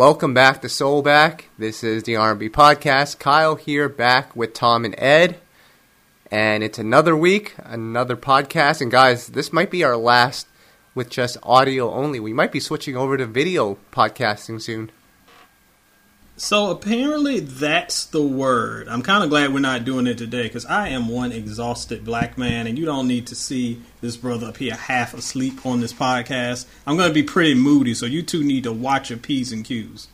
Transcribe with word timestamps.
Welcome 0.00 0.32
back 0.32 0.62
to 0.62 0.68
Soul 0.70 1.02
Back. 1.02 1.50
This 1.58 1.84
is 1.84 2.04
the 2.04 2.16
R&B 2.16 2.48
podcast. 2.48 3.18
Kyle 3.18 3.56
here, 3.56 3.86
back 3.86 4.34
with 4.34 4.54
Tom 4.54 4.86
and 4.86 4.94
Ed, 4.96 5.38
and 6.30 6.64
it's 6.64 6.78
another 6.78 7.14
week, 7.14 7.54
another 7.58 8.16
podcast. 8.16 8.80
And 8.80 8.90
guys, 8.90 9.26
this 9.26 9.52
might 9.52 9.70
be 9.70 9.84
our 9.84 9.98
last 9.98 10.46
with 10.94 11.10
just 11.10 11.36
audio 11.42 11.92
only. 11.92 12.18
We 12.18 12.32
might 12.32 12.50
be 12.50 12.60
switching 12.60 12.96
over 12.96 13.18
to 13.18 13.26
video 13.26 13.76
podcasting 13.92 14.62
soon. 14.62 14.90
So 16.40 16.70
apparently 16.70 17.40
that's 17.40 18.06
the 18.06 18.22
word. 18.22 18.88
I'm 18.88 19.02
kind 19.02 19.22
of 19.22 19.28
glad 19.28 19.52
we're 19.52 19.60
not 19.60 19.84
doing 19.84 20.06
it 20.06 20.16
today 20.16 20.44
because 20.44 20.64
I 20.64 20.88
am 20.88 21.06
one 21.06 21.32
exhausted 21.32 22.02
black 22.02 22.38
man, 22.38 22.66
and 22.66 22.78
you 22.78 22.86
don't 22.86 23.06
need 23.06 23.26
to 23.26 23.34
see 23.34 23.82
this 24.00 24.16
brother 24.16 24.46
up 24.46 24.56
here 24.56 24.74
half 24.74 25.12
asleep 25.12 25.66
on 25.66 25.80
this 25.80 25.92
podcast. 25.92 26.64
I'm 26.86 26.96
going 26.96 27.10
to 27.10 27.14
be 27.14 27.22
pretty 27.22 27.52
moody, 27.52 27.92
so 27.92 28.06
you 28.06 28.22
two 28.22 28.42
need 28.42 28.64
to 28.64 28.72
watch 28.72 29.10
your 29.10 29.18
p's 29.18 29.52
and 29.52 29.66
q's. 29.66 30.08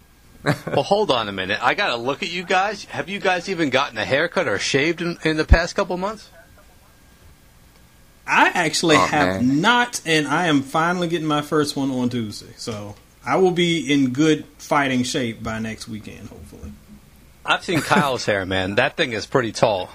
well, 0.44 0.82
hold 0.82 1.10
on 1.10 1.28
a 1.28 1.32
minute. 1.32 1.58
I 1.62 1.74
got 1.74 1.88
to 1.88 1.96
look 1.96 2.22
at 2.22 2.30
you 2.30 2.42
guys. 2.42 2.84
Have 2.86 3.10
you 3.10 3.20
guys 3.20 3.50
even 3.50 3.68
gotten 3.68 3.98
a 3.98 4.04
haircut 4.06 4.48
or 4.48 4.58
shaved 4.58 5.02
in, 5.02 5.18
in 5.24 5.36
the 5.36 5.44
past 5.44 5.76
couple 5.76 5.98
months? 5.98 6.30
I 8.26 8.48
actually 8.48 8.96
oh, 8.96 9.06
have 9.06 9.42
man. 9.42 9.60
not, 9.60 10.00
and 10.06 10.26
I 10.26 10.46
am 10.46 10.62
finally 10.62 11.08
getting 11.08 11.28
my 11.28 11.42
first 11.42 11.76
one 11.76 11.90
on 11.90 12.08
Tuesday. 12.08 12.54
So 12.56 12.94
I 13.24 13.36
will 13.36 13.50
be 13.50 13.92
in 13.92 14.10
good 14.10 14.44
fighting 14.58 15.02
shape 15.02 15.42
by 15.42 15.58
next 15.58 15.88
weekend, 15.88 16.28
hopefully. 16.28 16.72
I've 17.44 17.64
seen 17.64 17.80
Kyle's 17.80 18.24
hair, 18.24 18.46
man. 18.46 18.76
That 18.76 18.96
thing 18.96 19.12
is 19.12 19.26
pretty 19.26 19.52
tall. 19.52 19.90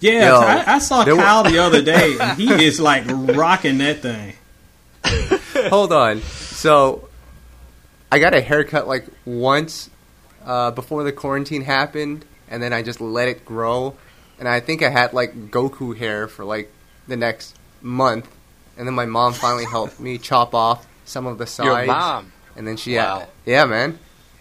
Yeah, 0.00 0.28
Yo, 0.28 0.36
I, 0.40 0.74
I, 0.74 0.78
saw 0.78 1.04
Kyle 1.04 1.44
the 1.44 1.58
other 1.58 1.82
day, 1.82 2.16
and 2.20 2.38
he 2.38 2.64
is 2.64 2.80
like 2.80 3.04
rocking 3.06 3.78
that 3.78 3.98
thing. 3.98 4.34
Hold 5.68 5.92
on. 5.92 6.22
So, 6.22 7.08
I 8.10 8.18
got 8.18 8.32
a 8.32 8.40
haircut 8.40 8.88
like 8.88 9.06
once 9.26 9.90
uh, 10.44 10.70
before 10.70 11.04
the 11.04 11.12
quarantine 11.12 11.62
happened, 11.62 12.24
and 12.48 12.62
then 12.62 12.72
I 12.72 12.82
just 12.82 13.00
let 13.00 13.28
it 13.28 13.44
grow. 13.44 13.94
And 14.38 14.48
I 14.48 14.60
think 14.60 14.82
I 14.82 14.88
had 14.88 15.12
like 15.12 15.50
Goku 15.50 15.96
hair 15.96 16.28
for 16.28 16.46
like 16.46 16.72
the 17.06 17.16
next 17.16 17.54
month, 17.82 18.26
and 18.78 18.86
then 18.86 18.94
my 18.94 19.06
mom 19.06 19.34
finally 19.34 19.66
helped 19.66 20.00
me 20.00 20.16
chop 20.16 20.54
off 20.54 20.86
some 21.10 21.26
of 21.26 21.38
the 21.38 21.46
sides. 21.46 21.66
Your 21.66 21.86
mom. 21.86 22.32
And 22.56 22.66
then 22.66 22.76
she, 22.76 22.96
wow. 22.96 23.26
yeah, 23.44 23.64
man. 23.64 23.98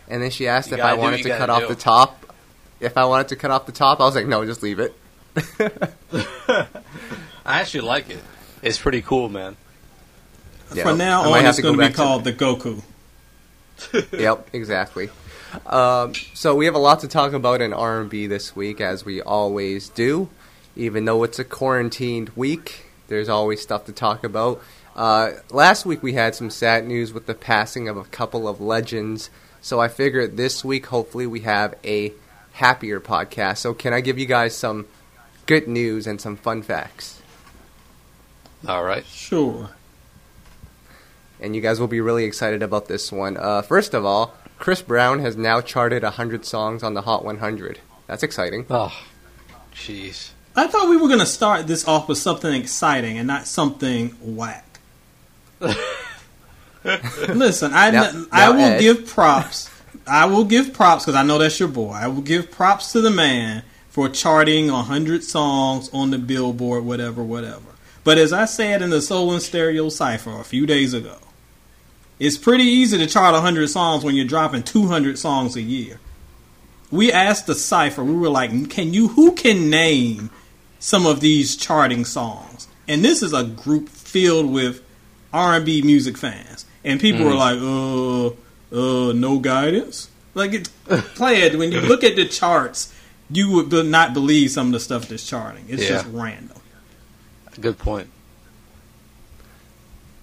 And 0.08 0.22
then 0.22 0.32
she 0.32 0.48
asked 0.48 0.72
you 0.72 0.78
if 0.78 0.84
I 0.84 0.94
wanted 0.94 1.24
to 1.24 1.30
cut 1.30 1.48
do. 1.48 1.52
off 1.52 1.68
the 1.68 1.76
top. 1.76 2.34
If 2.80 2.98
I 2.98 3.06
wanted 3.06 3.28
to 3.30 3.36
cut 3.36 3.52
off 3.52 3.66
the 3.66 3.72
top, 3.72 4.00
I 4.00 4.04
was 4.04 4.16
like, 4.16 4.28
no, 4.28 4.46
just 4.46 4.64
leave 4.64 4.80
it. 4.80 4.94
I 7.46 7.62
actually 7.62 7.82
like 7.82 8.10
it. 8.10 8.24
It's 8.62 8.78
pretty 8.78 9.02
cool, 9.02 9.30
man. 9.30 9.58
Yeah, 10.74 10.84
From 10.84 10.98
now 10.98 11.32
on, 11.32 11.46
it's 11.46 11.60
going 11.60 11.78
to 11.78 11.88
be 11.88 11.94
called 11.94 12.24
the 12.24 12.34
Goku. 12.34 12.82
yep, 14.12 14.48
exactly. 14.54 15.10
Um, 15.66 16.14
so 16.34 16.56
we 16.56 16.66
have 16.66 16.76
a 16.76 16.80
lot 16.80 17.00
to 17.02 17.08
talk 17.08 17.34
about 17.34 17.62
in 17.62 17.74
R&B 17.74 18.28
this 18.28 18.56
week, 18.56 18.80
as 18.80 19.04
we 19.04 19.22
always 19.22 19.90
do. 19.90 20.30
Even 20.76 21.06
though 21.06 21.24
it's 21.24 21.40
a 21.40 21.44
quarantined 21.44 22.30
week, 22.36 22.86
there's 23.08 23.30
always 23.30 23.62
stuff 23.62 23.86
to 23.86 23.92
talk 23.92 24.24
about. 24.24 24.62
Uh, 24.96 25.32
last 25.50 25.86
week 25.86 26.04
we 26.04 26.14
had 26.14 26.36
some 26.36 26.50
sad 26.50 26.86
news 26.86 27.14
with 27.14 27.26
the 27.26 27.34
passing 27.34 27.88
of 27.88 27.98
a 27.98 28.04
couple 28.04 28.48
of 28.48 28.60
legends, 28.60 29.30
so 29.62 29.80
I 29.80 29.88
figured 29.88 30.36
this 30.38 30.64
week 30.66 30.88
hopefully 30.88 31.28
we 31.28 31.42
have 31.42 31.76
a 31.84 32.14
happier 32.54 33.00
podcast. 33.00 33.58
So 33.58 33.74
can 33.74 33.94
I 33.94 34.02
give 34.02 34.18
you 34.20 34.26
guys 34.26 34.56
some 34.56 34.88
good 35.46 35.68
news 35.68 36.06
and 36.08 36.20
some 36.20 36.36
fun 36.36 36.62
facts? 36.62 37.22
All 38.68 38.84
right. 38.84 39.06
Sure. 39.06 39.70
And 41.40 41.56
you 41.56 41.62
guys 41.62 41.80
will 41.80 41.88
be 41.88 42.02
really 42.02 42.26
excited 42.26 42.62
about 42.62 42.88
this 42.88 43.12
one. 43.12 43.38
Uh, 43.38 43.62
first 43.62 43.94
of 43.94 44.04
all, 44.04 44.36
Chris 44.58 44.82
Brown 44.82 45.20
has 45.20 45.38
now 45.38 45.62
charted 45.62 46.04
100 46.04 46.46
songs 46.46 46.84
on 46.84 46.94
the 46.94 47.04
Hot 47.04 47.24
100. 47.24 47.80
That's 48.08 48.24
exciting. 48.24 48.66
Oh, 48.70 48.94
jeez. 49.74 50.32
I 50.56 50.68
thought 50.68 50.90
we 50.90 50.98
were 50.98 51.08
going 51.08 51.20
to 51.20 51.26
start 51.26 51.68
this 51.68 51.88
off 51.88 52.10
with 52.10 52.18
something 52.18 52.54
exciting 52.54 53.18
and 53.18 53.26
not 53.28 53.48
something 53.48 54.10
whack. 54.22 54.66
Listen, 56.84 57.74
I 57.74 57.92
now, 57.92 58.12
now 58.12 58.26
I 58.32 58.50
will 58.50 58.60
Ed. 58.60 58.80
give 58.80 59.08
props. 59.08 59.70
I 60.08 60.26
will 60.26 60.46
give 60.46 60.74
props 60.74 61.06
because 61.06 61.16
I 61.16 61.24
know 61.24 61.38
that's 61.38 61.60
your 61.60 61.70
boy. 61.70 61.92
I 61.92 62.08
will 62.08 62.22
give 62.22 62.50
props 62.50 62.92
to 62.94 63.02
the 63.02 63.12
man 63.12 63.64
for 63.90 64.08
charting 64.10 64.70
hundred 64.70 65.24
songs 65.24 65.90
on 65.94 66.12
the 66.12 66.18
Billboard, 66.18 66.86
whatever, 66.86 67.24
whatever. 67.24 67.62
But 68.04 68.18
as 68.18 68.32
I 68.32 68.46
said 68.46 68.82
in 68.82 68.90
the 68.90 69.02
Soul 69.02 69.34
and 69.34 69.42
Stereo 69.42 69.90
Cipher 69.90 70.40
a 70.40 70.44
few 70.44 70.66
days 70.66 70.94
ago, 70.94 71.18
it's 72.18 72.38
pretty 72.38 72.64
easy 72.64 72.98
to 72.98 73.08
chart 73.08 73.36
hundred 73.36 73.68
songs 73.70 74.04
when 74.04 74.16
you're 74.16 74.26
dropping 74.26 74.64
two 74.64 74.88
hundred 74.88 75.20
songs 75.20 75.56
a 75.56 75.62
year. 75.62 76.00
We 76.92 77.12
asked 77.12 77.46
the 77.46 77.56
Cipher, 77.56 78.04
we 78.04 78.16
were 78.16 78.30
like, 78.30 78.70
"Can 78.70 78.94
you? 78.94 79.10
Who 79.10 79.34
can 79.34 79.70
name 79.70 80.30
some 80.80 81.06
of 81.06 81.20
these 81.20 81.56
charting 81.56 82.06
songs?" 82.06 82.68
And 82.88 83.04
this 83.04 83.22
is 83.22 83.34
a 83.34 83.44
group 83.44 83.90
filled 83.90 84.52
with 84.52 84.82
R 85.34 85.56
and 85.56 85.66
B 85.66 85.82
music 85.82 86.18
fans, 86.18 86.66
and 86.84 87.00
people 87.00 87.22
mm. 87.22 87.26
were 87.26 87.36
like, 87.36 87.60
"Uh, 87.60 89.10
uh, 89.10 89.14
no 89.14 89.40
guidance." 89.40 90.10
Like 90.34 90.54
it, 90.54 90.70
play 91.16 91.42
it 91.42 91.58
when 91.58 91.72
you 91.72 91.82
look 91.82 92.04
at 92.04 92.16
the 92.16 92.26
charts, 92.26 92.94
you 93.30 93.52
would 93.52 93.72
not 93.86 94.14
believe 94.14 94.52
some 94.52 94.68
of 94.68 94.74
the 94.74 94.80
stuff 94.80 95.08
that's 95.08 95.28
charting. 95.28 95.66
It's 95.68 95.84
yeah. 95.84 95.90
just 95.90 96.08
random. 96.08 96.58
Good 97.60 97.78
point. 97.78 98.10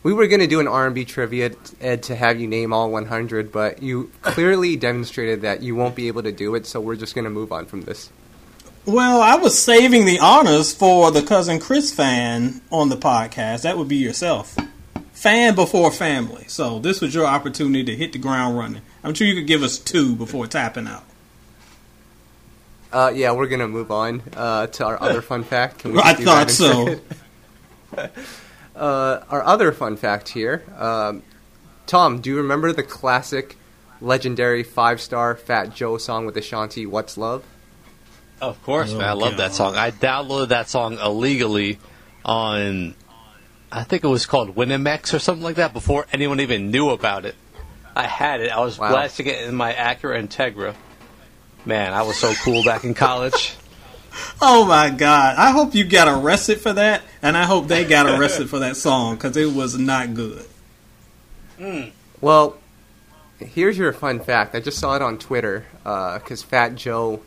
We 0.02 0.12
were 0.12 0.28
going 0.28 0.40
to 0.40 0.46
do 0.46 0.60
an 0.60 0.68
R&B 0.68 1.04
trivia, 1.04 1.50
Ed, 1.80 2.04
to 2.04 2.14
have 2.14 2.40
you 2.40 2.46
name 2.46 2.72
all 2.72 2.92
100, 2.92 3.50
but 3.50 3.82
you 3.82 4.12
clearly 4.22 4.76
demonstrated 4.76 5.40
that 5.40 5.62
you 5.62 5.74
won't 5.74 5.96
be 5.96 6.06
able 6.06 6.22
to 6.22 6.30
do 6.30 6.54
it, 6.54 6.64
so 6.64 6.80
we're 6.80 6.94
just 6.94 7.16
going 7.16 7.24
to 7.24 7.30
move 7.30 7.50
on 7.50 7.66
from 7.66 7.82
this. 7.82 8.10
Well, 8.84 9.20
I 9.20 9.34
was 9.34 9.58
saving 9.58 10.04
the 10.04 10.20
honors 10.20 10.72
for 10.72 11.10
the 11.10 11.22
cousin 11.22 11.58
Chris 11.58 11.92
fan 11.92 12.60
on 12.70 12.88
the 12.88 12.96
podcast. 12.96 13.62
That 13.62 13.76
would 13.76 13.88
be 13.88 13.96
yourself 13.96 14.56
fan 15.16 15.54
before 15.54 15.90
family. 15.90 16.44
So 16.46 16.78
this 16.78 17.00
was 17.00 17.14
your 17.14 17.26
opportunity 17.26 17.82
to 17.84 17.96
hit 17.96 18.12
the 18.12 18.18
ground 18.18 18.56
running. 18.56 18.82
I'm 19.02 19.14
sure 19.14 19.26
you 19.26 19.34
could 19.34 19.46
give 19.46 19.62
us 19.62 19.78
two 19.78 20.14
before 20.14 20.46
tapping 20.46 20.86
out. 20.86 21.04
Uh, 22.92 23.12
yeah, 23.14 23.32
we're 23.32 23.48
gonna 23.48 23.66
move 23.66 23.90
on 23.90 24.22
uh, 24.36 24.66
to 24.68 24.84
our 24.84 25.00
other 25.02 25.22
fun 25.22 25.42
fact. 25.54 25.78
Can 25.78 25.94
we 25.94 26.00
I 26.00 26.14
thought 26.14 26.50
so. 26.50 27.00
uh, 28.76 29.20
our 29.28 29.42
other 29.42 29.72
fun 29.72 29.96
fact 29.96 30.28
here, 30.28 30.62
um, 30.78 31.22
Tom. 31.86 32.20
Do 32.20 32.30
you 32.30 32.36
remember 32.36 32.72
the 32.72 32.82
classic, 32.82 33.56
legendary 34.00 34.62
five-star 34.62 35.34
Fat 35.36 35.74
Joe 35.74 35.98
song 35.98 36.26
with 36.26 36.36
Ashanti? 36.36 36.86
"What's 36.86 37.18
Love"? 37.18 37.42
Of 38.40 38.62
course, 38.62 38.92
oh, 38.92 38.98
man. 38.98 39.08
I 39.08 39.12
love 39.12 39.32
God. 39.32 39.40
that 39.40 39.54
song. 39.54 39.76
I 39.76 39.90
downloaded 39.90 40.48
that 40.48 40.68
song 40.68 40.98
illegally 40.98 41.78
on 42.24 42.94
I 43.76 43.82
think 43.82 44.04
it 44.04 44.08
was 44.08 44.24
called 44.24 44.56
WinMX 44.56 45.12
or 45.12 45.18
something 45.18 45.44
like 45.44 45.56
that 45.56 45.74
before 45.74 46.06
anyone 46.10 46.40
even 46.40 46.70
knew 46.70 46.88
about 46.88 47.26
it. 47.26 47.34
I 47.94 48.06
had 48.06 48.40
it. 48.40 48.50
I 48.50 48.60
was 48.60 48.78
wow. 48.78 48.88
blasting 48.88 49.26
it 49.26 49.42
in 49.42 49.54
my 49.54 49.74
Acura 49.74 50.18
Integra. 50.18 50.74
Man, 51.66 51.92
I 51.92 52.00
was 52.00 52.16
so 52.16 52.32
cool 52.42 52.64
back 52.64 52.84
in 52.84 52.94
college. 52.94 53.54
Oh 54.40 54.64
my 54.64 54.88
god! 54.88 55.36
I 55.36 55.50
hope 55.50 55.74
you 55.74 55.84
got 55.84 56.08
arrested 56.08 56.58
for 56.58 56.72
that, 56.72 57.02
and 57.20 57.36
I 57.36 57.44
hope 57.44 57.68
they 57.68 57.84
got 57.84 58.06
arrested 58.06 58.48
for 58.48 58.60
that 58.60 58.76
song 58.76 59.16
because 59.16 59.36
it 59.36 59.52
was 59.52 59.76
not 59.78 60.14
good. 60.14 60.46
Mm. 61.58 61.92
Well, 62.22 62.56
here's 63.38 63.76
your 63.76 63.92
fun 63.92 64.20
fact. 64.20 64.54
I 64.54 64.60
just 64.60 64.78
saw 64.78 64.96
it 64.96 65.02
on 65.02 65.18
Twitter 65.18 65.66
because 65.82 66.42
uh, 66.42 66.46
Fat 66.46 66.76
Joe 66.76 67.20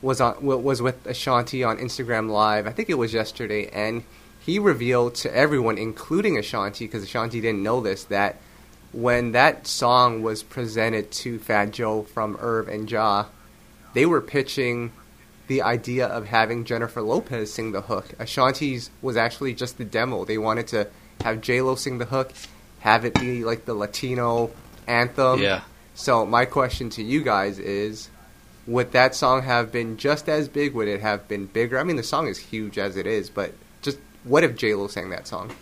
was 0.00 0.22
on 0.22 0.42
was 0.42 0.80
with 0.80 1.06
Ashanti 1.06 1.62
on 1.62 1.76
Instagram 1.76 2.30
Live. 2.30 2.66
I 2.66 2.72
think 2.72 2.88
it 2.88 2.96
was 2.96 3.12
yesterday, 3.12 3.68
and 3.68 4.02
he 4.40 4.58
revealed 4.58 5.14
to 5.16 5.34
everyone, 5.34 5.78
including 5.78 6.38
Ashanti, 6.38 6.86
because 6.86 7.02
Ashanti 7.02 7.40
didn't 7.40 7.62
know 7.62 7.80
this, 7.80 8.04
that 8.04 8.36
when 8.92 9.32
that 9.32 9.66
song 9.66 10.22
was 10.22 10.42
presented 10.42 11.10
to 11.12 11.38
Fat 11.38 11.70
Joe 11.70 12.02
from 12.02 12.36
Irv 12.40 12.68
and 12.68 12.90
Ja, 12.90 13.26
they 13.94 14.06
were 14.06 14.20
pitching 14.20 14.92
the 15.46 15.62
idea 15.62 16.06
of 16.06 16.26
having 16.26 16.64
Jennifer 16.64 17.02
Lopez 17.02 17.52
sing 17.52 17.72
the 17.72 17.82
hook. 17.82 18.06
Ashanti's 18.18 18.90
was 19.02 19.16
actually 19.16 19.54
just 19.54 19.78
the 19.78 19.84
demo. 19.84 20.24
They 20.24 20.38
wanted 20.38 20.68
to 20.68 20.88
have 21.22 21.40
J 21.40 21.60
Lo 21.60 21.74
sing 21.74 21.98
the 21.98 22.04
hook, 22.04 22.32
have 22.80 23.04
it 23.04 23.14
be 23.14 23.44
like 23.44 23.64
the 23.64 23.74
Latino 23.74 24.50
anthem. 24.86 25.40
Yeah. 25.40 25.62
So 25.94 26.24
my 26.24 26.44
question 26.44 26.88
to 26.90 27.02
you 27.02 27.22
guys 27.22 27.58
is, 27.58 28.08
would 28.66 28.92
that 28.92 29.14
song 29.14 29.42
have 29.42 29.72
been 29.72 29.96
just 29.96 30.28
as 30.28 30.48
big? 30.48 30.72
Would 30.74 30.88
it 30.88 31.00
have 31.00 31.28
been 31.28 31.46
bigger? 31.46 31.78
I 31.78 31.84
mean, 31.84 31.96
the 31.96 32.02
song 32.02 32.28
is 32.28 32.38
huge 32.38 32.78
as 32.78 32.96
it 32.96 33.06
is, 33.06 33.28
but 33.28 33.52
what 34.24 34.44
if 34.44 34.56
J 34.56 34.74
Lo 34.74 34.86
sang 34.88 35.10
that 35.10 35.26
song? 35.26 35.52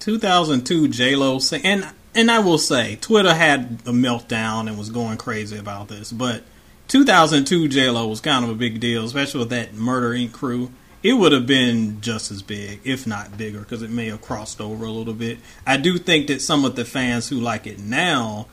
2002 0.00 0.88
J 0.88 1.16
Lo 1.16 1.38
sang, 1.38 1.62
and 1.64 1.88
and 2.14 2.30
I 2.30 2.38
will 2.38 2.58
say 2.58 2.96
Twitter 2.96 3.34
had 3.34 3.80
a 3.86 3.92
meltdown 3.92 4.68
and 4.68 4.78
was 4.78 4.90
going 4.90 5.18
crazy 5.18 5.58
about 5.58 5.88
this, 5.88 6.12
but 6.12 6.44
2002 6.88 7.68
J 7.68 7.90
Lo 7.90 8.06
was 8.06 8.20
kind 8.20 8.44
of 8.44 8.50
a 8.50 8.54
big 8.54 8.80
deal, 8.80 9.04
especially 9.04 9.40
with 9.40 9.50
that 9.50 9.74
Murder 9.74 10.10
Inc. 10.10 10.32
crew. 10.32 10.70
It 11.02 11.12
would 11.12 11.32
have 11.32 11.46
been 11.46 12.00
just 12.00 12.32
as 12.32 12.42
big, 12.42 12.80
if 12.82 13.06
not 13.06 13.36
bigger, 13.36 13.60
because 13.60 13.82
it 13.82 13.90
may 13.90 14.06
have 14.08 14.22
crossed 14.22 14.60
over 14.60 14.84
a 14.84 14.90
little 14.90 15.14
bit. 15.14 15.38
I 15.64 15.76
do 15.76 15.98
think 15.98 16.26
that 16.28 16.42
some 16.42 16.64
of 16.64 16.74
the 16.74 16.84
fans 16.84 17.28
who 17.28 17.36
like 17.36 17.66
it 17.66 17.78
now 17.78 18.48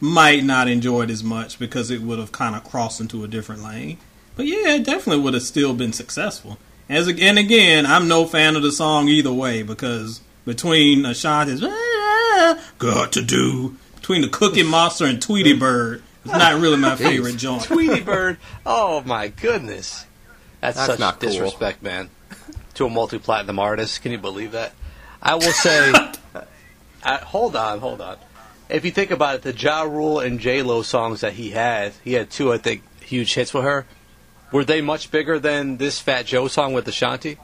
might 0.00 0.44
not 0.44 0.68
enjoy 0.68 1.02
it 1.02 1.10
as 1.10 1.24
much 1.24 1.58
because 1.58 1.90
it 1.90 2.00
would 2.00 2.18
have 2.18 2.32
kind 2.32 2.54
of 2.54 2.64
crossed 2.64 3.00
into 3.00 3.24
a 3.24 3.28
different 3.28 3.62
lane. 3.62 3.98
But 4.36 4.46
yeah, 4.46 4.76
it 4.76 4.84
definitely 4.84 5.22
would 5.22 5.34
have 5.34 5.42
still 5.42 5.74
been 5.74 5.92
successful. 5.92 6.58
As 6.88 7.08
and 7.08 7.38
again, 7.38 7.86
I'm 7.86 8.08
no 8.08 8.26
fan 8.26 8.56
of 8.56 8.62
the 8.62 8.72
song 8.72 9.08
either 9.08 9.32
way 9.32 9.62
because 9.62 10.20
between 10.44 11.04
Ashanti's 11.04 11.62
ah, 11.62 12.62
"Got 12.78 13.12
to 13.12 13.22
Do," 13.22 13.76
between 13.96 14.22
the 14.22 14.28
Cookie 14.28 14.62
Monster 14.62 15.04
and 15.04 15.20
Tweety 15.20 15.52
Bird, 15.52 16.02
it's 16.24 16.34
not 16.34 16.60
really 16.60 16.78
my 16.78 16.96
favorite 16.96 17.36
joint. 17.36 17.64
Tweety 17.64 18.00
Bird, 18.00 18.38
oh 18.64 19.02
my 19.02 19.28
goodness, 19.28 20.06
that's, 20.60 20.76
that's 20.76 20.86
such 20.92 20.98
not 20.98 21.20
disrespect, 21.20 21.82
cool. 21.82 21.90
man. 21.90 22.10
To 22.74 22.86
a 22.86 22.90
multi-platinum 22.90 23.58
artist, 23.58 24.02
can 24.02 24.12
you 24.12 24.18
believe 24.18 24.52
that? 24.52 24.72
I 25.20 25.34
will 25.34 25.52
say, 25.52 25.92
uh, 27.02 27.18
hold 27.18 27.56
on, 27.56 27.80
hold 27.80 28.00
on 28.00 28.18
if 28.68 28.84
you 28.84 28.90
think 28.90 29.10
about 29.10 29.36
it, 29.36 29.42
the 29.42 29.54
Ja 29.54 29.82
Rule 29.82 30.20
and 30.20 30.40
J 30.40 30.62
Lo 30.62 30.82
songs 30.82 31.20
that 31.22 31.34
he 31.34 31.50
had, 31.50 31.92
he 32.04 32.12
had 32.14 32.30
two, 32.30 32.52
I 32.52 32.58
think, 32.58 32.82
huge 33.02 33.34
hits 33.34 33.50
for 33.50 33.62
her. 33.62 33.86
Were 34.50 34.64
they 34.64 34.80
much 34.80 35.10
bigger 35.10 35.38
than 35.38 35.76
this 35.76 36.00
Fat 36.00 36.26
Joe 36.26 36.48
song 36.48 36.72
with 36.72 36.88
Ashanti? 36.88 37.38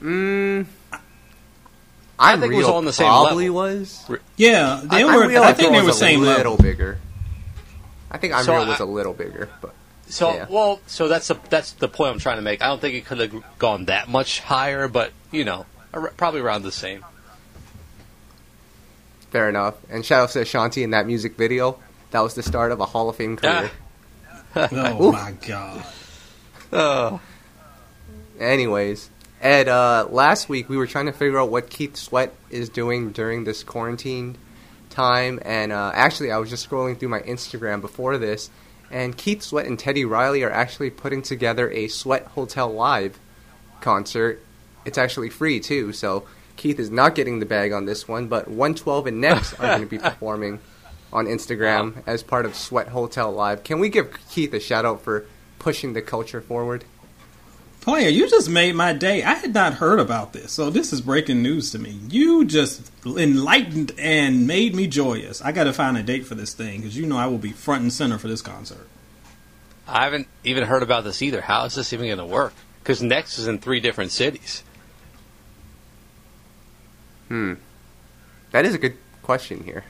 Mm, 0.00 0.66
I 2.18 2.36
think 2.36 2.52
it 2.52 2.56
was 2.56 2.66
all 2.66 2.76
on 2.76 2.84
the 2.84 2.92
same 2.92 3.06
probably 3.06 3.48
level. 3.48 3.78
was. 3.78 4.10
Yeah, 4.36 4.80
they 4.84 5.02
I, 5.02 5.04
were. 5.04 5.24
I, 5.24 5.48
I 5.48 5.52
think 5.52 5.72
they 5.72 5.82
were 5.82 5.92
same 5.92 6.20
little 6.20 6.52
level. 6.52 6.56
bigger. 6.56 6.98
I 8.10 8.18
think 8.18 8.34
I'm 8.34 8.44
so 8.44 8.56
Real 8.56 8.66
was 8.66 8.80
a 8.80 8.84
little 8.84 9.12
bigger, 9.12 9.48
but 9.60 9.74
so 10.08 10.32
yeah. 10.34 10.46
well, 10.48 10.80
so 10.86 11.08
that's 11.08 11.30
a, 11.30 11.40
that's 11.48 11.72
the 11.72 11.88
point 11.88 12.12
I'm 12.12 12.18
trying 12.18 12.36
to 12.36 12.42
make. 12.42 12.62
I 12.62 12.66
don't 12.66 12.80
think 12.80 12.94
it 12.94 13.06
could 13.06 13.20
have 13.20 13.58
gone 13.58 13.86
that 13.86 14.08
much 14.08 14.40
higher, 14.40 14.88
but 14.88 15.12
you 15.30 15.44
know, 15.44 15.66
probably 16.16 16.40
around 16.40 16.62
the 16.62 16.72
same. 16.72 17.04
Fair 19.30 19.48
enough. 19.48 19.76
And 19.88 20.04
shout 20.04 20.22
out 20.22 20.30
to 20.30 20.40
Ashanti 20.40 20.82
in 20.82 20.90
that 20.90 21.06
music 21.06 21.36
video. 21.36 21.78
That 22.10 22.20
was 22.20 22.34
the 22.34 22.42
start 22.42 22.72
of 22.72 22.80
a 22.80 22.86
Hall 22.86 23.08
of 23.08 23.16
Fame 23.16 23.36
career. 23.36 23.70
Oh 24.56 25.12
my 25.12 25.32
god. 25.46 25.84
Oh. 26.72 27.20
Anyways, 28.38 29.10
Ed, 29.40 29.68
uh, 29.68 30.06
last 30.10 30.48
week 30.48 30.68
we 30.68 30.76
were 30.76 30.86
trying 30.86 31.06
to 31.06 31.12
figure 31.12 31.38
out 31.38 31.50
what 31.50 31.68
Keith 31.70 31.96
Sweat 31.96 32.34
is 32.48 32.68
doing 32.68 33.10
during 33.10 33.44
this 33.44 33.62
quarantine 33.62 34.36
time, 34.88 35.40
and 35.44 35.72
uh, 35.72 35.92
actually 35.94 36.30
I 36.30 36.38
was 36.38 36.50
just 36.50 36.68
scrolling 36.68 36.98
through 36.98 37.10
my 37.10 37.20
Instagram 37.20 37.80
before 37.80 38.18
this, 38.18 38.50
and 38.90 39.16
Keith 39.16 39.42
Sweat 39.42 39.66
and 39.66 39.78
Teddy 39.78 40.04
Riley 40.04 40.42
are 40.42 40.50
actually 40.50 40.90
putting 40.90 41.22
together 41.22 41.70
a 41.70 41.88
Sweat 41.88 42.26
Hotel 42.28 42.70
Live 42.72 43.18
concert. 43.80 44.42
It's 44.84 44.98
actually 44.98 45.30
free 45.30 45.60
too, 45.60 45.92
so 45.92 46.26
Keith 46.56 46.78
is 46.78 46.90
not 46.90 47.14
getting 47.14 47.40
the 47.40 47.46
bag 47.46 47.72
on 47.72 47.86
this 47.86 48.06
one, 48.08 48.26
but 48.28 48.48
112 48.48 49.06
and 49.06 49.20
Next 49.20 49.54
are 49.54 49.66
going 49.66 49.80
to 49.80 49.86
be 49.86 49.98
performing 50.10 50.60
on 51.12 51.26
Instagram 51.26 51.96
wow. 51.96 52.02
as 52.06 52.22
part 52.22 52.46
of 52.46 52.54
Sweat 52.54 52.88
Hotel 52.88 53.30
Live. 53.30 53.64
Can 53.64 53.78
we 53.78 53.88
give 53.88 54.16
Keith 54.30 54.52
a 54.54 54.60
shout 54.60 54.84
out 54.84 55.02
for 55.02 55.26
pushing 55.58 55.92
the 55.92 56.02
culture 56.02 56.40
forward? 56.40 56.84
Player, 57.80 58.10
you 58.10 58.28
just 58.28 58.50
made 58.50 58.74
my 58.74 58.92
day. 58.92 59.22
I 59.22 59.34
had 59.34 59.54
not 59.54 59.74
heard 59.74 60.00
about 60.00 60.34
this, 60.34 60.52
so 60.52 60.68
this 60.68 60.92
is 60.92 61.00
breaking 61.00 61.42
news 61.42 61.70
to 61.70 61.78
me. 61.78 61.98
You 62.10 62.44
just 62.44 62.92
enlightened 63.06 63.92
and 63.98 64.46
made 64.46 64.74
me 64.74 64.86
joyous. 64.86 65.40
I 65.40 65.52
got 65.52 65.64
to 65.64 65.72
find 65.72 65.96
a 65.96 66.02
date 66.02 66.26
for 66.26 66.34
this 66.34 66.52
thing 66.52 66.80
because 66.80 66.96
you 66.96 67.06
know 67.06 67.16
I 67.16 67.26
will 67.26 67.38
be 67.38 67.52
front 67.52 67.82
and 67.82 67.92
center 67.92 68.18
for 68.18 68.28
this 68.28 68.42
concert. 68.42 68.86
I 69.88 70.04
haven't 70.04 70.28
even 70.44 70.64
heard 70.64 70.82
about 70.82 71.04
this 71.04 71.22
either. 71.22 71.40
How 71.40 71.64
is 71.64 71.74
this 71.74 71.92
even 71.94 72.06
going 72.06 72.18
to 72.18 72.26
work? 72.26 72.52
Because 72.82 73.02
Next 73.02 73.38
is 73.38 73.46
in 73.46 73.58
three 73.58 73.80
different 73.80 74.12
cities. 74.12 74.62
Hmm. 77.28 77.54
That 78.50 78.66
is 78.66 78.74
a 78.74 78.78
good 78.78 78.98
question 79.22 79.64
here. 79.64 79.84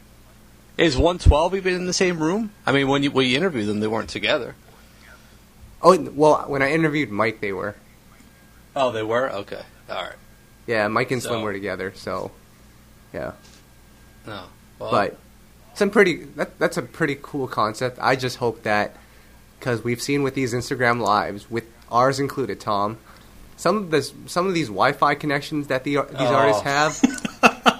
Is 0.80 0.96
112 0.96 1.56
even 1.56 1.74
in 1.74 1.84
the 1.84 1.92
same 1.92 2.18
room? 2.18 2.52
I 2.64 2.72
mean, 2.72 2.88
when 2.88 3.02
you 3.02 3.10
when 3.10 3.26
you 3.26 3.36
interviewed 3.36 3.66
them, 3.66 3.80
they 3.80 3.86
weren't 3.86 4.08
together. 4.08 4.54
Oh 5.82 5.98
well, 5.98 6.44
when 6.48 6.62
I 6.62 6.72
interviewed 6.72 7.10
Mike, 7.10 7.42
they 7.42 7.52
were. 7.52 7.76
Oh, 8.74 8.90
they 8.90 9.02
were. 9.02 9.30
Okay, 9.30 9.60
all 9.90 10.02
right. 10.02 10.14
Yeah, 10.66 10.88
Mike 10.88 11.10
and 11.10 11.22
so, 11.22 11.28
Slim 11.28 11.42
were 11.42 11.52
together, 11.52 11.92
so 11.94 12.30
yeah. 13.12 13.32
No, 14.26 14.44
well, 14.78 14.90
but 14.90 15.18
some 15.74 15.90
pretty. 15.90 16.24
That, 16.24 16.58
that's 16.58 16.78
a 16.78 16.82
pretty 16.82 17.18
cool 17.20 17.46
concept. 17.46 17.98
I 18.00 18.16
just 18.16 18.38
hope 18.38 18.62
that 18.62 18.96
because 19.58 19.84
we've 19.84 20.00
seen 20.00 20.22
with 20.22 20.34
these 20.34 20.54
Instagram 20.54 21.02
lives, 21.02 21.50
with 21.50 21.64
ours 21.92 22.18
included, 22.18 22.58
Tom, 22.58 22.96
some 23.58 23.76
of 23.76 23.90
this, 23.90 24.14
some 24.24 24.46
of 24.46 24.54
these 24.54 24.68
Wi-Fi 24.68 25.14
connections 25.16 25.66
that 25.66 25.84
the, 25.84 25.96
these 25.96 26.30
oh. 26.30 26.34
artists 26.34 26.62
have, 26.62 26.98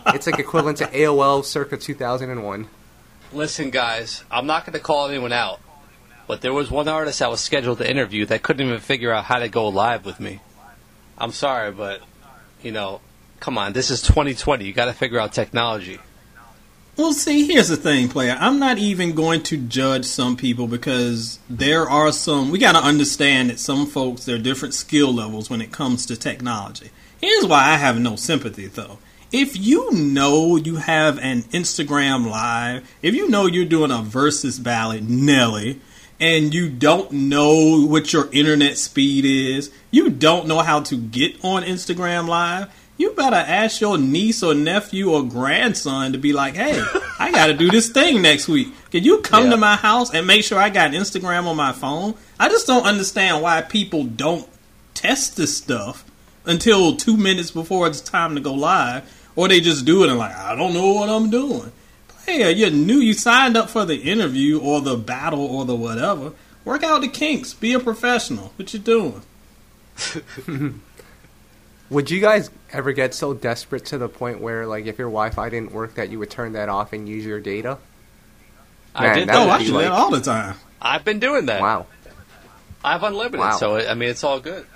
it's 0.15 0.27
like 0.27 0.39
equivalent 0.39 0.77
to 0.79 0.87
AOL 0.87 1.43
circa 1.43 1.79
2001. 1.79 2.69
Listen, 3.33 3.71
guys, 3.71 4.25
I'm 4.29 4.47
not 4.47 4.67
going 4.67 4.73
to 4.73 4.81
call 4.81 5.09
anyone 5.09 5.33
out, 5.33 5.61
but 6.27 6.41
there 6.41 6.53
was 6.53 6.69
one 6.69 6.89
artist 6.89 7.21
that 7.21 7.31
was 7.31 7.41
scheduled 7.41 7.79
to 7.79 7.89
interview 7.89 8.27
that 8.27 8.43
couldn't 8.43 8.67
even 8.67 8.81
figure 8.81 9.13
out 9.13 9.25
how 9.25 9.39
to 9.39 9.49
go 9.49 9.69
live 9.69 10.05
with 10.05 10.19
me. 10.19 10.41
I'm 11.17 11.31
sorry, 11.31 11.71
but 11.71 12.01
you 12.61 12.73
know, 12.73 13.01
come 13.39 13.57
on, 13.57 13.73
this 13.73 13.91
is 13.91 14.03
2020. 14.03 14.65
You 14.65 14.73
got 14.73 14.87
to 14.87 14.93
figure 14.93 15.21
out 15.21 15.33
technology. 15.33 16.01
Well, 16.97 17.13
see, 17.13 17.47
here's 17.47 17.69
the 17.69 17.77
thing, 17.77 18.09
player. 18.09 18.37
I'm 18.39 18.59
not 18.59 18.79
even 18.79 19.15
going 19.15 19.43
to 19.45 19.57
judge 19.57 20.05
some 20.05 20.37
people 20.37 20.67
because 20.67 21.39
there 21.49 21.89
are 21.89 22.11
some. 22.11 22.51
We 22.51 22.59
got 22.59 22.73
to 22.73 22.85
understand 22.85 23.51
that 23.51 23.61
some 23.61 23.87
folks 23.87 24.25
there 24.25 24.35
are 24.35 24.41
different 24.41 24.75
skill 24.75 25.15
levels 25.15 25.49
when 25.49 25.63
it 25.63 25.71
comes 25.71 26.05
to 26.07 26.17
technology. 26.17 26.91
Here's 27.21 27.47
why 27.47 27.71
I 27.71 27.77
have 27.77 28.01
no 28.01 28.17
sympathy, 28.17 28.67
though. 28.67 28.99
If 29.33 29.57
you 29.57 29.93
know 29.93 30.57
you 30.57 30.77
have 30.77 31.21
an 31.21 31.43
Instagram 31.45 32.29
live, 32.29 32.93
if 33.01 33.15
you 33.15 33.29
know 33.29 33.47
you're 33.47 33.65
doing 33.65 33.93
a 33.93 34.03
Verzuz 34.03 34.61
ballot, 34.61 35.05
Nelly, 35.05 35.81
and 36.19 36.53
you 36.53 36.69
don't 36.69 37.13
know 37.13 37.87
what 37.87 38.13
your 38.13 38.29
internet 38.33 38.77
speed 38.77 39.25
is, 39.25 39.71
you 39.93 40.11
don't 40.11 40.49
know 40.49 40.59
how 40.59 40.81
to 40.81 40.97
get 40.97 41.45
on 41.45 41.63
Instagram 41.63 42.27
live, 42.27 42.75
you 42.97 43.13
better 43.13 43.37
ask 43.37 43.81
your 43.81 43.97
niece 43.97 44.43
or 44.43 44.53
nephew 44.53 45.13
or 45.13 45.23
grandson 45.23 46.13
to 46.13 46.19
be 46.19 46.33
like, 46.33 46.57
hey, 46.57 46.83
I 47.21 47.31
got 47.31 47.47
to 47.47 47.55
do 47.55 47.71
this 47.71 47.89
thing 47.89 48.21
next 48.21 48.49
week. 48.49 48.69
Can 48.91 49.05
you 49.05 49.21
come 49.21 49.45
yeah. 49.45 49.51
to 49.51 49.57
my 49.57 49.77
house 49.77 50.13
and 50.13 50.27
make 50.27 50.43
sure 50.43 50.59
I 50.59 50.71
got 50.71 50.91
Instagram 50.91 51.47
on 51.47 51.57
my 51.57 51.73
phone? 51.73 52.15
I 52.39 52.49
just 52.49 52.67
don't 52.67 52.85
understand 52.85 53.43
why 53.43 53.63
people 53.63 54.05
don't 54.05 54.49
test 54.93 55.37
this 55.37 55.57
stuff 55.57 56.05
until 56.45 56.97
two 56.97 57.17
minutes 57.17 57.51
before 57.53 57.87
it's 57.87 58.01
time 58.01 58.35
to 58.35 58.41
go 58.41 58.53
live, 58.53 59.09
or 59.37 59.49
they 59.49 59.61
just 59.61 59.85
do 59.85 60.05
it 60.05 60.11
and 60.11 60.19
like, 60.19 60.35
I 60.35 60.55
don't 60.55 60.75
know 60.75 60.93
what 60.93 61.09
I'm 61.09 61.31
doing. 61.31 61.73
Player, 62.09 62.47
uh, 62.47 62.51
you 62.51 62.71
knew 62.71 62.99
you 62.99 63.15
signed 63.15 63.57
up 63.57 63.71
for 63.71 63.85
the 63.85 63.97
interview 63.97 64.61
or 64.61 64.81
the 64.81 64.97
battle 64.97 65.45
or 65.45 65.65
the 65.65 65.75
whatever. 65.75 66.33
Work 66.65 66.83
out 66.83 67.01
the 67.01 67.09
kinks. 67.09 67.55
Be 67.55 67.73
a 67.73 67.81
professional. 67.81 68.53
What 68.57 68.73
you 68.75 68.81
doing? 68.81 69.23
Would 71.91 72.11
you 72.11 72.21
guys 72.21 72.51
ever 72.73 72.93
get 72.93 73.15
so 73.15 73.35
desperate 73.35 73.87
to 73.87 73.99
the 73.99 74.09
point 74.09 74.41
where, 74.41 74.67
like, 74.67 74.87
if 74.87 74.99
your 74.99 75.09
Wi-Fi 75.09 75.49
didn't 75.49 75.73
work, 75.73 75.95
that 75.95 76.11
you 76.11 76.21
would 76.21 76.31
turn 76.31 76.53
that 76.53 76.69
off 76.69 76.93
and 76.93 77.09
use 77.09 77.25
your 77.25 77.41
data? 77.41 77.79
Man, 78.99 79.05
oh, 79.05 79.11
I 79.11 79.15
did. 79.15 79.27
No, 79.27 79.51
I 79.51 79.65
do 79.65 79.73
like, 79.73 79.85
that 79.85 79.93
all 79.93 80.11
the 80.11 80.21
time. 80.21 80.55
I've 80.81 81.05
been 81.05 81.19
doing 81.19 81.47
that. 81.47 81.61
Wow. 81.61 81.87
I 82.85 82.93
have 82.93 83.03
unlimited, 83.03 83.41
wow. 83.41 83.57
so 83.57 83.77
I 83.77 83.95
mean, 83.95 84.09
it's 84.09 84.25
all 84.25 84.41
good. 84.41 84.67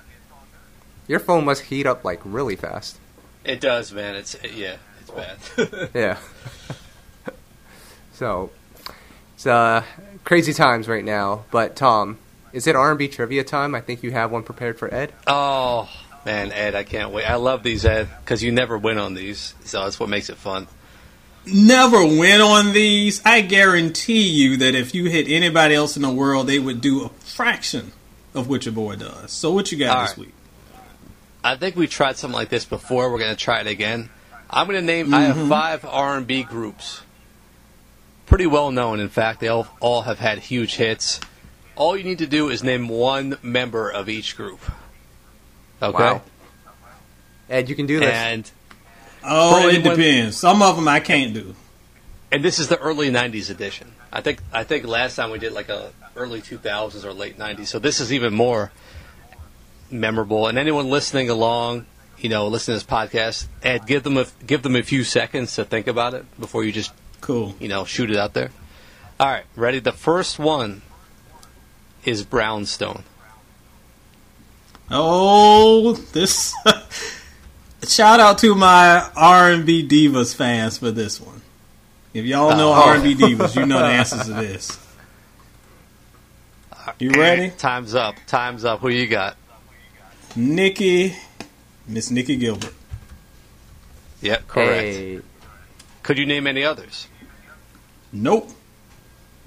Your 1.06 1.20
phone 1.20 1.44
must 1.44 1.62
heat 1.62 1.86
up 1.86 2.04
like 2.04 2.20
really 2.24 2.56
fast. 2.56 2.98
It 3.44 3.60
does, 3.60 3.92
man. 3.92 4.14
It's 4.16 4.36
yeah, 4.54 4.76
it's 5.00 5.10
bad. 5.10 5.90
yeah. 5.94 6.18
so, 8.12 8.50
it's 9.34 9.46
uh, 9.46 9.84
crazy 10.24 10.52
times 10.52 10.88
right 10.88 11.04
now. 11.04 11.44
But 11.50 11.76
Tom, 11.76 12.18
is 12.52 12.66
it 12.66 12.76
R 12.76 12.90
and 12.90 12.98
B 12.98 13.08
trivia 13.08 13.44
time? 13.44 13.74
I 13.74 13.80
think 13.80 14.02
you 14.02 14.12
have 14.12 14.30
one 14.30 14.42
prepared 14.42 14.78
for 14.78 14.92
Ed. 14.92 15.12
Oh, 15.26 15.88
Man, 16.24 16.52
Ed, 16.52 16.74
I 16.74 16.84
can't 16.84 17.10
wait. 17.12 17.26
I 17.26 17.34
love 17.34 17.62
these, 17.62 17.84
Ed, 17.84 18.08
because 18.20 18.42
you 18.42 18.50
never 18.50 18.78
win 18.78 18.96
on 18.96 19.12
these, 19.12 19.54
so 19.64 19.84
that's 19.84 20.00
what 20.00 20.08
makes 20.08 20.30
it 20.30 20.36
fun. 20.36 20.66
Never 21.46 22.02
win 22.02 22.40
on 22.40 22.72
these. 22.72 23.20
I 23.26 23.42
guarantee 23.42 24.26
you 24.26 24.56
that 24.58 24.74
if 24.74 24.94
you 24.94 25.04
hit 25.10 25.28
anybody 25.28 25.74
else 25.74 25.96
in 25.96 26.02
the 26.02 26.10
world, 26.10 26.46
they 26.46 26.58
would 26.58 26.80
do 26.80 27.04
a 27.04 27.10
fraction 27.10 27.92
of 28.32 28.48
what 28.48 28.64
your 28.64 28.72
boy 28.72 28.96
does. 28.96 29.30
So, 29.32 29.52
what 29.52 29.70
you 29.70 29.76
got 29.76 29.96
All 29.98 30.02
this 30.04 30.10
right. 30.12 30.26
week? 30.26 30.34
I 31.44 31.56
think 31.56 31.76
we 31.76 31.86
tried 31.86 32.16
something 32.16 32.34
like 32.34 32.48
this 32.48 32.64
before. 32.64 33.12
We're 33.12 33.18
going 33.18 33.36
to 33.36 33.40
try 33.40 33.60
it 33.60 33.66
again. 33.66 34.08
I'm 34.48 34.66
going 34.66 34.80
to 34.80 34.84
name. 34.84 35.06
Mm-hmm. 35.06 35.14
I 35.14 35.22
have 35.24 35.36
mm-hmm. 35.36 35.48
five 35.50 35.84
R&B 35.84 36.44
groups, 36.44 37.02
pretty 38.24 38.46
well 38.46 38.70
known. 38.70 38.98
In 38.98 39.10
fact, 39.10 39.40
they 39.40 39.48
all 39.48 39.68
all 39.78 40.02
have 40.02 40.18
had 40.18 40.38
huge 40.38 40.76
hits. 40.76 41.20
All 41.76 41.96
you 41.96 42.04
need 42.04 42.18
to 42.18 42.26
do 42.26 42.48
is 42.48 42.64
name 42.64 42.88
one 42.88 43.36
member 43.42 43.90
of 43.90 44.08
each 44.08 44.36
group. 44.38 44.60
Okay. 45.82 46.02
Wow. 46.02 46.22
Ed, 47.50 47.68
you 47.68 47.74
can 47.74 47.84
do 47.84 48.00
this. 48.00 48.08
And 48.08 48.50
oh, 49.22 49.68
it 49.68 49.82
depends. 49.82 50.38
Some 50.38 50.62
of 50.62 50.76
them 50.76 50.88
I 50.88 51.00
can't 51.00 51.34
do. 51.34 51.54
And 52.32 52.42
this 52.42 52.58
is 52.58 52.68
the 52.68 52.78
early 52.78 53.10
'90s 53.10 53.50
edition. 53.50 53.92
I 54.10 54.22
think 54.22 54.40
I 54.50 54.64
think 54.64 54.86
last 54.86 55.16
time 55.16 55.30
we 55.30 55.38
did 55.38 55.52
like 55.52 55.68
a 55.68 55.92
early 56.16 56.40
2000s 56.40 57.04
or 57.04 57.12
late 57.12 57.38
'90s. 57.38 57.66
So 57.66 57.78
this 57.78 58.00
is 58.00 58.14
even 58.14 58.32
more 58.32 58.72
memorable. 59.94 60.46
And 60.46 60.58
anyone 60.58 60.90
listening 60.90 61.30
along, 61.30 61.86
you 62.18 62.28
know, 62.28 62.48
listening 62.48 62.78
to 62.78 62.84
this 62.84 62.92
podcast, 62.92 63.46
Ed, 63.62 63.86
give 63.86 64.02
them 64.02 64.18
a 64.18 64.26
give 64.46 64.62
them 64.62 64.76
a 64.76 64.82
few 64.82 65.04
seconds 65.04 65.54
to 65.54 65.64
think 65.64 65.86
about 65.86 66.12
it 66.12 66.26
before 66.38 66.64
you 66.64 66.72
just 66.72 66.92
Cool. 67.24 67.54
You 67.58 67.68
know, 67.68 67.86
shoot 67.86 68.10
it 68.10 68.18
out 68.18 68.34
there. 68.34 68.50
All 69.18 69.26
right, 69.26 69.46
ready? 69.56 69.78
The 69.78 69.92
first 69.92 70.38
one 70.38 70.82
is 72.04 72.22
Brownstone. 72.22 73.02
Oh, 74.90 75.94
this. 76.12 76.52
shout 77.88 78.20
out 78.20 78.36
to 78.40 78.54
my 78.54 79.10
R 79.16 79.52
and 79.52 79.64
B 79.64 79.88
divas 79.88 80.36
fans 80.36 80.76
for 80.76 80.90
this 80.90 81.18
one. 81.18 81.40
If 82.12 82.26
y'all 82.26 82.54
know 82.58 82.74
oh. 82.74 82.88
R 82.88 82.96
and 82.96 83.02
B 83.02 83.14
divas, 83.14 83.56
you 83.56 83.64
know 83.64 83.78
the 83.78 83.86
answers 83.86 84.26
to 84.26 84.34
this. 84.34 84.78
You 86.98 87.10
ready? 87.12 87.50
Time's 87.50 87.94
up. 87.94 88.14
Time's 88.26 88.64
up. 88.64 88.80
Who 88.80 88.88
you 88.90 89.06
got? 89.06 89.38
Nikki, 90.36 91.16
Miss 91.86 92.10
Nicci 92.10 92.38
Gilbert. 92.38 92.74
Yep, 94.20 94.48
correct. 94.48 94.70
Hey. 94.70 95.20
Could 96.02 96.18
you 96.18 96.26
name 96.26 96.46
any 96.46 96.64
others? 96.64 97.08
Nope. 98.12 98.50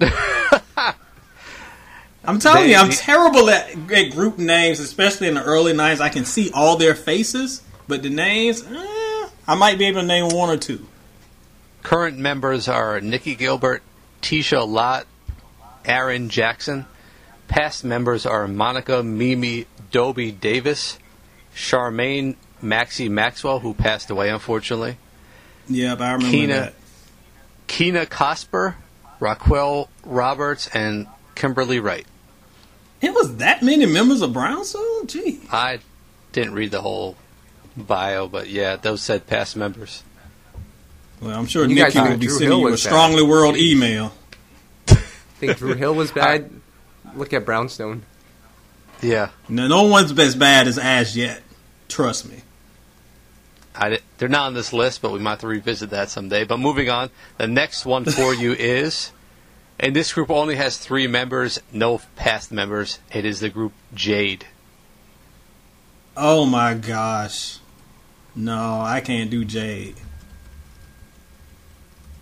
I'm 2.24 2.38
telling 2.38 2.64
they, 2.64 2.70
you, 2.70 2.76
I'm 2.76 2.90
terrible 2.90 3.48
at, 3.48 3.70
at, 3.90 4.10
group 4.10 4.38
names, 4.38 4.80
especially 4.80 5.28
in 5.28 5.34
the 5.34 5.42
early 5.42 5.72
'90s. 5.72 6.00
I 6.00 6.08
can 6.10 6.24
see 6.24 6.50
all 6.52 6.76
their 6.76 6.94
faces, 6.94 7.62
but 7.86 8.02
the 8.02 8.10
names, 8.10 8.62
eh, 8.62 9.28
I 9.46 9.54
might 9.56 9.78
be 9.78 9.86
able 9.86 10.02
to 10.02 10.06
name 10.06 10.28
one 10.28 10.50
or 10.50 10.58
two. 10.58 10.86
Current 11.82 12.18
members 12.18 12.68
are 12.68 13.00
Nicci 13.00 13.38
Gilbert, 13.38 13.82
Tisha 14.20 14.68
Lott, 14.68 15.06
Aaron 15.84 16.28
Jackson. 16.28 16.86
Past 17.48 17.84
members 17.84 18.26
are 18.26 18.46
Monica 18.46 19.02
Mimi 19.02 19.66
Dobie 19.90 20.30
Davis, 20.32 20.98
Charmaine 21.54 22.36
Maxie 22.60 23.08
Maxwell, 23.08 23.60
who 23.60 23.74
passed 23.74 24.10
away 24.10 24.28
unfortunately. 24.30 24.96
Yep, 25.68 26.00
I 26.00 26.12
remember 26.12 26.30
Keena, 26.30 26.54
that. 26.54 26.74
Kina 27.66 28.06
Cosper, 28.06 28.74
Raquel 29.20 29.88
Roberts, 30.04 30.68
and 30.68 31.06
Kimberly 31.34 31.80
Wright. 31.80 32.06
It 33.00 33.14
was 33.14 33.36
that 33.36 33.62
many 33.62 33.86
members 33.86 34.22
of 34.22 34.32
Brownstone? 34.32 35.06
Gee. 35.06 35.40
I 35.52 35.78
didn't 36.32 36.54
read 36.54 36.70
the 36.70 36.80
whole 36.80 37.16
bio, 37.76 38.28
but 38.28 38.48
yeah, 38.48 38.76
those 38.76 39.02
said 39.02 39.26
past 39.26 39.56
members. 39.56 40.02
Well, 41.20 41.38
I'm 41.38 41.46
sure 41.46 41.66
you 41.66 41.74
Nikki 41.74 41.98
will 42.00 42.16
be 42.16 42.26
Drew 42.26 42.30
sending 42.38 42.48
Hill 42.48 42.60
you 42.68 42.74
a 42.74 42.78
strongly 42.78 43.22
bad. 43.22 43.28
world 43.30 43.56
email. 43.56 44.12
Think 44.86 45.56
Dru 45.58 45.74
Hill 45.74 45.94
was 45.94 46.10
bad? 46.12 46.50
Look 47.14 47.32
at 47.32 47.44
Brownstone. 47.44 48.04
Yeah. 49.00 49.30
No, 49.48 49.68
no 49.68 49.82
one's 49.84 50.16
as 50.18 50.34
bad 50.34 50.66
as 50.66 50.78
Ash 50.78 51.14
yet. 51.14 51.42
Trust 51.88 52.28
me. 52.28 52.42
I, 53.74 54.00
they're 54.18 54.28
not 54.28 54.46
on 54.46 54.54
this 54.54 54.72
list, 54.72 55.02
but 55.02 55.12
we 55.12 55.20
might 55.20 55.30
have 55.30 55.40
to 55.40 55.46
revisit 55.46 55.90
that 55.90 56.10
someday. 56.10 56.44
But 56.44 56.58
moving 56.58 56.90
on, 56.90 57.10
the 57.36 57.46
next 57.46 57.86
one 57.86 58.04
for 58.04 58.34
you 58.34 58.52
is, 58.58 59.12
and 59.78 59.94
this 59.94 60.12
group 60.12 60.30
only 60.30 60.56
has 60.56 60.76
three 60.78 61.06
members, 61.06 61.60
no 61.72 62.00
past 62.16 62.50
members. 62.50 62.98
It 63.12 63.24
is 63.24 63.40
the 63.40 63.48
group 63.48 63.72
Jade. 63.94 64.46
Oh 66.16 66.44
my 66.44 66.74
gosh. 66.74 67.58
No, 68.34 68.80
I 68.80 69.00
can't 69.00 69.30
do 69.30 69.44
Jade. 69.44 69.94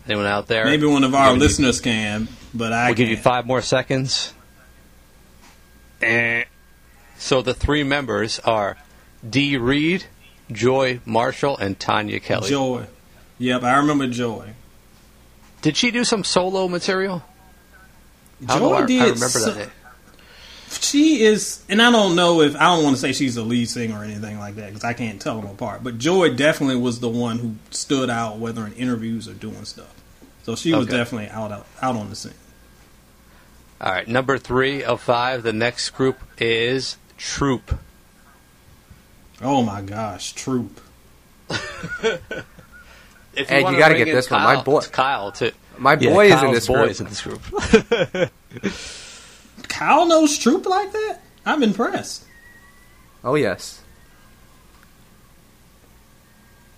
Anyone 0.07 0.27
out 0.27 0.47
there? 0.47 0.67
Maybe 0.67 0.87
one 0.87 1.05
of 1.05 1.15
our 1.15 1.33
listeners 1.33 1.79
you, 1.79 1.85
can, 1.85 2.29
but 2.55 2.73
I. 2.73 2.87
We'll 2.87 2.89
can't. 2.89 2.97
give 2.97 3.09
you 3.09 3.17
five 3.17 3.47
more 3.47 3.63
seconds. 3.63 4.33
Eh. 6.03 6.45
So 7.19 7.43
the 7.43 7.55
three 7.55 7.83
members 7.83 8.39
are 8.41 8.77
Dee 9.29 9.57
Reed, 9.57 10.05
Joi 10.53 11.01
Marshall, 11.05 11.57
and 11.57 11.79
Tonya 11.79 12.23
Kelly. 12.23 12.51
Joy. 12.51 12.87
Yep, 13.39 13.63
I 13.63 13.77
remember 13.79 14.07
Joy. 14.07 14.51
Did 15.63 15.77
she 15.77 15.91
do 15.91 16.05
some 16.05 16.25
solo 16.25 16.69
material? 16.69 17.23
Joy 18.47 18.75
I, 18.75 18.87
did. 18.87 19.01
I 19.01 19.05
remember 19.05 19.29
so, 19.29 19.51
that. 19.53 19.71
She 20.69 21.23
is, 21.23 21.65
and 21.69 21.81
I 21.81 21.91
don't 21.91 22.17
know 22.17 22.43
if 22.43 22.57
I 22.57 22.75
don't 22.75 22.85
want 22.85 22.97
to 22.97 23.01
say 23.01 23.13
she's 23.13 23.37
a 23.37 23.43
lead 23.43 23.69
singer 23.69 24.01
or 24.01 24.05
anything 24.05 24.39
like 24.39 24.57
that 24.57 24.69
because 24.69 24.85
I 24.85 24.93
can't 24.93 25.21
tell 25.21 25.41
them 25.41 25.51
apart. 25.51 25.83
But 25.83 25.99
Joy 25.99 26.35
definitely 26.35 26.77
was 26.77 27.01
the 27.01 27.09
one 27.09 27.39
who 27.39 27.55
stood 27.71 28.11
out, 28.11 28.39
whether 28.39 28.67
in 28.67 28.73
interviews 28.75 29.29
or 29.29 29.33
doing 29.33 29.65
stuff. 29.65 29.95
So 30.43 30.55
she 30.55 30.73
was 30.73 30.87
okay. 30.87 30.97
definitely 30.97 31.29
out, 31.31 31.53
out 31.53 31.67
out 31.81 31.97
on 31.97 32.11
the 32.11 32.17
scene. 32.17 32.35
All 33.81 33.93
right, 33.93 34.09
number 34.09 34.39
three 34.39 34.83
of 34.83 35.01
five. 35.03 35.43
The 35.43 35.53
next 35.53 35.91
group 35.91 36.19
is 36.39 36.97
Troop. 37.19 37.79
Oh 39.43 39.63
my 39.63 39.83
gosh, 39.83 40.33
Troop. 40.33 40.81
if 41.51 42.21
you 43.37 43.57
you 43.57 43.79
got 43.79 43.89
to 43.89 43.97
get 43.97 44.07
this 44.07 44.29
Kyle, 44.29 44.45
one. 44.45 44.57
My 44.57 44.63
boy, 44.63 44.81
Kyle, 44.81 45.31
too. 45.31 45.53
My 45.79 45.97
boy 45.97 46.29
yeah, 46.29 46.37
is 46.37 46.43
in 46.43 46.53
this 46.53 46.67
group. 46.67 47.01
in 47.01 47.07
this 47.07 47.23
group. 47.23 48.31
Kyle 49.69 50.07
knows 50.07 50.39
Troop 50.39 50.65
like 50.65 50.93
that. 50.93 51.21
I'm 51.45 51.63
impressed. 51.63 52.25
Oh 53.23 53.35
yes. 53.35 53.83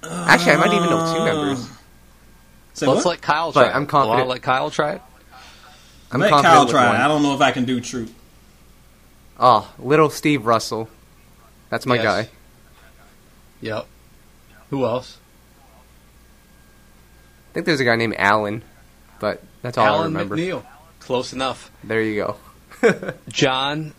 Uh, 0.02 0.26
Actually, 0.28 0.52
I 0.52 0.56
might 0.56 0.72
even 0.74 0.90
know 0.90 1.14
two 1.14 1.24
members. 1.24 1.68
Let's 2.80 2.82
what? 2.82 3.06
let 3.06 3.22
Kyle 3.22 3.52
try. 3.52 3.64
But 3.64 3.74
I'm 3.74 3.86
confident. 3.86 4.20
I'll 4.20 4.26
let 4.28 4.42
Kyle 4.42 4.70
try 4.70 4.94
it. 4.94 5.02
I'm 6.10 6.20
let 6.20 6.30
Kyle 6.30 6.66
try 6.66 6.94
it. 6.94 6.98
I 6.98 7.08
don't 7.08 7.22
know 7.22 7.34
if 7.34 7.40
I 7.40 7.50
can 7.52 7.64
do 7.64 7.80
Troop. 7.80 8.10
Oh, 9.38 9.68
ah, 9.68 9.72
little 9.78 10.10
Steve 10.10 10.46
Russell. 10.46 10.88
That's 11.70 11.86
my 11.86 11.96
yes. 11.96 12.04
guy. 12.04 12.28
Yep. 13.60 13.86
Who 14.70 14.84
else? 14.84 15.18
I 17.50 17.54
think 17.54 17.66
there's 17.66 17.80
a 17.80 17.84
guy 17.84 17.96
named 17.96 18.14
Alan, 18.18 18.62
but 19.20 19.42
that's 19.62 19.78
all 19.78 19.86
Alan 19.86 20.00
I 20.00 20.04
remember. 20.04 20.36
McNeil. 20.36 20.64
Close 21.00 21.32
enough. 21.32 21.70
There 21.84 22.02
you 22.02 22.36
go. 22.82 23.14
John, 23.28 23.94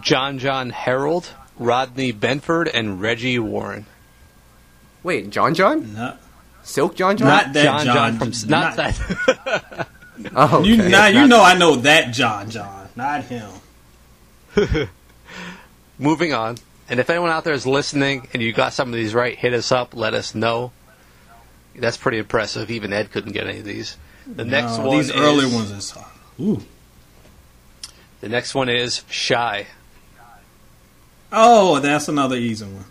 John 0.00 0.38
John 0.38 0.70
Harold, 0.70 1.30
Rodney 1.58 2.12
Benford, 2.12 2.70
and 2.72 3.00
Reggie 3.00 3.38
Warren. 3.38 3.86
Wait, 5.02 5.30
John 5.30 5.54
John? 5.54 5.94
No. 5.94 6.16
Silk 6.62 6.96
John 6.96 7.16
John? 7.16 7.28
Not 7.28 7.52
that 7.52 7.64
John 7.64 7.84
John, 7.84 7.94
John 7.94 8.32
from 8.32 8.50
not, 8.50 8.76
not 8.76 8.94
that. 8.94 9.88
oh, 10.34 10.58
okay. 10.58 10.68
you 10.68 10.76
now 10.76 11.06
you 11.06 11.26
know 11.26 11.42
I 11.42 11.56
know 11.56 11.76
that 11.76 12.12
John 12.12 12.50
John, 12.50 12.88
not 12.96 13.24
him. 13.24 13.50
Moving 15.98 16.32
on. 16.32 16.58
And 16.88 17.00
if 17.00 17.08
anyone 17.08 17.30
out 17.30 17.44
there 17.44 17.54
is 17.54 17.66
listening 17.66 18.28
and 18.32 18.42
you 18.42 18.52
got 18.52 18.72
some 18.72 18.88
of 18.88 18.94
these 18.94 19.14
right, 19.14 19.36
hit 19.36 19.54
us 19.54 19.72
up. 19.72 19.94
Let 19.94 20.12
us 20.14 20.34
know. 20.34 20.72
That's 21.74 21.96
pretty 21.96 22.18
impressive. 22.18 22.70
Even 22.70 22.92
Ed 22.92 23.10
couldn't 23.10 23.32
get 23.32 23.46
any 23.46 23.60
of 23.60 23.64
these. 23.64 23.96
The 24.26 24.44
next 24.44 24.78
one. 24.78 24.90
These 24.90 25.10
is, 25.10 25.16
early 25.16 25.46
ones 25.46 25.70
is. 25.70 25.94
Ooh. 26.40 26.62
The 28.20 28.28
next 28.28 28.54
one 28.54 28.68
is 28.68 29.02
Shai. 29.08 29.66
Oh, 31.32 31.80
that's 31.80 32.08
another 32.08 32.36
easy 32.36 32.64
one. 32.64 32.84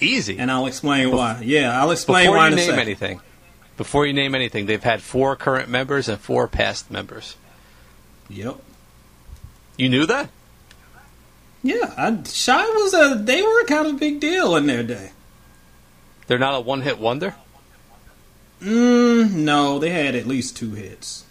Easy. 0.00 0.38
And 0.38 0.50
I'll 0.50 0.66
explain 0.66 1.10
why. 1.10 1.40
Yeah, 1.42 1.80
I'll 1.80 1.90
explain 1.90 2.26
Before 2.26 2.36
why. 2.38 2.50
Before 2.50 2.64
you 2.64 2.70
name 2.70 2.80
anything, 2.80 3.20
before 3.76 4.06
you 4.06 4.12
name 4.12 4.34
anything, 4.34 4.66
they've 4.66 4.82
had 4.82 5.02
four 5.02 5.36
current 5.36 5.68
members 5.68 6.08
and 6.08 6.18
four 6.18 6.46
past 6.48 6.90
members. 6.90 7.36
Yep. 8.28 8.56
You 9.76 9.88
knew 9.88 10.06
that? 10.06 10.30
Yeah, 11.62 11.92
I, 11.96 12.22
Shai 12.24 12.62
was 12.62 12.94
a. 12.94 13.22
They 13.22 13.42
were 13.42 13.64
kind 13.64 13.86
of 13.86 13.94
a 13.94 13.98
big 13.98 14.20
deal 14.20 14.54
in 14.56 14.66
their 14.66 14.82
day. 14.82 15.10
They're 16.26 16.38
not 16.38 16.54
a 16.54 16.60
one-hit 16.60 16.98
wonder. 16.98 17.34
Mm, 18.60 19.32
no, 19.32 19.78
they 19.78 19.90
had 19.90 20.14
at 20.14 20.26
least 20.26 20.56
two 20.56 20.72
hits. 20.72 21.24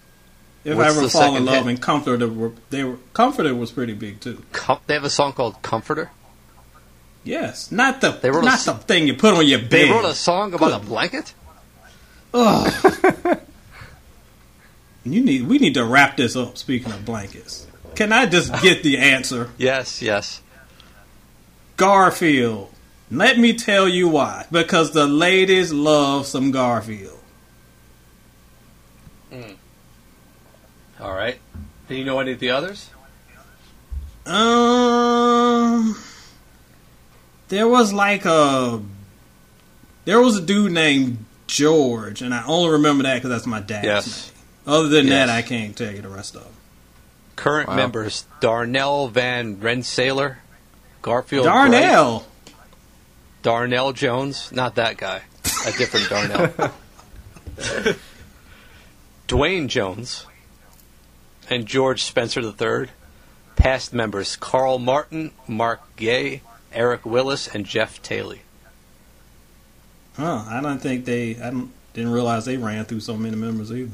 If 0.64 0.78
What's 0.78 0.96
I 0.96 1.00
ever 1.00 1.10
fall 1.10 1.36
in 1.36 1.46
love 1.46 1.66
hit? 1.66 1.68
and 1.68 1.82
Comforter 1.82 2.28
were 2.28 2.54
they 2.70 2.84
were 2.84 2.98
Comforter 3.14 3.54
was 3.54 3.72
pretty 3.72 3.94
big 3.94 4.22
too. 4.22 4.44
Com- 4.54 4.80
they 4.88 4.94
have 4.94 5.04
a 5.04 5.10
song 5.10 5.34
called 5.34 5.62
Comforter. 5.62 6.12
Yes, 7.24 7.72
not 7.72 8.02
the 8.02 8.12
they 8.12 8.30
wrote 8.32 8.46
not 8.46 8.62
a, 8.62 8.66
the 8.72 8.74
thing 8.76 9.08
you 9.08 9.14
put 9.16 9.34
on 9.34 9.46
your 9.48 9.60
bed. 9.60 9.70
They 9.72 9.90
wrote 9.90 10.06
a 10.06 10.16
song 10.16 10.54
about 10.54 10.72
Good. 10.72 10.82
a 10.82 10.86
blanket. 10.86 11.34
Ugh. 12.34 13.40
you 15.04 15.24
need 15.24 15.48
we 15.48 15.58
need 15.58 15.76
to 15.76 15.86
wrap 15.86 16.18
this 16.18 16.36
up. 16.36 16.58
Speaking 16.58 16.92
of 16.92 17.06
blankets. 17.06 17.68
Can 17.96 18.12
I 18.12 18.26
just 18.26 18.52
get 18.62 18.84
the 18.84 18.98
answer? 18.98 19.52
yes, 19.58 20.02
yes. 20.02 20.42
Garfield. 21.78 22.72
Let 23.12 23.38
me 23.38 23.54
tell 23.54 23.88
you 23.88 24.08
why. 24.08 24.46
Because 24.52 24.92
the 24.92 25.06
ladies 25.06 25.72
love 25.72 26.26
some 26.26 26.52
Garfield. 26.52 27.20
Mm. 29.32 29.56
All 31.00 31.14
right. 31.14 31.38
Do 31.88 31.96
you 31.96 32.06
know 32.06 32.20
any 32.20 32.32
of 32.32 32.40
the 32.40 32.50
others? 32.50 32.90
Um, 34.26 35.98
there 37.50 37.68
was 37.68 37.92
like 37.92 38.26
a 38.26 38.82
there 40.06 40.22
was 40.22 40.38
a 40.38 40.42
dude 40.42 40.72
named 40.72 41.26
George, 41.54 42.24
and 42.24 42.34
I 42.34 42.44
only 42.48 42.72
remember 42.72 43.04
that 43.04 43.14
because 43.16 43.30
that's 43.30 43.46
my 43.46 43.60
dad's 43.60 43.86
yes. 43.86 44.32
name. 44.66 44.76
Other 44.76 44.88
than 44.88 45.06
yes. 45.06 45.28
that, 45.28 45.30
I 45.30 45.44
can't 45.44 45.78
tell 45.78 45.94
you 45.94 46.02
the 46.02 46.10
rest 46.10 46.36
of 46.36 46.44
them. 46.44 46.54
Current 47.36 47.70
wow. 47.70 47.76
members: 47.76 48.26
Darnell 48.40 49.08
Van 49.08 49.58
Rensalier, 49.58 50.38
Garfield. 51.04 51.46
Darnell. 51.46 52.20
Bright, 52.20 52.56
Darnell 53.44 53.94
Jones, 53.94 54.52
not 54.52 54.76
that 54.76 54.98
guy. 54.98 55.22
A 55.68 55.72
different 55.74 56.10
Darnell. 56.10 56.74
Dwayne 59.28 59.68
Jones 59.68 60.26
and 61.52 61.68
George 61.68 62.02
Spencer 62.04 62.42
III. 62.42 62.88
Past 63.56 63.94
members 63.94 64.36
Carl 64.36 64.80
Martin, 64.80 65.32
Marc 65.48 65.96
Gay, 65.98 66.42
Eric 66.72 67.06
Willis, 67.06 67.48
and 67.48 67.64
Jeff 67.64 68.02
Taylor. 68.02 68.38
Huh? 70.16 70.46
I 70.48 70.62
don't 70.62 70.80
think 70.80 71.06
they. 71.06 71.36
I 71.38 71.50
don't, 71.50 71.72
didn't 71.94 72.12
realize 72.12 72.46
they 72.46 72.58
ran 72.58 72.86
through 72.86 73.02
so 73.02 73.16
many 73.16 73.36
members 73.36 73.72
either. 73.72 73.92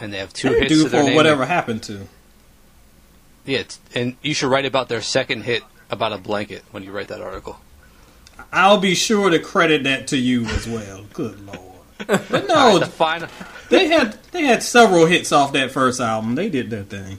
And 0.00 0.12
they 0.12 0.18
have 0.18 0.32
two 0.32 0.50
they 0.50 0.60
hits 0.60 0.72
do 0.72 0.88
for 0.88 1.14
whatever 1.14 1.46
happened 1.46 1.82
to. 1.84 2.08
Yeah, 3.44 3.64
and 3.94 4.16
you 4.22 4.34
should 4.34 4.50
write 4.50 4.66
about 4.66 4.88
their 4.88 5.02
second 5.02 5.42
hit 5.42 5.62
about 5.90 6.12
a 6.12 6.18
blanket 6.18 6.62
when 6.70 6.82
you 6.82 6.92
write 6.92 7.08
that 7.08 7.20
article. 7.20 7.60
I'll 8.52 8.80
be 8.80 8.94
sure 8.94 9.30
to 9.30 9.38
credit 9.38 9.84
that 9.84 10.08
to 10.08 10.16
you 10.16 10.44
as 10.46 10.66
well. 10.66 11.04
Good 11.12 11.44
lord. 11.46 11.60
But 12.06 12.48
no, 12.48 12.54
right, 12.54 12.80
the 12.80 12.86
final... 12.86 13.28
they 13.68 13.88
had 13.88 14.18
they 14.32 14.42
had 14.42 14.62
several 14.62 15.06
hits 15.06 15.32
off 15.32 15.52
that 15.52 15.70
first 15.70 16.00
album. 16.00 16.34
They 16.34 16.48
did 16.48 16.70
their 16.70 16.84
thing. 16.84 17.18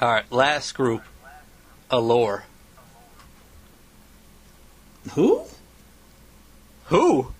All 0.00 0.10
right, 0.10 0.30
last 0.32 0.72
group, 0.72 1.02
Allure. 1.90 2.44
Who? 5.12 5.44
Who? 6.90 7.32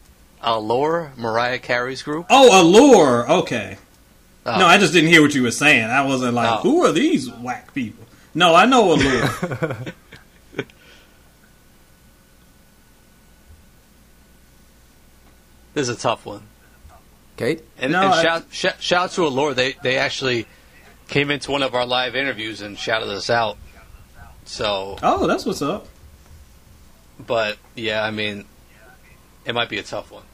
Allure, 0.42 1.12
Mariah 1.16 1.58
Carey's 1.58 2.02
group. 2.02 2.26
Oh, 2.30 2.62
Allure. 2.62 3.30
Okay. 3.40 3.76
Oh. 4.46 4.58
No, 4.58 4.66
I 4.66 4.78
just 4.78 4.92
didn't 4.92 5.10
hear 5.10 5.20
what 5.22 5.34
you 5.34 5.42
were 5.42 5.50
saying. 5.50 5.84
I 5.84 6.06
wasn't 6.06 6.34
like, 6.34 6.60
oh. 6.60 6.62
who 6.62 6.84
are 6.84 6.92
these 6.92 7.30
whack 7.30 7.74
people? 7.74 8.06
No, 8.32 8.54
I 8.54 8.64
know 8.64 8.92
Allure. 8.92 9.26
this 15.74 15.88
is 15.88 15.88
a 15.88 15.96
tough 15.96 16.24
one. 16.24 16.42
Okay. 17.36 17.60
And, 17.78 17.90
no, 17.92 18.02
and 18.02 18.12
I... 18.12 18.22
shout, 18.22 18.44
shout, 18.50 18.80
shout 18.80 19.04
out 19.04 19.10
to 19.12 19.26
Allure. 19.26 19.54
They 19.54 19.72
they 19.82 19.98
actually 19.98 20.46
came 21.08 21.30
into 21.32 21.50
one 21.50 21.64
of 21.64 21.74
our 21.74 21.84
live 21.84 22.14
interviews 22.14 22.60
and 22.62 22.78
shouted 22.78 23.08
us 23.08 23.28
out. 23.30 23.58
So. 24.44 24.96
Oh, 25.02 25.26
that's 25.26 25.44
what's 25.44 25.60
up. 25.60 25.88
But 27.18 27.58
yeah, 27.74 28.04
I 28.04 28.12
mean, 28.12 28.44
it 29.44 29.54
might 29.54 29.68
be 29.68 29.78
a 29.78 29.82
tough 29.82 30.10
one. 30.10 30.24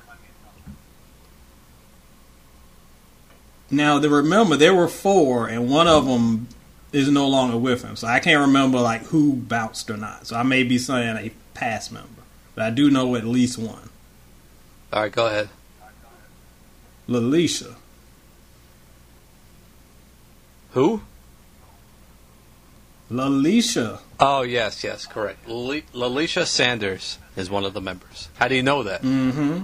Now, 3.71 3.99
to 3.99 4.09
remember, 4.09 4.57
there 4.57 4.75
were 4.75 4.89
four, 4.89 5.49
and 5.49 5.69
one 5.69 5.89
of 5.89 6.07
them 6.07 6.49
is 6.93 7.11
no 7.11 7.27
longer 7.29 7.57
with 7.57 7.83
him. 7.83 7.97
So 7.97 8.07
I 8.07 8.21
can't 8.21 8.41
remember 8.41 8.79
like 8.79 9.03
who 9.07 9.33
bounced 9.35 9.91
or 9.91 9.97
not. 9.97 10.27
So 10.27 10.37
I 10.37 10.43
may 10.43 10.63
be 10.63 10.79
saying 10.79 11.17
a 11.17 11.33
past 11.55 11.93
member, 11.93 12.23
but 12.55 12.65
I 12.65 12.71
do 12.71 12.91
know 12.91 13.17
at 13.17 13.25
least 13.25 13.59
one. 13.59 13.91
All 14.93 15.03
right, 15.03 15.13
go 15.13 15.27
ahead. 15.27 15.49
Lalisha. 17.09 17.75
Who? 20.73 21.03
Lalisha. 23.11 24.01
Oh 24.19 24.43
yes, 24.43 24.85
yes, 24.85 25.07
correct. 25.07 25.47
Lalisha 25.47 26.47
Sanders 26.47 27.19
is 27.37 27.51
one 27.51 27.65
of 27.65 27.75
the 27.75 27.81
members. 27.81 28.29
How 28.37 28.49
do 28.49 28.55
you 28.55 28.63
know 28.63 28.83
that? 28.83 29.03
Mm-hmm. 29.03 29.63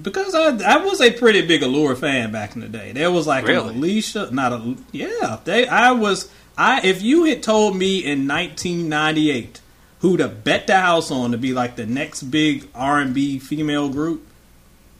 Because 0.00 0.34
I 0.34 0.74
I 0.74 0.76
was 0.84 1.00
a 1.00 1.10
pretty 1.10 1.46
big 1.46 1.62
Allure 1.62 1.96
fan 1.96 2.30
back 2.30 2.54
in 2.54 2.60
the 2.60 2.68
day. 2.68 2.92
There 2.92 3.10
was 3.10 3.26
like 3.26 3.46
really? 3.46 3.74
Alicia, 3.74 4.30
not 4.30 4.52
a 4.52 4.76
yeah. 4.92 5.40
They 5.44 5.66
I 5.66 5.92
was 5.92 6.30
I 6.56 6.86
if 6.86 7.02
you 7.02 7.24
had 7.24 7.42
told 7.42 7.76
me 7.76 7.98
in 7.98 8.28
1998 8.28 9.60
who 10.00 10.16
to 10.18 10.28
bet 10.28 10.66
the 10.66 10.78
house 10.78 11.10
on 11.10 11.32
to 11.32 11.38
be 11.38 11.52
like 11.52 11.76
the 11.76 11.86
next 11.86 12.24
big 12.24 12.68
R 12.74 13.00
and 13.00 13.14
B 13.14 13.38
female 13.38 13.88
group, 13.88 14.26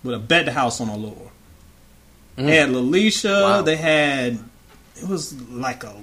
would 0.02 0.12
have 0.12 0.28
bet 0.28 0.46
the 0.46 0.52
house 0.52 0.80
on 0.80 0.88
Allure. 0.88 1.30
Mm. 2.38 2.46
They 2.46 2.56
had 2.56 2.68
Lalisha. 2.70 3.42
Wow. 3.42 3.62
They 3.62 3.76
had 3.76 4.38
it 4.96 5.06
was 5.06 5.38
like 5.50 5.84
a 5.84 5.94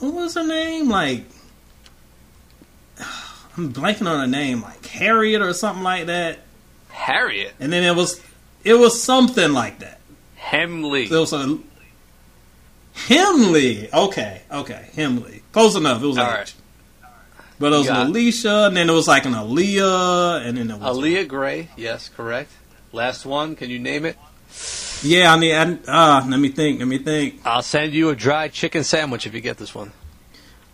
what 0.00 0.14
was 0.14 0.34
her 0.34 0.46
name? 0.46 0.88
Like 0.88 1.24
I'm 3.60 3.72
blanking 3.74 4.08
on 4.08 4.20
her 4.20 4.26
name, 4.26 4.62
like 4.62 4.86
Harriet 4.86 5.42
or 5.42 5.52
something 5.52 5.82
like 5.82 6.06
that. 6.06 6.38
Harriet. 6.88 7.52
And 7.60 7.70
then 7.70 7.84
it 7.84 7.94
was 7.94 8.20
it 8.64 8.74
was 8.74 9.02
something 9.02 9.52
like 9.52 9.80
that. 9.80 10.00
Hemley. 10.36 11.06
So 11.06 11.16
it 11.16 11.20
was 11.20 11.32
a 11.34 11.58
Hemley. 12.94 13.92
Okay, 13.92 14.42
okay, 14.50 14.88
Hemley. 14.94 15.42
Close 15.52 15.76
enough. 15.76 16.02
It 16.02 16.06
was 16.06 16.18
All. 16.18 16.26
Right. 16.26 16.54
But 17.58 17.74
it 17.74 17.76
was 17.76 17.88
an 17.88 17.96
Alicia, 17.96 18.66
and 18.68 18.76
then 18.76 18.88
it 18.88 18.92
was 18.94 19.06
like 19.06 19.26
an 19.26 19.34
Aaliyah, 19.34 20.46
and 20.46 20.56
then 20.56 20.70
it 20.70 20.78
was 20.78 20.96
Aaliyah 20.96 21.28
Gray. 21.28 21.68
Yes, 21.76 22.08
correct. 22.08 22.50
Last 22.92 23.26
one. 23.26 23.54
Can 23.54 23.68
you 23.68 23.78
name 23.78 24.06
it? 24.06 24.16
Yeah, 25.02 25.34
I 25.34 25.38
need. 25.38 25.52
uh, 25.86 26.24
let 26.26 26.40
me 26.40 26.48
think. 26.48 26.78
Let 26.78 26.88
me 26.88 26.96
think. 26.96 27.42
I'll 27.44 27.60
send 27.60 27.92
you 27.92 28.08
a 28.08 28.16
dry 28.16 28.48
chicken 28.48 28.82
sandwich 28.82 29.26
if 29.26 29.34
you 29.34 29.42
get 29.42 29.58
this 29.58 29.74
one. 29.74 29.92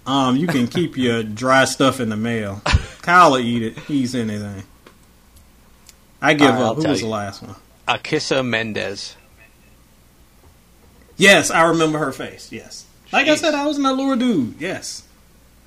Um, 0.06 0.36
you 0.36 0.46
can 0.46 0.68
keep 0.68 0.96
your 0.96 1.22
dry 1.22 1.64
stuff 1.64 1.98
in 2.00 2.08
the 2.08 2.16
mail. 2.16 2.62
Kyle 3.02 3.32
will 3.32 3.38
eat 3.38 3.62
it. 3.62 3.78
He's 3.80 4.14
anything. 4.14 4.62
I 6.22 6.34
give 6.34 6.48
right, 6.48 6.62
up. 6.62 6.76
Who 6.76 6.88
was 6.88 7.00
you. 7.00 7.06
the 7.06 7.12
last 7.12 7.42
one? 7.42 7.56
Akissa 7.88 8.46
Mendez. 8.46 9.16
Yes, 11.16 11.50
I 11.50 11.68
remember 11.68 11.98
her 11.98 12.12
face. 12.12 12.52
Yes. 12.52 12.86
Like 13.12 13.26
Jeez. 13.26 13.30
I 13.30 13.34
said, 13.36 13.54
I 13.54 13.66
was 13.66 13.78
an 13.78 13.86
Allure 13.86 14.16
dude. 14.16 14.60
Yes. 14.60 15.04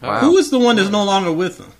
Wow. 0.01 0.19
Who 0.19 0.37
is 0.37 0.51
the 0.51 0.59
one 0.59 0.77
that's 0.77 0.89
no 0.89 1.03
longer 1.03 1.31
with 1.31 1.57
them? 1.57 1.71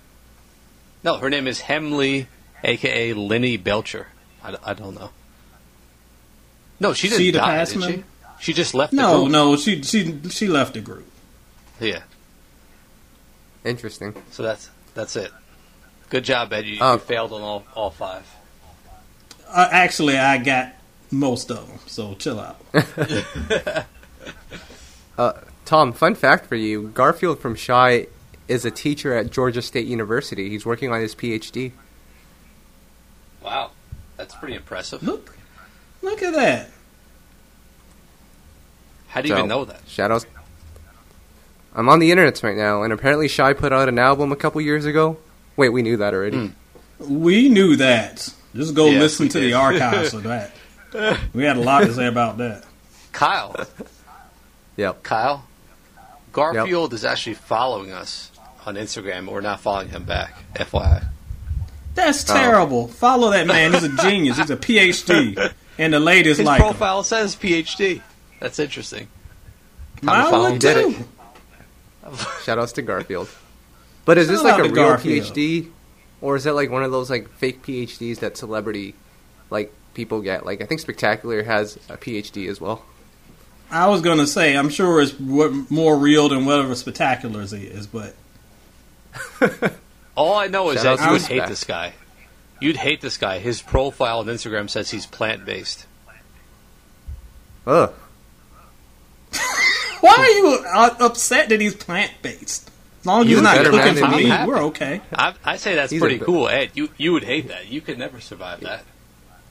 No, 1.02 1.16
her 1.16 1.30
name 1.30 1.46
is 1.46 1.60
Hemley, 1.60 2.26
aka 2.62 3.14
Lenny 3.14 3.56
Belcher. 3.56 4.08
I, 4.44 4.56
I 4.64 4.74
don't 4.74 4.94
know. 4.94 5.10
No, 6.78 6.92
she 6.92 7.08
didn't 7.08 7.20
she 7.20 7.32
die, 7.32 7.64
did 7.64 7.82
she? 7.82 8.04
She 8.40 8.52
just 8.52 8.74
left. 8.74 8.92
No, 8.92 9.26
no, 9.26 9.56
she 9.56 9.82
she 9.82 10.18
she 10.30 10.48
left 10.48 10.74
the 10.74 10.80
group. 10.80 11.06
Yeah. 11.78 12.02
Interesting. 13.64 14.14
So 14.30 14.42
that's 14.42 14.70
that's 14.94 15.16
it. 15.16 15.30
Good 16.08 16.24
job, 16.24 16.52
Ed. 16.52 16.66
You, 16.66 16.80
uh, 16.80 16.94
you 16.94 16.98
failed 16.98 17.32
on 17.32 17.42
all 17.42 17.64
all 17.74 17.90
five. 17.90 18.26
Uh, 19.48 19.68
actually, 19.70 20.16
I 20.16 20.38
got 20.38 20.72
most 21.10 21.50
of 21.50 21.68
them. 21.68 21.78
So 21.86 22.14
chill 22.14 22.40
out. 22.40 22.60
uh, 25.18 25.32
Tom, 25.64 25.92
fun 25.92 26.14
fact 26.14 26.46
for 26.46 26.56
you: 26.56 26.88
Garfield 26.88 27.38
from 27.38 27.54
Shai 27.54 28.06
is 28.48 28.64
a 28.64 28.70
teacher 28.70 29.14
at 29.14 29.30
Georgia 29.30 29.62
State 29.62 29.86
University. 29.86 30.48
He's 30.50 30.66
working 30.66 30.92
on 30.92 31.00
his 31.00 31.14
PhD. 31.14 31.72
Wow, 33.42 33.70
that's 34.16 34.34
pretty 34.34 34.54
impressive. 34.54 35.02
Look, 35.02 35.34
Look 36.02 36.22
at 36.22 36.32
that. 36.34 36.70
How 39.08 39.20
do 39.20 39.28
you 39.28 39.34
so, 39.34 39.38
even 39.38 39.48
know 39.48 39.64
that? 39.64 39.80
Shadows. 39.86 40.24
I'm 41.74 41.88
on 41.88 41.98
the 41.98 42.10
internet 42.10 42.42
right 42.42 42.56
now, 42.56 42.82
and 42.82 42.92
apparently 42.92 43.28
Shai 43.28 43.52
put 43.52 43.72
out 43.72 43.88
an 43.88 43.98
album 43.98 44.32
a 44.32 44.36
couple 44.36 44.60
years 44.60 44.86
ago. 44.86 45.18
Wait, 45.56 45.68
we 45.68 45.82
knew 45.82 45.96
that 45.98 46.14
already. 46.14 46.36
Mm. 46.36 46.52
We 47.00 47.48
knew 47.48 47.76
that. 47.76 48.28
Just 48.54 48.74
go 48.74 48.86
yes, 48.86 49.00
listen 49.00 49.28
to 49.28 49.40
did. 49.40 49.52
the 49.52 49.54
archives 49.54 50.14
of 50.14 50.24
that. 50.24 50.52
We 51.32 51.44
had 51.44 51.56
a 51.56 51.60
lot 51.60 51.82
to 51.84 51.94
say 51.94 52.08
about 52.08 52.38
that. 52.38 52.64
Kyle. 53.12 53.54
Yep. 54.76 55.04
Kyle. 55.04 55.44
Garfield 56.32 56.90
yep. 56.90 56.96
is 56.96 57.04
actually 57.04 57.34
following 57.34 57.92
us 57.92 58.32
on 58.66 58.74
Instagram, 58.74 59.26
but 59.26 59.34
we're 59.34 59.40
not 59.40 59.60
following 59.60 59.88
him 59.88 60.02
back. 60.02 60.34
FYI. 60.54 61.04
That's 61.94 62.24
terrible. 62.24 62.88
Oh. 62.90 62.92
Follow 62.92 63.30
that 63.30 63.46
man. 63.46 63.72
He's 63.72 63.84
a 63.84 63.96
genius. 63.98 64.38
He's 64.38 64.50
a 64.50 64.56
PhD. 64.56 65.52
And 65.78 65.94
the 65.94 66.00
latest 66.00 66.36
His 66.36 66.46
like 66.46 66.60
profile 66.60 66.98
him. 66.98 67.04
says 67.04 67.34
PhD. 67.36 68.02
That's 68.38 68.58
interesting. 68.58 69.08
Mine 70.02 70.30
would 70.30 70.60
did 70.60 70.76
it. 70.76 70.96
Shoutouts 72.44 72.74
to 72.74 72.82
Garfield. 72.82 73.28
But 74.04 74.18
is 74.18 74.28
this 74.28 74.42
like 74.42 74.58
a 74.58 74.64
real 74.64 74.74
Garfield. 74.74 75.26
PhD, 75.26 75.70
or 76.20 76.36
is 76.36 76.44
that 76.44 76.54
like 76.54 76.70
one 76.70 76.82
of 76.82 76.90
those 76.90 77.10
like 77.10 77.28
fake 77.34 77.62
PhDs 77.62 78.20
that 78.20 78.36
celebrity 78.36 78.94
like 79.50 79.72
people 79.94 80.20
get? 80.20 80.44
Like 80.44 80.60
I 80.62 80.66
think 80.66 80.80
Spectacular 80.80 81.42
has 81.42 81.76
a 81.88 81.96
PhD 81.96 82.48
as 82.48 82.60
well. 82.60 82.84
I 83.70 83.88
was 83.88 84.00
gonna 84.00 84.26
say 84.26 84.56
I'm 84.56 84.68
sure 84.68 85.00
it's 85.00 85.18
more 85.18 85.96
real 85.96 86.28
than 86.28 86.44
whatever 86.44 86.74
Spectacular 86.74 87.42
is, 87.42 87.86
but 87.86 88.14
all 90.16 90.34
I 90.34 90.48
know 90.48 90.70
is 90.70 90.82
that 90.82 91.00
you 91.00 91.10
would 91.12 91.22
hate 91.22 91.46
this 91.46 91.64
guy. 91.64 91.92
You'd 92.60 92.76
hate 92.76 93.00
this 93.00 93.16
guy. 93.16 93.38
His 93.38 93.62
profile 93.62 94.18
on 94.18 94.26
Instagram 94.26 94.68
says 94.68 94.90
he's 94.90 95.06
plant 95.06 95.44
based. 95.44 95.86
Ugh. 97.66 97.94
Why 100.00 100.14
are 100.14 100.30
you 100.30 100.64
uh, 100.66 100.96
upset 101.00 101.48
that 101.50 101.60
he's 101.60 101.74
plant 101.74 102.12
based? 102.22 102.70
As 103.00 103.06
long 103.06 103.22
as 103.22 103.28
he's 103.28 103.40
not 103.40 103.64
cooking 103.64 103.94
for 103.94 104.08
me, 104.08 104.28
we're 104.46 104.62
okay. 104.64 105.00
I, 105.12 105.34
I 105.44 105.56
say 105.56 105.74
that's 105.74 105.90
he's 105.90 106.00
pretty 106.00 106.18
cool, 106.18 106.48
Ed. 106.48 106.72
You 106.74 106.90
you 106.98 107.12
would 107.12 107.24
hate 107.24 107.48
that. 107.48 107.68
You 107.68 107.80
could 107.80 107.98
never 107.98 108.20
survive 108.20 108.60
that. 108.60 108.84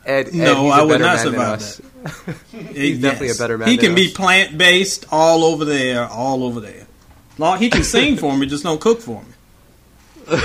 Ed, 0.05 0.27
Ed 0.27 0.33
no, 0.33 0.67
I 0.67 0.83
would 0.83 1.01
not 1.01 1.19
survive 1.19 1.59
that. 1.59 2.35
he's 2.51 2.99
yes. 2.99 3.01
definitely 3.01 3.31
a 3.31 3.35
better 3.35 3.57
man. 3.57 3.67
He 3.67 3.77
can 3.77 3.95
be 3.95 4.11
plant 4.11 4.57
based 4.57 5.05
all 5.11 5.43
over 5.43 5.65
there, 5.65 6.07
all 6.07 6.43
over 6.43 6.59
there. 6.59 6.87
Long 7.37 7.57
he 7.57 7.69
can 7.69 7.83
sing 7.83 8.17
for 8.17 8.35
me, 8.35 8.45
just 8.45 8.63
don't 8.63 8.79
cook 8.79 9.01
for 9.01 9.23
me. 9.23 10.37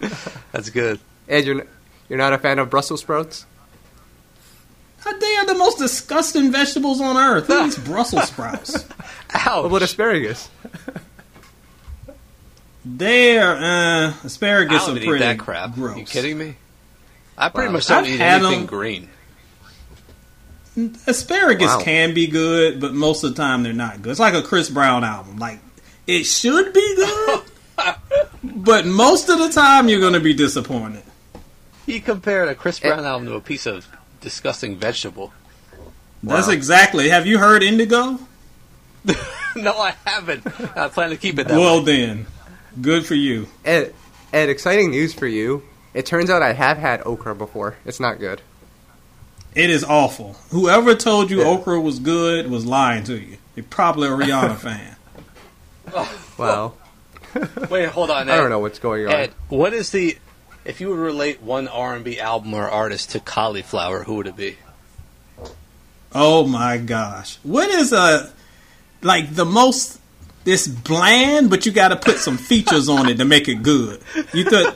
that's 0.52 0.70
good. 0.70 1.00
Ed, 1.28 1.44
you're 1.44 1.66
you're 2.08 2.18
not 2.18 2.32
a 2.32 2.38
fan 2.38 2.58
of 2.58 2.70
Brussels 2.70 3.00
sprouts? 3.00 3.44
They 5.04 5.36
are 5.36 5.46
the 5.46 5.54
most 5.54 5.78
disgusting 5.78 6.50
vegetables 6.50 7.00
on 7.00 7.16
earth. 7.16 7.46
Who 7.46 7.66
eats 7.66 7.78
Brussels 7.78 8.28
sprouts? 8.28 8.74
Ouch. 9.34 9.62
What 9.62 9.66
about 9.66 9.82
asparagus? 9.82 10.48
They're 12.84 13.56
uh, 13.56 14.14
asparagus 14.24 14.88
I 14.88 14.92
are 14.92 14.94
pretty 14.96 15.18
that 15.18 15.38
crap. 15.38 15.74
gross. 15.74 15.96
Are 15.96 16.00
you 16.00 16.06
kidding 16.06 16.38
me? 16.38 16.56
I 17.36 17.48
pretty 17.48 17.68
wow. 17.68 17.72
much 17.74 17.86
don't 17.86 18.04
I've 18.04 18.08
eat 18.08 18.20
anything 18.20 18.60
them. 18.60 18.66
green. 18.66 19.08
Asparagus 21.06 21.68
wow. 21.68 21.82
can 21.82 22.14
be 22.14 22.26
good, 22.26 22.80
but 22.80 22.94
most 22.94 23.24
of 23.24 23.34
the 23.34 23.42
time 23.42 23.62
they're 23.62 23.72
not 23.72 24.02
good. 24.02 24.10
It's 24.10 24.20
like 24.20 24.34
a 24.34 24.42
Chris 24.42 24.68
Brown 24.68 25.04
album. 25.04 25.38
Like 25.38 25.60
it 26.06 26.24
should 26.24 26.72
be 26.72 26.96
good, 26.96 27.42
but 28.44 28.84
most 28.86 29.28
of 29.28 29.38
the 29.38 29.50
time 29.50 29.88
you're 29.88 30.00
going 30.00 30.14
to 30.14 30.20
be 30.20 30.34
disappointed. 30.34 31.02
He 31.86 32.00
compared 32.00 32.48
a 32.48 32.54
Chris 32.54 32.80
Brown 32.80 33.04
album 33.04 33.28
to 33.28 33.34
a 33.34 33.40
piece 33.40 33.66
of 33.66 33.86
disgusting 34.24 34.76
vegetable. 34.76 35.32
That's 36.22 36.48
wow. 36.48 36.54
exactly. 36.54 37.10
Have 37.10 37.26
you 37.26 37.38
heard 37.38 37.62
Indigo? 37.62 38.18
no, 39.56 39.72
I 39.78 39.94
haven't. 40.04 40.46
I 40.76 40.88
plan 40.88 41.10
to 41.10 41.16
keep 41.16 41.38
it 41.38 41.46
that 41.48 41.56
well, 41.56 41.80
way. 41.80 41.84
then, 41.84 42.26
good 42.80 43.06
for 43.06 43.14
you. 43.14 43.46
Ed, 43.64 43.94
Ed, 44.32 44.48
exciting 44.48 44.90
news 44.90 45.12
for 45.14 45.26
you. 45.26 45.62
It 45.92 46.06
turns 46.06 46.30
out 46.30 46.42
I 46.42 46.54
have 46.54 46.78
had 46.78 47.02
okra 47.06 47.34
before. 47.34 47.76
It's 47.84 48.00
not 48.00 48.18
good. 48.18 48.40
It 49.54 49.70
is 49.70 49.84
awful. 49.84 50.32
Whoever 50.50 50.96
told 50.96 51.30
you 51.30 51.40
yeah. 51.40 51.46
okra 51.46 51.80
was 51.80 52.00
good 52.00 52.50
was 52.50 52.66
lying 52.66 53.04
to 53.04 53.16
you. 53.16 53.36
You're 53.54 53.66
probably 53.66 54.08
a 54.08 54.12
Rihanna 54.12 54.56
fan. 54.58 54.96
Well, 56.36 56.76
wait, 57.70 57.90
hold 57.90 58.10
on. 58.10 58.28
Ed. 58.28 58.32
I 58.32 58.36
don't 58.38 58.50
know 58.50 58.58
what's 58.58 58.78
going 58.78 59.06
on. 59.06 59.12
Ed, 59.12 59.32
what 59.48 59.72
is 59.74 59.90
the? 59.90 60.16
If 60.64 60.80
you 60.80 60.88
would 60.90 60.98
relate 60.98 61.42
one 61.42 61.68
R 61.68 61.94
and 61.94 62.04
B 62.04 62.18
album 62.18 62.54
or 62.54 62.68
artist 62.68 63.10
to 63.10 63.20
cauliflower, 63.20 64.04
who 64.04 64.16
would 64.16 64.26
it 64.26 64.36
be? 64.36 64.56
Oh 66.12 66.46
my 66.46 66.78
gosh! 66.78 67.38
What 67.42 67.68
is 67.68 67.92
a 67.92 68.32
like 69.02 69.34
the 69.34 69.44
most? 69.44 70.00
This 70.44 70.66
bland, 70.66 71.48
but 71.48 71.64
you 71.64 71.72
got 71.72 71.88
to 71.88 71.96
put 71.96 72.18
some 72.18 72.36
features 72.36 72.90
on 72.90 73.08
it 73.08 73.16
to 73.16 73.24
make 73.24 73.48
it 73.48 73.62
good. 73.62 74.02
You 74.34 74.44
could 74.44 74.74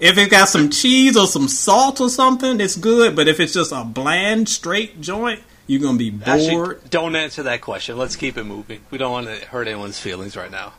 if 0.00 0.16
it 0.18 0.30
got 0.30 0.48
some 0.48 0.70
cheese 0.70 1.16
or 1.16 1.26
some 1.26 1.48
salt 1.48 2.00
or 2.00 2.08
something, 2.08 2.60
it's 2.60 2.76
good. 2.76 3.16
But 3.16 3.28
if 3.28 3.40
it's 3.40 3.52
just 3.52 3.72
a 3.72 3.84
bland, 3.84 4.48
straight 4.48 5.00
joint, 5.00 5.40
you're 5.66 5.80
gonna 5.80 5.98
be 5.98 6.10
bored. 6.10 6.28
Actually, 6.28 6.88
don't 6.90 7.16
answer 7.16 7.42
that 7.44 7.60
question. 7.60 7.98
Let's 7.98 8.16
keep 8.16 8.36
it 8.36 8.44
moving. 8.44 8.80
We 8.90 8.98
don't 8.98 9.12
want 9.12 9.26
to 9.26 9.46
hurt 9.46 9.66
anyone's 9.66 9.98
feelings 9.98 10.36
right 10.36 10.50
now. 10.50 10.72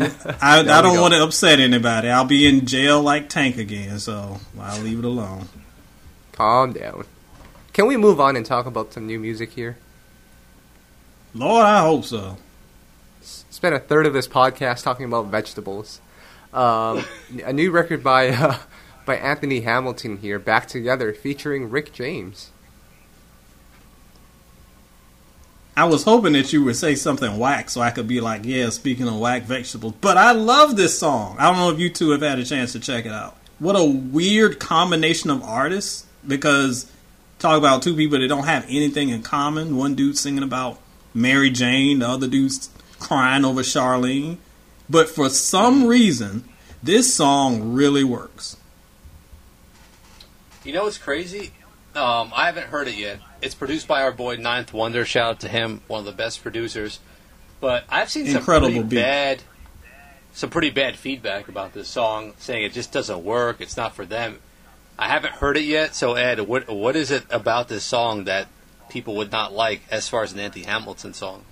I, 0.00 0.60
I 0.60 0.82
don't 0.82 1.00
want 1.00 1.14
to 1.14 1.22
upset 1.22 1.60
anybody. 1.60 2.08
I'll 2.08 2.24
be 2.24 2.46
in 2.46 2.66
jail 2.66 3.02
like 3.02 3.28
Tank 3.28 3.58
again, 3.58 3.98
so 3.98 4.40
I'll 4.58 4.80
leave 4.80 4.98
it 4.98 5.04
alone. 5.04 5.48
Calm 6.32 6.72
down. 6.72 7.04
Can 7.72 7.86
we 7.86 7.96
move 7.96 8.20
on 8.20 8.36
and 8.36 8.44
talk 8.44 8.66
about 8.66 8.92
some 8.92 9.06
new 9.06 9.18
music 9.18 9.52
here? 9.52 9.76
Lord, 11.34 11.64
I 11.64 11.80
hope 11.80 12.04
so. 12.04 12.36
Spent 13.22 13.74
a 13.74 13.78
third 13.78 14.06
of 14.06 14.12
this 14.12 14.28
podcast 14.28 14.82
talking 14.82 15.06
about 15.06 15.26
vegetables. 15.26 16.00
Um, 16.52 17.04
a 17.44 17.52
new 17.52 17.70
record 17.70 18.02
by 18.02 18.28
uh, 18.28 18.58
by 19.06 19.16
Anthony 19.16 19.60
Hamilton 19.60 20.18
here, 20.18 20.38
"Back 20.38 20.66
Together," 20.68 21.12
featuring 21.12 21.70
Rick 21.70 21.92
James. 21.92 22.50
I 25.74 25.84
was 25.84 26.02
hoping 26.02 26.34
that 26.34 26.52
you 26.52 26.64
would 26.64 26.76
say 26.76 26.94
something 26.94 27.38
whack 27.38 27.70
so 27.70 27.80
I 27.80 27.90
could 27.90 28.06
be 28.06 28.20
like, 28.20 28.44
yeah, 28.44 28.68
speaking 28.68 29.08
of 29.08 29.18
whack 29.18 29.44
vegetables. 29.44 29.94
But 30.00 30.18
I 30.18 30.32
love 30.32 30.76
this 30.76 30.98
song. 30.98 31.36
I 31.38 31.46
don't 31.46 31.56
know 31.56 31.70
if 31.70 31.78
you 31.78 31.88
two 31.88 32.10
have 32.10 32.20
had 32.20 32.38
a 32.38 32.44
chance 32.44 32.72
to 32.72 32.80
check 32.80 33.06
it 33.06 33.12
out. 33.12 33.38
What 33.58 33.76
a 33.76 33.84
weird 33.84 34.60
combination 34.60 35.30
of 35.30 35.42
artists 35.42 36.04
because 36.26 36.90
talk 37.38 37.56
about 37.56 37.82
two 37.82 37.96
people 37.96 38.18
that 38.18 38.28
don't 38.28 38.44
have 38.44 38.64
anything 38.68 39.08
in 39.08 39.22
common. 39.22 39.76
One 39.76 39.94
dude 39.94 40.18
singing 40.18 40.42
about 40.42 40.78
Mary 41.14 41.48
Jane, 41.48 42.00
the 42.00 42.08
other 42.08 42.28
dude's 42.28 42.68
crying 42.98 43.44
over 43.44 43.62
Charlene. 43.62 44.36
But 44.90 45.08
for 45.08 45.30
some 45.30 45.86
reason, 45.86 46.44
this 46.82 47.14
song 47.14 47.72
really 47.72 48.04
works. 48.04 48.56
You 50.64 50.72
know 50.74 50.84
what's 50.84 50.98
crazy? 50.98 51.52
Um, 51.94 52.32
I 52.34 52.46
haven't 52.46 52.68
heard 52.68 52.88
it 52.88 52.94
yet. 52.94 53.20
It's 53.42 53.54
produced 53.54 53.86
by 53.86 54.02
our 54.02 54.12
boy 54.12 54.36
Ninth 54.36 54.72
Wonder. 54.72 55.04
Shout 55.04 55.30
out 55.30 55.40
to 55.40 55.48
him, 55.48 55.82
one 55.88 56.00
of 56.00 56.06
the 56.06 56.12
best 56.12 56.42
producers. 56.42 57.00
But 57.60 57.84
I've 57.88 58.10
seen 58.10 58.26
Incredible 58.26 58.68
some 58.68 58.74
pretty 58.74 58.88
beat. 58.88 59.02
bad, 59.02 59.42
some 60.32 60.50
pretty 60.50 60.70
bad 60.70 60.96
feedback 60.96 61.48
about 61.48 61.74
this 61.74 61.88
song, 61.88 62.32
saying 62.38 62.64
it 62.64 62.72
just 62.72 62.92
doesn't 62.92 63.22
work. 63.22 63.60
It's 63.60 63.76
not 63.76 63.94
for 63.94 64.06
them. 64.06 64.40
I 64.98 65.08
haven't 65.08 65.34
heard 65.34 65.56
it 65.56 65.64
yet. 65.64 65.94
So 65.94 66.14
Ed, 66.14 66.40
what 66.40 66.68
what 66.68 66.96
is 66.96 67.10
it 67.10 67.24
about 67.30 67.68
this 67.68 67.84
song 67.84 68.24
that 68.24 68.48
people 68.88 69.16
would 69.16 69.30
not 69.30 69.52
like 69.52 69.82
as 69.90 70.08
far 70.08 70.22
as 70.22 70.32
an 70.32 70.40
Anthony 70.40 70.64
Hamilton 70.64 71.14
song? 71.14 71.44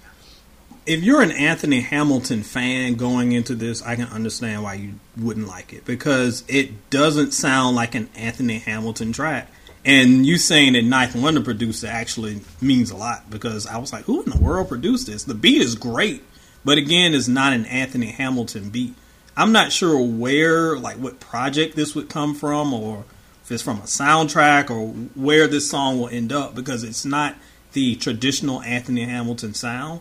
if 0.86 1.02
you're 1.02 1.22
an 1.22 1.30
Anthony 1.30 1.80
Hamilton 1.82 2.42
fan 2.42 2.94
going 2.94 3.32
into 3.32 3.54
this, 3.54 3.82
I 3.82 3.96
can 3.96 4.06
understand 4.08 4.62
why 4.62 4.74
you 4.74 4.94
wouldn't 5.16 5.46
like 5.46 5.72
it 5.72 5.84
because 5.84 6.42
it 6.48 6.90
doesn't 6.90 7.32
sound 7.32 7.76
like 7.76 7.94
an 7.94 8.08
Anthony 8.16 8.58
Hamilton 8.58 9.12
track. 9.12 9.48
And 9.84 10.26
you 10.26 10.36
saying 10.36 10.74
that 10.74 10.84
Ninth 10.84 11.16
Wonder 11.16 11.40
produced 11.40 11.84
it 11.84 11.88
actually 11.88 12.40
means 12.60 12.90
a 12.90 12.96
lot 12.96 13.30
because 13.30 13.66
I 13.66 13.78
was 13.78 13.92
like, 13.92 14.04
who 14.04 14.22
in 14.22 14.30
the 14.30 14.38
world 14.38 14.68
produced 14.68 15.06
this? 15.06 15.24
The 15.24 15.34
beat 15.34 15.62
is 15.62 15.74
great, 15.74 16.22
but 16.64 16.76
again, 16.76 17.14
it's 17.14 17.28
not 17.28 17.52
an 17.54 17.64
Anthony 17.66 18.08
Hamilton 18.08 18.68
beat. 18.68 18.94
I'm 19.36 19.52
not 19.52 19.72
sure 19.72 19.98
where, 19.98 20.76
like, 20.76 20.96
what 20.96 21.18
project 21.18 21.76
this 21.76 21.94
would 21.94 22.10
come 22.10 22.34
from 22.34 22.74
or 22.74 23.04
if 23.42 23.50
it's 23.50 23.62
from 23.62 23.78
a 23.78 23.82
soundtrack 23.82 24.68
or 24.68 24.88
where 25.14 25.46
this 25.46 25.70
song 25.70 25.98
will 25.98 26.08
end 26.08 26.30
up 26.30 26.54
because 26.54 26.84
it's 26.84 27.06
not 27.06 27.36
the 27.72 27.94
traditional 27.96 28.60
Anthony 28.62 29.04
Hamilton 29.04 29.54
sound 29.54 30.00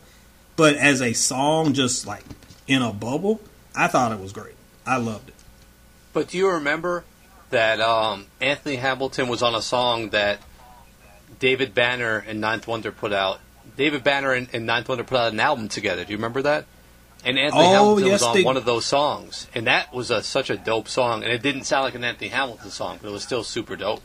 but 0.59 0.75
as 0.75 1.01
a 1.01 1.13
song, 1.13 1.71
just 1.71 2.05
like 2.05 2.25
in 2.67 2.81
a 2.81 2.91
bubble, 2.91 3.39
I 3.73 3.87
thought 3.87 4.11
it 4.11 4.19
was 4.19 4.33
great. 4.33 4.55
I 4.85 4.97
loved 4.97 5.29
it. 5.29 5.35
But 6.11 6.27
do 6.27 6.37
you 6.37 6.49
remember 6.49 7.05
that 7.49 7.79
um, 7.79 8.27
Anthony 8.39 8.75
Hamilton 8.75 9.27
was 9.27 9.43
on 9.43 9.55
a 9.55 9.61
song 9.61 10.09
that 10.09 10.39
David 11.39 11.73
Banner 11.73 12.23
and 12.27 12.41
Ninth 12.41 12.67
Wonder 12.67 12.91
put 12.91 13.13
out? 13.13 13.39
David 13.77 14.03
Banner 14.03 14.33
and, 14.33 14.47
and 14.53 14.65
Ninth 14.65 14.89
Wonder 14.89 15.03
put 15.03 15.17
out 15.17 15.33
an 15.33 15.39
album 15.39 15.69
together. 15.69 16.03
Do 16.03 16.11
you 16.11 16.17
remember 16.17 16.41
that? 16.43 16.65
And 17.25 17.37
Anthony 17.37 17.63
oh, 17.63 17.71
Hamilton 17.71 18.05
yes, 18.05 18.13
was 18.13 18.23
on 18.23 18.35
they... 18.35 18.43
one 18.43 18.57
of 18.57 18.65
those 18.65 18.85
songs, 18.85 19.47
and 19.53 19.67
that 19.67 19.93
was 19.93 20.09
a, 20.09 20.23
such 20.23 20.49
a 20.49 20.57
dope 20.57 20.87
song. 20.87 21.23
And 21.23 21.31
it 21.31 21.41
didn't 21.41 21.63
sound 21.63 21.83
like 21.83 21.95
an 21.95 22.03
Anthony 22.03 22.29
Hamilton 22.29 22.71
song, 22.71 22.99
but 23.01 23.09
it 23.09 23.11
was 23.11 23.23
still 23.23 23.43
super 23.43 23.75
dope. 23.75 24.01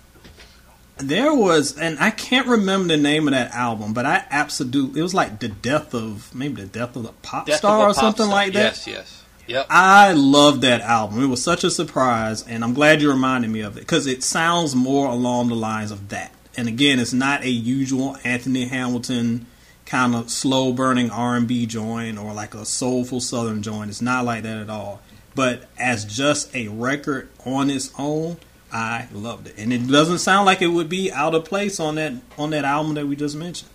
There 0.97 1.35
was, 1.35 1.77
and 1.77 1.99
I 1.99 2.11
can't 2.11 2.47
remember 2.47 2.89
the 2.89 2.97
name 2.97 3.27
of 3.27 3.33
that 3.35 3.53
album, 3.53 3.95
but 3.95 4.07
I 4.07 4.25
absolutely, 4.31 5.01
it 5.01 5.03
was 5.03 5.15
like 5.15 5.41
the 5.41 5.49
death 5.49 5.93
of, 5.93 6.33
maybe 6.35 6.63
the 6.63 6.69
death 6.69 6.95
of 6.95 7.03
the 7.03 7.13
pop 7.23 7.47
death 7.47 7.59
star 7.59 7.89
or 7.89 7.95
something 7.95 8.27
star. 8.27 8.35
like 8.35 8.53
that. 8.53 8.77
Yes, 8.77 8.87
yes. 8.87 9.24
Yep. 9.47 9.67
I 9.69 10.13
love 10.13 10.61
that 10.63 10.81
album. 10.81 11.23
It 11.23 11.27
was 11.27 11.43
such 11.43 11.65
a 11.65 11.71
surprise, 11.71 12.47
and 12.47 12.65
I'm 12.65 12.75
glad 12.75 13.03
you 13.03 13.11
reminded 13.11 13.51
me 13.51 13.61
of 13.61 13.77
it 13.77 13.81
because 13.81 14.07
it 14.07 14.23
sounds 14.23 14.75
more 14.75 15.09
along 15.09 15.49
the 15.49 15.55
lines 15.55 15.91
of 15.91 16.09
that. 16.09 16.33
And 16.57 16.69
again, 16.69 16.99
it's 16.99 17.13
not 17.13 17.43
a 17.43 17.51
usual 17.51 18.17
Anthony 18.25 18.67
Hamilton 18.67 19.47
kind 19.87 20.15
of 20.15 20.31
slow 20.31 20.73
burning 20.73 21.11
R&B 21.11 21.67
joint 21.67 22.19
or 22.19 22.33
like 22.33 22.55
a 22.55 22.65
soulful 22.65 23.21
southern 23.21 23.63
joint. 23.63 23.91
It's 23.91 24.01
not 24.01 24.25
like 24.25 24.45
that 24.45 24.59
at 24.59 24.71
all. 24.71 25.03
But 25.35 25.69
as 25.79 26.05
just 26.05 26.55
a 26.55 26.69
record 26.69 27.29
on 27.45 27.69
its 27.69 27.91
own, 27.99 28.39
I 28.73 29.09
loved 29.13 29.47
it, 29.49 29.55
and 29.57 29.73
it 29.73 29.87
doesn't 29.87 30.19
sound 30.19 30.47
like 30.47 30.61
it 30.61 30.67
would 30.67 30.89
be 30.89 31.13
out 31.13 31.35
of 31.35 31.45
place 31.45 31.79
on 31.79 31.95
that 31.95 32.15
on 32.37 32.51
that 32.51 32.65
album 32.65 32.95
that 32.95 33.07
we 33.07 33.15
just 33.15 33.37
mentioned. 33.37 33.71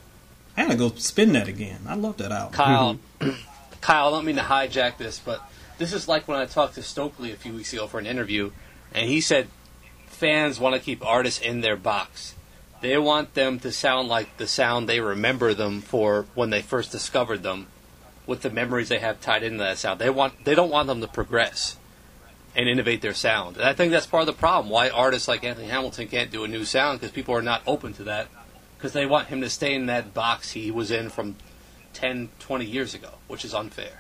I 0.58 0.64
gotta 0.64 0.76
go 0.76 0.90
spin 0.90 1.32
that 1.34 1.48
again. 1.48 1.80
I 1.88 1.96
love 1.96 2.18
that 2.18 2.34
album. 2.34 2.54
Kyle, 2.54 3.00
mm-hmm. 3.22 3.80
Kyle, 3.80 4.08
I 4.08 4.12
don't 4.12 4.26
mean 4.26 4.36
to 4.36 4.42
hijack 4.42 4.98
this, 4.98 5.18
but 5.18 5.42
this 5.80 5.94
is 5.94 6.08
like 6.08 6.28
when 6.28 6.38
I 6.38 6.46
talked 6.46 6.76
to 6.76 6.84
Stokley 6.84 7.32
a 7.32 7.38
few 7.38 7.54
weeks 7.54 7.74
ago 7.74 7.88
for 7.88 8.00
an 8.00 8.06
interview, 8.06 8.52
and 8.94 9.10
he 9.10 9.22
said 9.22 9.48
fans 10.06 10.60
want 10.60 10.76
to 10.76 10.82
keep 10.82 11.04
artists 11.04 11.40
in 11.40 11.62
their 11.62 11.78
box. 11.78 12.36
They 12.82 12.98
want 12.98 13.34
them 13.34 13.60
to 13.62 13.72
sound 13.72 14.08
like 14.08 14.38
the 14.38 14.48
sound 14.48 14.88
they 14.88 15.00
remember 15.00 15.54
them 15.54 15.82
for 15.82 16.26
when 16.36 16.50
they 16.50 16.62
first 16.62 16.92
discovered 16.92 17.44
them, 17.44 17.68
with 18.28 18.42
the 18.42 18.50
memories 18.50 18.90
they 18.90 19.00
have 19.00 19.20
tied 19.20 19.42
into 19.42 19.60
that 19.60 19.78
sound. 19.78 20.00
They 20.00 20.10
want 20.10 20.46
they 20.46 20.54
don't 20.54 20.70
want 20.70 20.88
them 20.88 21.02
to 21.02 21.08
progress 21.08 21.78
and 22.56 22.68
innovate 22.68 23.02
their 23.02 23.14
sound. 23.14 23.58
And 23.58 23.66
I 23.66 23.74
think 23.74 23.92
that's 23.92 24.06
part 24.06 24.22
of 24.22 24.28
the 24.28 24.34
problem 24.34 24.70
why 24.70 24.90
artists 24.90 25.28
like 25.28 25.44
Anthony 25.44 25.68
Hamilton 25.68 26.08
can't 26.08 26.32
do 26.32 26.44
a 26.44 26.48
new 26.48 26.66
sound 26.66 27.00
because 27.00 27.12
people 27.12 27.36
are 27.36 27.42
not 27.42 27.62
open 27.66 27.94
to 27.94 28.04
that 28.04 28.28
because 28.78 28.94
they 28.94 29.06
want 29.06 29.28
him 29.28 29.42
to 29.42 29.50
stay 29.50 29.74
in 29.74 29.86
that 29.86 30.14
box 30.14 30.52
he 30.52 30.72
was 30.72 30.92
in 30.92 31.10
from 31.10 31.36
10, 31.94 32.30
20 32.40 32.66
years 32.66 32.94
ago, 32.94 33.10
which 33.28 33.46
is 33.46 33.54
unfair. 33.54 33.99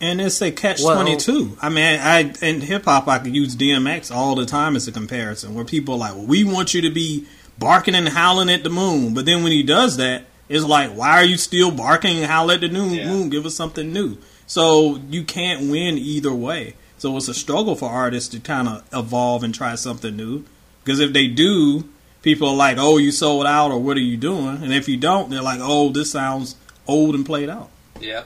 And 0.00 0.20
it's 0.20 0.40
a 0.40 0.50
catch 0.50 0.80
well, 0.82 0.94
twenty 0.94 1.16
two. 1.16 1.56
I 1.60 1.68
mean, 1.68 2.00
I 2.00 2.32
in 2.40 2.62
hip 2.62 2.86
hop 2.86 3.06
I 3.06 3.18
could 3.18 3.34
use 3.34 3.54
DMX 3.54 4.14
all 4.14 4.34
the 4.34 4.46
time 4.46 4.74
as 4.74 4.88
a 4.88 4.92
comparison, 4.92 5.54
where 5.54 5.64
people 5.64 5.94
are 5.94 5.98
like, 5.98 6.14
well, 6.14 6.26
"We 6.26 6.42
want 6.42 6.72
you 6.72 6.80
to 6.82 6.90
be 6.90 7.26
barking 7.58 7.94
and 7.94 8.08
howling 8.08 8.48
at 8.48 8.62
the 8.62 8.70
moon," 8.70 9.12
but 9.12 9.26
then 9.26 9.42
when 9.42 9.52
he 9.52 9.62
does 9.62 9.98
that, 9.98 10.24
it's 10.48 10.64
like, 10.64 10.92
"Why 10.92 11.18
are 11.18 11.24
you 11.24 11.36
still 11.36 11.70
barking 11.70 12.16
and 12.16 12.26
howling 12.26 12.54
at 12.54 12.60
the 12.62 12.68
moon? 12.70 12.94
Yeah. 12.94 13.10
Moon, 13.10 13.28
give 13.28 13.44
us 13.44 13.54
something 13.54 13.92
new." 13.92 14.16
So 14.46 15.00
you 15.10 15.22
can't 15.22 15.70
win 15.70 15.98
either 15.98 16.32
way. 16.32 16.74
So 16.98 17.16
it's 17.16 17.28
a 17.28 17.34
struggle 17.34 17.76
for 17.76 17.88
artists 17.88 18.28
to 18.30 18.40
kind 18.40 18.68
of 18.68 18.82
evolve 18.92 19.44
and 19.44 19.54
try 19.54 19.74
something 19.74 20.16
new. 20.16 20.44
Because 20.82 20.98
if 20.98 21.12
they 21.12 21.26
do, 21.26 21.84
people 22.22 22.48
are 22.48 22.56
like, 22.56 22.78
"Oh, 22.78 22.96
you 22.96 23.12
sold 23.12 23.46
out," 23.46 23.70
or 23.70 23.78
"What 23.78 23.98
are 23.98 24.00
you 24.00 24.16
doing?" 24.16 24.60
And 24.62 24.72
if 24.72 24.88
you 24.88 24.96
don't, 24.96 25.30
they're 25.30 25.42
like, 25.42 25.60
"Oh, 25.62 25.90
this 25.90 26.10
sounds 26.10 26.56
old 26.86 27.14
and 27.14 27.24
played 27.24 27.50
out." 27.50 27.68
Yeah. 28.00 28.22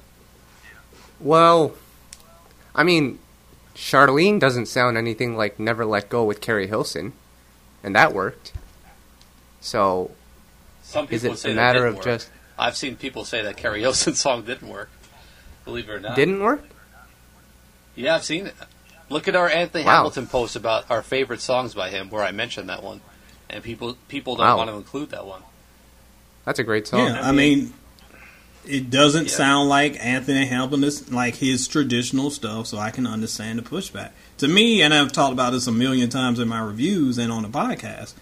Well, 1.21 1.75
I 2.75 2.83
mean, 2.83 3.19
Charlene 3.75 4.39
doesn't 4.39 4.67
sound 4.67 4.97
anything 4.97 5.37
like 5.37 5.59
"Never 5.59 5.85
Let 5.85 6.09
Go" 6.09 6.25
with 6.25 6.41
Keri 6.41 6.67
Hilson, 6.67 7.13
and 7.83 7.95
that 7.95 8.13
worked. 8.13 8.53
So, 9.61 10.11
some 10.83 11.07
people 11.07 11.33
is 11.33 11.45
it 11.45 11.53
a 11.53 11.55
matter 11.55 11.87
of 11.87 11.97
work. 11.97 12.05
just? 12.05 12.31
I've 12.59 12.77
seen 12.77 12.97
people 12.97 13.25
say 13.25 13.43
that 13.43 13.57
Keri 13.57 13.81
Hilson 13.81 14.15
song 14.15 14.45
didn't 14.45 14.69
work. 14.69 14.91
Believe 15.65 15.89
it 15.89 15.93
or 15.93 16.01
not, 16.01 16.17
didn't 16.17 16.43
work. 16.43 16.63
Yeah, 17.97 18.17
I've 18.17 18.25
seen 18.25 18.47
it. 18.47 18.55
Look 19.09 19.29
at 19.29 19.37
our 19.37 19.49
Anthony 19.49 19.85
wow. 19.85 19.97
Hamilton 19.97 20.27
post 20.27 20.57
about 20.57 20.91
our 20.91 21.03
favorite 21.03 21.41
songs 21.41 21.75
by 21.75 21.91
him, 21.91 22.11
where 22.11 22.23
I 22.23 22.33
mentioned 22.33 22.69
that 22.69 22.83
one, 22.83 23.01
and 23.49 23.63
people 23.63 23.97
people 24.09 24.37
don't 24.37 24.47
wow. 24.47 24.57
want 24.57 24.71
to 24.71 24.77
include 24.77 25.11
that 25.11 25.27
one. 25.27 25.43
That's 26.45 26.59
a 26.59 26.65
great 26.65 26.87
song. 26.87 27.07
Yeah, 27.07 27.21
I 27.23 27.33
mean, 27.33 27.73
it 28.67 28.91
doesn't 28.91 29.25
yeah. 29.25 29.37
sound 29.37 29.69
like 29.69 30.05
Anthony 30.05 30.47
Hamilton 30.47 30.85
is 30.85 31.11
like 31.13 31.37
his 31.37 31.69
traditional 31.69 32.31
stuff, 32.31 32.67
so 32.67 32.79
I 32.79 32.91
can 32.91 33.07
understand 33.07 33.59
the 33.59 33.63
pushback. 33.63 34.11
To 34.39 34.49
me, 34.49 34.83
and 34.83 34.93
I've 34.93 35.13
talked 35.13 35.33
about 35.33 35.53
this 35.53 35.67
a 35.67 35.73
million 35.73 36.09
times 36.11 36.39
in 36.39 36.49
my 36.49 36.61
reviews 36.61 37.19
and 37.19 37.31
on 37.31 37.43
the 37.43 37.49
podcast, 37.49 38.15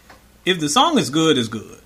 if 0.44 0.60
the 0.60 0.68
song 0.68 0.98
is 0.98 1.10
good, 1.10 1.38
it's 1.38 1.48
good. 1.48 1.78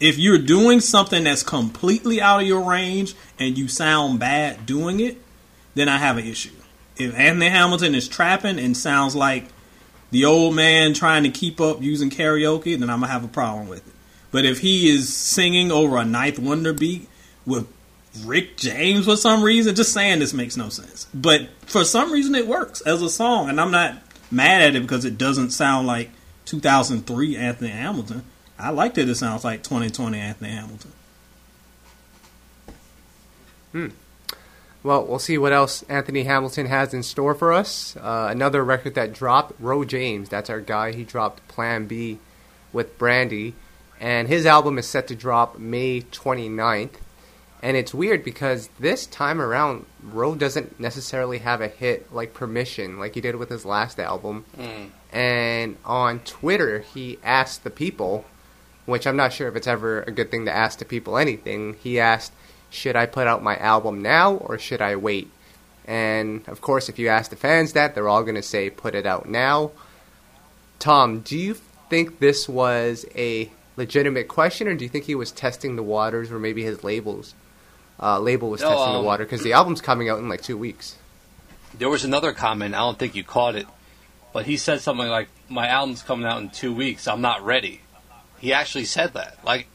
If 0.00 0.18
you're 0.18 0.38
doing 0.38 0.80
something 0.80 1.24
that's 1.24 1.42
completely 1.42 2.20
out 2.20 2.40
of 2.40 2.46
your 2.46 2.62
range 2.62 3.14
and 3.38 3.58
you 3.58 3.68
sound 3.68 4.20
bad 4.20 4.64
doing 4.64 5.00
it, 5.00 5.18
then 5.74 5.88
I 5.88 5.98
have 5.98 6.18
an 6.18 6.26
issue 6.26 6.50
if 6.98 7.14
Anthony 7.14 7.48
Hamilton 7.48 7.94
is 7.94 8.08
trapping 8.08 8.58
and 8.58 8.76
sounds 8.76 9.14
like 9.14 9.46
the 10.10 10.24
old 10.24 10.54
man 10.54 10.94
trying 10.94 11.22
to 11.22 11.30
keep 11.30 11.60
up 11.60 11.82
using 11.82 12.10
karaoke, 12.10 12.78
then 12.78 12.90
I'm 12.90 13.00
gonna 13.00 13.12
have 13.12 13.24
a 13.24 13.28
problem 13.28 13.68
with 13.68 13.86
it. 13.86 13.94
But 14.30 14.44
if 14.44 14.58
he 14.58 14.88
is 14.88 15.14
singing 15.14 15.70
over 15.70 15.96
a 15.96 16.04
Ninth 16.04 16.38
Wonder 16.38 16.72
beat 16.72 17.08
with 17.46 17.66
Rick 18.24 18.56
James 18.56 19.04
for 19.04 19.16
some 19.16 19.42
reason, 19.42 19.74
just 19.74 19.92
saying 19.92 20.18
this 20.18 20.32
makes 20.32 20.56
no 20.56 20.68
sense. 20.68 21.06
But 21.14 21.48
for 21.66 21.84
some 21.84 22.12
reason, 22.12 22.34
it 22.34 22.46
works 22.46 22.80
as 22.82 23.02
a 23.02 23.10
song, 23.10 23.48
and 23.48 23.60
I'm 23.60 23.70
not 23.70 23.98
mad 24.30 24.62
at 24.62 24.76
it 24.76 24.82
because 24.82 25.04
it 25.04 25.18
doesn't 25.18 25.50
sound 25.50 25.86
like 25.86 26.10
2003 26.46 27.36
Anthony 27.36 27.70
Hamilton. 27.70 28.24
I 28.58 28.70
like 28.70 28.98
it. 28.98 29.08
It 29.08 29.14
sounds 29.14 29.44
like 29.44 29.62
2020 29.62 30.18
Anthony 30.18 30.50
Hamilton. 30.50 30.92
Hmm. 33.72 33.88
Well, 34.82 35.04
we'll 35.04 35.18
see 35.18 35.38
what 35.38 35.52
else 35.52 35.82
Anthony 35.84 36.24
Hamilton 36.24 36.66
has 36.66 36.94
in 36.94 37.02
store 37.02 37.34
for 37.34 37.52
us. 37.52 37.96
Uh, 37.96 38.28
another 38.30 38.64
record 38.64 38.94
that 38.94 39.12
dropped, 39.12 39.60
Ro 39.60 39.84
James, 39.84 40.28
that's 40.28 40.48
our 40.48 40.60
guy. 40.60 40.92
He 40.92 41.04
dropped 41.04 41.46
Plan 41.48 41.86
B 41.86 42.18
with 42.72 42.96
Brandy, 42.96 43.54
and 44.00 44.28
his 44.28 44.46
album 44.46 44.78
is 44.78 44.86
set 44.86 45.08
to 45.08 45.14
drop 45.14 45.58
May 45.58 46.02
29th. 46.02 46.94
And 47.60 47.76
it's 47.76 47.92
weird 47.92 48.24
because 48.24 48.68
this 48.78 49.06
time 49.06 49.40
around, 49.40 49.84
Ro 50.02 50.34
doesn't 50.36 50.78
necessarily 50.78 51.38
have 51.38 51.60
a 51.60 51.68
hit 51.68 52.12
like 52.14 52.32
Permission, 52.32 52.98
like 52.98 53.14
he 53.14 53.20
did 53.20 53.36
with 53.36 53.48
his 53.48 53.64
last 53.64 53.98
album. 53.98 54.44
Mm. 54.56 54.90
And 55.12 55.76
on 55.84 56.20
Twitter, 56.20 56.80
he 56.80 57.18
asked 57.24 57.64
the 57.64 57.70
people, 57.70 58.24
which 58.86 59.06
I'm 59.06 59.16
not 59.16 59.32
sure 59.32 59.48
if 59.48 59.56
it's 59.56 59.66
ever 59.66 60.02
a 60.02 60.12
good 60.12 60.30
thing 60.30 60.44
to 60.44 60.52
ask 60.52 60.78
the 60.78 60.84
people 60.84 61.18
anything. 61.18 61.74
He 61.82 61.98
asked, 61.98 62.32
should 62.70 62.94
I 62.94 63.06
put 63.06 63.26
out 63.26 63.42
my 63.42 63.56
album 63.56 64.02
now 64.02 64.34
or 64.34 64.58
should 64.58 64.80
I 64.80 64.94
wait? 64.96 65.30
And 65.84 66.46
of 66.46 66.60
course, 66.60 66.88
if 66.88 66.98
you 66.98 67.08
ask 67.08 67.30
the 67.30 67.36
fans 67.36 67.72
that, 67.72 67.94
they're 67.94 68.08
all 68.08 68.22
going 68.22 68.34
to 68.34 68.42
say 68.42 68.70
put 68.70 68.94
it 68.94 69.06
out 69.06 69.28
now. 69.28 69.72
Tom, 70.78 71.20
do 71.20 71.36
you 71.36 71.54
think 71.88 72.20
this 72.20 72.48
was 72.48 73.04
a 73.16 73.50
legitimate 73.76 74.28
question, 74.28 74.68
or 74.68 74.74
do 74.74 74.84
you 74.84 74.88
think 74.88 75.06
he 75.06 75.14
was 75.14 75.32
testing 75.32 75.76
the 75.76 75.82
waters, 75.82 76.30
or 76.30 76.38
maybe 76.38 76.62
his 76.62 76.84
labels 76.84 77.34
uh, 78.00 78.18
label 78.18 78.50
was 78.50 78.60
no, 78.60 78.68
testing 78.68 78.94
um, 78.94 79.02
the 79.02 79.02
water 79.02 79.24
because 79.24 79.42
the 79.42 79.52
album's 79.52 79.80
coming 79.80 80.08
out 80.08 80.18
in 80.18 80.28
like 80.28 80.42
two 80.42 80.56
weeks? 80.56 80.96
There 81.76 81.88
was 81.88 82.04
another 82.04 82.32
comment. 82.32 82.74
I 82.74 82.78
don't 82.78 82.98
think 82.98 83.14
you 83.14 83.24
caught 83.24 83.54
it, 83.54 83.66
but 84.32 84.46
he 84.46 84.56
said 84.56 84.80
something 84.80 85.06
like, 85.06 85.28
"My 85.48 85.68
album's 85.68 86.02
coming 86.02 86.26
out 86.26 86.40
in 86.40 86.50
two 86.50 86.74
weeks. 86.74 87.06
I'm 87.06 87.20
not 87.20 87.44
ready." 87.44 87.82
He 88.40 88.52
actually 88.52 88.84
said 88.84 89.14
that. 89.14 89.38
Like 89.44 89.66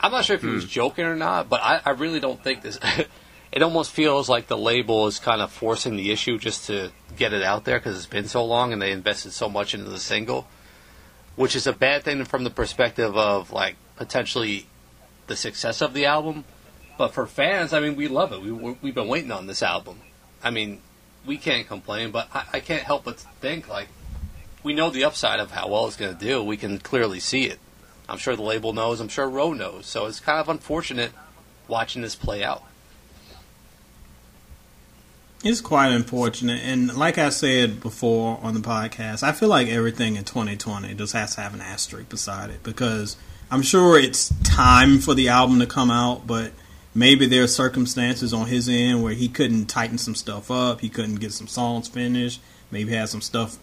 I'm 0.00 0.12
not 0.12 0.24
sure 0.24 0.36
if 0.36 0.42
he 0.42 0.48
was 0.48 0.64
hmm. 0.64 0.70
joking 0.70 1.04
or 1.04 1.16
not, 1.16 1.48
but 1.48 1.60
I, 1.60 1.80
I 1.84 1.90
really 1.90 2.20
don't 2.20 2.42
think 2.42 2.62
this. 2.62 2.78
it 3.52 3.62
almost 3.62 3.90
feels 3.92 4.28
like 4.28 4.46
the 4.46 4.58
label 4.58 5.06
is 5.06 5.18
kind 5.18 5.42
of 5.42 5.50
forcing 5.50 5.96
the 5.96 6.10
issue 6.10 6.38
just 6.38 6.66
to 6.66 6.92
get 7.16 7.32
it 7.32 7.42
out 7.42 7.64
there 7.64 7.78
because 7.78 7.96
it's 7.96 8.06
been 8.06 8.28
so 8.28 8.44
long 8.44 8.72
and 8.72 8.80
they 8.80 8.92
invested 8.92 9.32
so 9.32 9.48
much 9.48 9.74
into 9.74 9.90
the 9.90 9.98
single, 9.98 10.46
which 11.36 11.56
is 11.56 11.66
a 11.66 11.72
bad 11.72 12.04
thing 12.04 12.24
from 12.24 12.44
the 12.44 12.50
perspective 12.50 13.16
of 13.16 13.52
like 13.52 13.76
potentially 13.96 14.66
the 15.26 15.36
success 15.36 15.80
of 15.80 15.94
the 15.94 16.06
album. 16.06 16.44
But 16.98 17.14
for 17.14 17.26
fans, 17.26 17.72
I 17.72 17.80
mean, 17.80 17.94
we 17.96 18.08
love 18.08 18.32
it. 18.32 18.42
We, 18.42 18.52
we've 18.52 18.94
been 18.94 19.08
waiting 19.08 19.30
on 19.30 19.46
this 19.46 19.62
album. 19.62 20.00
I 20.42 20.50
mean, 20.50 20.82
we 21.24 21.38
can't 21.38 21.66
complain, 21.66 22.10
but 22.10 22.28
I, 22.34 22.44
I 22.54 22.60
can't 22.60 22.82
help 22.82 23.04
but 23.04 23.20
think 23.40 23.68
like 23.68 23.88
we 24.64 24.74
know 24.74 24.90
the 24.90 25.04
upside 25.04 25.38
of 25.38 25.52
how 25.52 25.68
well 25.68 25.86
it's 25.86 25.96
going 25.96 26.16
to 26.16 26.24
do. 26.24 26.42
We 26.42 26.56
can 26.56 26.78
clearly 26.78 27.20
see 27.20 27.44
it. 27.44 27.60
I'm 28.08 28.18
sure 28.18 28.34
the 28.34 28.42
label 28.42 28.72
knows. 28.72 29.00
I'm 29.00 29.08
sure 29.08 29.28
Ro 29.30 29.52
knows. 29.52 29.86
So 29.86 30.06
it's 30.06 30.18
kind 30.18 30.40
of 30.40 30.48
unfortunate 30.48 31.12
watching 31.68 32.02
this 32.02 32.16
play 32.16 32.42
out. 32.42 32.64
It's 35.44 35.60
quite 35.60 35.92
unfortunate, 35.92 36.62
and 36.64 36.96
like 36.96 37.16
I 37.16 37.28
said 37.28 37.80
before 37.80 38.40
on 38.42 38.54
the 38.54 38.60
podcast, 38.60 39.22
I 39.22 39.30
feel 39.30 39.48
like 39.48 39.68
everything 39.68 40.16
in 40.16 40.24
2020 40.24 40.92
just 40.94 41.12
has 41.12 41.36
to 41.36 41.42
have 41.42 41.54
an 41.54 41.60
asterisk 41.60 42.08
beside 42.08 42.50
it 42.50 42.64
because 42.64 43.16
I'm 43.48 43.62
sure 43.62 43.96
it's 43.96 44.34
time 44.42 44.98
for 44.98 45.14
the 45.14 45.28
album 45.28 45.60
to 45.60 45.66
come 45.66 45.92
out, 45.92 46.26
but 46.26 46.50
maybe 46.94 47.26
there 47.26 47.44
are 47.44 47.48
circumstances 47.48 48.32
on 48.32 48.46
his 48.46 48.68
end 48.68 49.02
where 49.02 49.14
he 49.14 49.28
couldn't 49.28 49.66
tighten 49.66 49.98
some 49.98 50.14
stuff 50.14 50.50
up, 50.50 50.80
he 50.80 50.88
couldn't 50.88 51.16
get 51.16 51.32
some 51.32 51.46
songs 51.46 51.88
finished, 51.88 52.40
maybe 52.70 52.92
had 52.92 53.08
some 53.08 53.20
stuff 53.20 53.56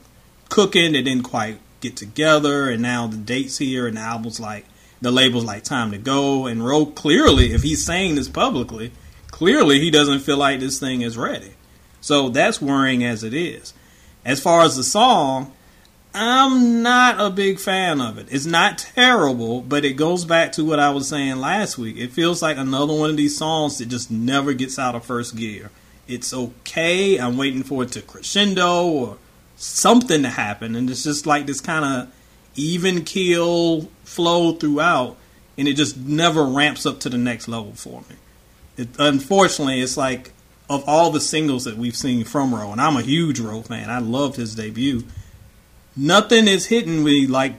cooking 0.50 0.94
that 0.94 1.04
didn't 1.04 1.24
quite 1.24 1.60
get 1.82 1.96
together, 1.96 2.70
and 2.70 2.82
now 2.82 3.08
the 3.08 3.18
date's 3.18 3.58
here, 3.58 3.88
and 3.88 3.98
the 3.98 4.02
album's 4.02 4.40
like 4.40 4.66
the 5.02 5.12
label's 5.12 5.46
like 5.46 5.64
time 5.64 5.92
to 5.92 5.98
go. 5.98 6.48
And 6.48 6.66
Ro 6.66 6.86
clearly, 6.86 7.54
if 7.54 7.64
he's 7.64 7.86
saying 7.86 8.16
this 8.16 8.30
publicly, 8.30 8.92
clearly 9.28 9.80
he 9.80 9.92
doesn't 9.92 10.20
feel 10.20 10.38
like 10.38 10.60
this 10.60 10.80
thing 10.80 11.02
is 11.02 11.18
ready. 11.18 11.54
So 12.02 12.30
that's 12.30 12.62
worrying 12.62 13.04
as 13.04 13.24
it 13.24 13.34
is. 13.34 13.74
As 14.24 14.40
far 14.40 14.64
as 14.64 14.76
the 14.76 14.84
song, 14.84 15.54
I'm 16.18 16.82
not 16.82 17.20
a 17.20 17.30
big 17.30 17.60
fan 17.60 18.00
of 18.00 18.18
it. 18.18 18.28
It's 18.32 18.46
not 18.46 18.78
terrible, 18.78 19.60
but 19.60 19.84
it 19.84 19.94
goes 19.94 20.24
back 20.24 20.54
to 20.54 20.64
what 20.64 20.80
I 20.80 20.90
was 20.92 21.10
saying 21.10 21.36
last 21.42 21.78
week. 21.78 21.98
It 21.98 22.14
feels 22.14 22.42
like 22.42 22.56
another 22.56 22.94
one 22.94 23.10
of 23.10 23.18
these 23.18 23.38
songs 23.38 23.80
that 23.80 23.90
just 23.90 24.10
never 24.10 24.54
gets 24.54 24.80
out 24.80 24.96
of 24.96 25.04
first 25.04 25.36
gear. 25.36 25.72
It's 26.08 26.34
okay. 26.34 27.20
I'm 27.20 27.36
waiting 27.36 27.64
for 27.64 27.84
it 27.84 27.92
to 27.92 28.02
crescendo 28.02 28.86
or 28.86 29.18
something 29.58 30.24
to 30.24 30.30
happen, 30.30 30.76
and 30.78 30.90
it's 30.90 31.04
just 31.04 31.26
like 31.26 31.48
this 31.48 31.60
kind 31.60 31.84
of 31.84 32.14
even 32.56 33.04
keel 33.04 33.90
flow 34.06 34.54
throughout, 34.54 35.18
and 35.58 35.68
it 35.68 35.74
just 35.74 35.98
never 35.98 36.46
ramps 36.46 36.86
up 36.86 37.02
to 37.02 37.10
the 37.10 37.18
next 37.18 37.50
level 37.50 37.74
for 37.74 38.02
me. 38.10 38.16
It, 38.78 38.88
unfortunately, 38.98 39.82
it's 39.82 39.98
like 39.98 40.32
of 40.70 40.88
all 40.88 41.12
the 41.12 41.20
singles 41.20 41.66
that 41.66 41.76
we've 41.76 41.96
seen 41.96 42.24
from 42.24 42.56
Ro, 42.56 42.72
and 42.72 42.80
I'm 42.80 42.96
a 42.96 43.02
huge 43.02 43.42
Ro 43.42 43.62
fan. 43.64 43.90
I 43.90 44.00
loved 44.00 44.38
his 44.38 44.56
debut. 44.56 45.04
Nothing 45.98 46.48
is 46.48 46.68
hitting 46.68 47.04
me 47.04 47.28
like 47.28 47.54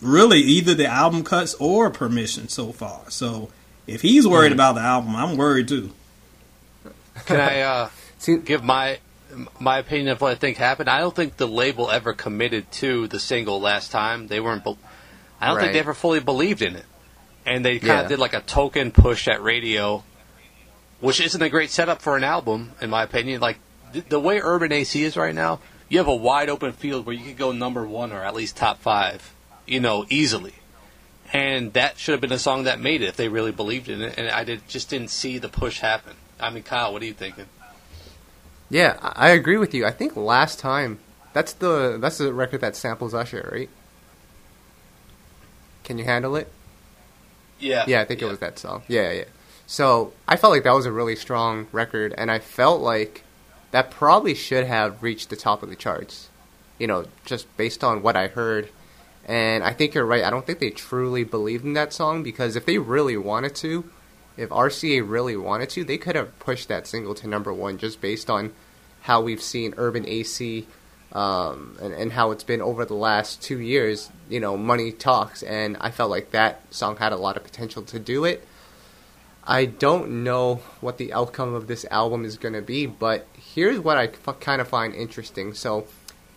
really 0.00 0.38
either 0.38 0.74
the 0.74 0.86
album 0.86 1.24
cuts 1.24 1.54
or 1.54 1.90
permission 1.90 2.48
so 2.48 2.72
far. 2.72 3.10
So 3.10 3.50
if 3.86 4.02
he's 4.02 4.26
worried 4.26 4.50
mm. 4.50 4.54
about 4.54 4.74
the 4.76 4.82
album, 4.82 5.16
I'm 5.16 5.36
worried 5.36 5.68
too. 5.68 5.92
Can 7.26 7.40
I 7.40 7.60
uh, 7.60 7.90
give 8.44 8.62
my 8.62 8.98
my 9.58 9.78
opinion 9.78 10.08
of 10.08 10.20
what 10.20 10.32
I 10.32 10.34
think 10.34 10.56
happened. 10.56 10.88
I 10.88 10.98
don't 10.98 11.14
think 11.14 11.36
the 11.36 11.46
label 11.46 11.90
ever 11.90 12.12
committed 12.12 12.70
to 12.72 13.06
the 13.08 13.18
single 13.18 13.60
last 13.60 13.90
time. 13.90 14.28
They 14.28 14.40
weren't. 14.40 14.64
Be- 14.64 14.76
I 15.40 15.48
don't 15.48 15.56
right. 15.56 15.62
think 15.62 15.72
they 15.74 15.78
ever 15.78 15.94
fully 15.94 16.20
believed 16.20 16.62
in 16.62 16.76
it, 16.76 16.84
and 17.46 17.64
they 17.64 17.78
kind 17.78 17.88
yeah. 17.88 18.00
of 18.02 18.08
did 18.08 18.18
like 18.18 18.34
a 18.34 18.40
token 18.40 18.90
push 18.90 19.28
at 19.28 19.42
radio, 19.42 20.04
which 21.00 21.20
isn't 21.20 21.40
a 21.40 21.48
great 21.48 21.70
setup 21.70 22.02
for 22.02 22.16
an 22.16 22.24
album, 22.24 22.72
in 22.80 22.90
my 22.90 23.02
opinion. 23.02 23.40
Like 23.40 23.58
th- 23.92 24.06
the 24.08 24.20
way 24.20 24.40
Urban 24.42 24.72
AC 24.72 25.02
is 25.02 25.16
right 25.16 25.34
now, 25.34 25.60
you 25.90 25.98
have 25.98 26.08
a 26.08 26.14
wide 26.14 26.48
open 26.48 26.72
field 26.72 27.04
where 27.04 27.14
you 27.14 27.26
could 27.26 27.36
go 27.36 27.52
number 27.52 27.86
one 27.86 28.12
or 28.12 28.22
at 28.22 28.34
least 28.34 28.56
top 28.56 28.78
five, 28.78 29.34
you 29.66 29.80
know, 29.80 30.06
easily. 30.08 30.54
And 31.32 31.72
that 31.74 31.98
should 31.98 32.12
have 32.12 32.20
been 32.20 32.32
a 32.32 32.38
song 32.38 32.64
that 32.64 32.80
made 32.80 33.02
it 33.02 33.08
if 33.08 33.16
they 33.16 33.28
really 33.28 33.52
believed 33.52 33.88
in 33.88 34.00
it. 34.00 34.14
And 34.16 34.30
I 34.30 34.44
did, 34.44 34.66
just 34.68 34.88
didn't 34.88 35.10
see 35.10 35.36
the 35.36 35.48
push 35.48 35.80
happen. 35.80 36.14
I 36.38 36.50
mean, 36.50 36.62
Kyle, 36.62 36.92
what 36.92 37.02
are 37.02 37.06
you 37.06 37.12
thinking? 37.12 37.46
Yeah, 38.70 38.98
I 39.02 39.30
agree 39.30 39.58
with 39.58 39.74
you. 39.74 39.84
I 39.84 39.90
think 39.90 40.16
last 40.16 40.60
time 40.60 41.00
that's 41.32 41.52
the 41.52 41.98
that's 42.00 42.18
the 42.18 42.32
record 42.32 42.60
that 42.60 42.76
samples 42.76 43.12
Usher, 43.12 43.50
right? 43.52 43.68
Can 45.82 45.98
you 45.98 46.04
handle 46.04 46.36
it? 46.36 46.50
Yeah. 47.58 47.84
Yeah, 47.88 48.00
I 48.00 48.04
think 48.04 48.20
yeah. 48.20 48.28
it 48.28 48.30
was 48.30 48.38
that 48.38 48.60
song. 48.60 48.82
Yeah, 48.86 49.10
yeah. 49.10 49.24
So 49.66 50.12
I 50.26 50.36
felt 50.36 50.52
like 50.52 50.62
that 50.64 50.72
was 50.72 50.86
a 50.86 50.92
really 50.92 51.16
strong 51.16 51.66
record, 51.72 52.14
and 52.16 52.30
I 52.30 52.38
felt 52.38 52.80
like 52.80 53.24
that 53.70 53.90
probably 53.90 54.34
should 54.34 54.66
have 54.66 55.02
reached 55.02 55.30
the 55.30 55.36
top 55.36 55.62
of 55.62 55.68
the 55.68 55.76
charts. 55.76 56.28
You 56.78 56.86
know, 56.86 57.06
just 57.24 57.54
based 57.56 57.84
on 57.84 58.02
what 58.02 58.16
I 58.16 58.28
heard 58.28 58.70
And 59.26 59.62
I 59.62 59.72
think 59.72 59.94
you're 59.94 60.06
right. 60.06 60.24
I 60.24 60.30
don't 60.30 60.46
think 60.46 60.58
they 60.58 60.70
truly 60.70 61.24
believed 61.24 61.64
in 61.64 61.74
that 61.74 61.92
song 61.92 62.22
because 62.22 62.56
if 62.56 62.66
they 62.66 62.78
really 62.78 63.16
wanted 63.16 63.54
to, 63.56 63.84
if 64.36 64.48
RCA 64.48 65.08
really 65.08 65.36
wanted 65.36 65.70
to, 65.70 65.84
they 65.84 65.98
could 65.98 66.16
have 66.16 66.36
pushed 66.38 66.68
that 66.68 66.86
single 66.86 67.14
to 67.16 67.28
number 67.28 67.52
one 67.52 67.78
just 67.78 68.00
based 68.00 68.30
on 68.30 68.52
how 69.02 69.20
we've 69.20 69.42
seen 69.42 69.74
Urban 69.76 70.06
AC 70.06 70.66
um, 71.12 71.76
and, 71.80 71.92
and 71.92 72.12
how 72.12 72.30
it's 72.30 72.44
been 72.44 72.62
over 72.62 72.84
the 72.84 72.94
last 72.94 73.42
two 73.42 73.60
years. 73.60 74.10
You 74.28 74.40
know, 74.40 74.56
money 74.56 74.92
talks, 74.92 75.42
and 75.42 75.76
I 75.80 75.90
felt 75.90 76.10
like 76.10 76.30
that 76.30 76.62
song 76.72 76.96
had 76.96 77.12
a 77.12 77.16
lot 77.16 77.36
of 77.36 77.44
potential 77.44 77.82
to 77.82 77.98
do 77.98 78.24
it. 78.24 78.46
I 79.44 79.64
don't 79.64 80.22
know 80.22 80.56
what 80.80 80.98
the 80.98 81.12
outcome 81.12 81.54
of 81.54 81.66
this 81.66 81.84
album 81.90 82.24
is 82.24 82.36
going 82.36 82.54
to 82.54 82.62
be, 82.62 82.86
but 82.86 83.26
here's 83.54 83.78
what 83.78 83.96
I 83.96 84.06
f- 84.06 84.40
kind 84.40 84.60
of 84.60 84.68
find 84.68 84.94
interesting. 84.94 85.54
So, 85.54 85.86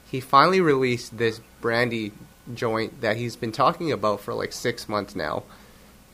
he 0.10 0.20
finally 0.20 0.62
released 0.62 1.18
this 1.18 1.42
brandy 1.60 2.12
joint 2.54 3.02
that 3.02 3.18
he's 3.18 3.36
been 3.36 3.52
talking 3.52 3.92
about 3.92 4.22
for 4.22 4.34
like 4.34 4.54
six 4.54 4.88
months 4.88 5.16
now, 5.16 5.44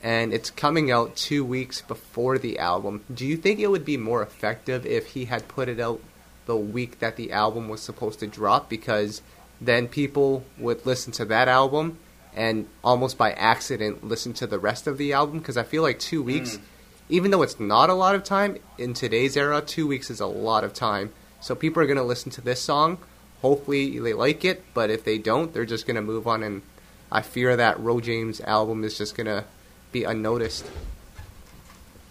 and 0.02 0.32
it's 0.32 0.50
coming 0.50 0.90
out 0.90 1.16
two 1.16 1.44
weeks 1.44 1.82
before 1.82 2.38
the 2.38 2.58
album. 2.58 3.04
Do 3.12 3.26
you 3.26 3.36
think 3.36 3.60
it 3.60 3.66
would 3.66 3.84
be 3.84 3.96
more 3.96 4.22
effective 4.22 4.86
if 4.86 5.08
he 5.08 5.26
had 5.26 5.48
put 5.48 5.68
it 5.68 5.78
out 5.78 6.00
the 6.46 6.56
week 6.56 7.00
that 7.00 7.16
the 7.16 7.32
album 7.32 7.68
was 7.68 7.82
supposed 7.82 8.20
to 8.20 8.26
drop? 8.26 8.70
Because 8.70 9.20
then 9.60 9.86
people 9.86 10.44
would 10.56 10.86
listen 10.86 11.12
to 11.12 11.26
that 11.26 11.48
album 11.48 11.98
and 12.34 12.68
almost 12.82 13.18
by 13.18 13.32
accident 13.32 14.02
listen 14.02 14.32
to 14.32 14.46
the 14.46 14.58
rest 14.58 14.86
of 14.86 14.96
the 14.96 15.12
album. 15.12 15.40
Because 15.40 15.58
I 15.58 15.64
feel 15.64 15.82
like 15.82 15.98
two 15.98 16.22
weeks. 16.22 16.56
Mm 16.56 16.62
even 17.10 17.30
though 17.30 17.42
it's 17.42 17.60
not 17.60 17.90
a 17.90 17.94
lot 17.94 18.14
of 18.14 18.24
time 18.24 18.56
in 18.78 18.94
today's 18.94 19.36
era, 19.36 19.60
two 19.60 19.86
weeks 19.86 20.10
is 20.10 20.20
a 20.20 20.26
lot 20.26 20.64
of 20.64 20.72
time. 20.72 21.12
So 21.40 21.54
people 21.54 21.82
are 21.82 21.86
going 21.86 21.96
to 21.98 22.04
listen 22.04 22.30
to 22.32 22.40
this 22.40 22.60
song. 22.60 22.98
Hopefully 23.42 23.98
they 23.98 24.12
like 24.12 24.44
it, 24.44 24.62
but 24.74 24.90
if 24.90 25.04
they 25.04 25.18
don't, 25.18 25.52
they're 25.52 25.64
just 25.64 25.86
going 25.86 25.96
to 25.96 26.02
move 26.02 26.26
on. 26.26 26.42
And 26.42 26.62
I 27.10 27.22
fear 27.22 27.56
that 27.56 27.80
Ro 27.80 28.00
James 28.00 28.40
album 28.40 28.84
is 28.84 28.96
just 28.96 29.16
going 29.16 29.26
to 29.26 29.44
be 29.92 30.04
unnoticed. 30.04 30.66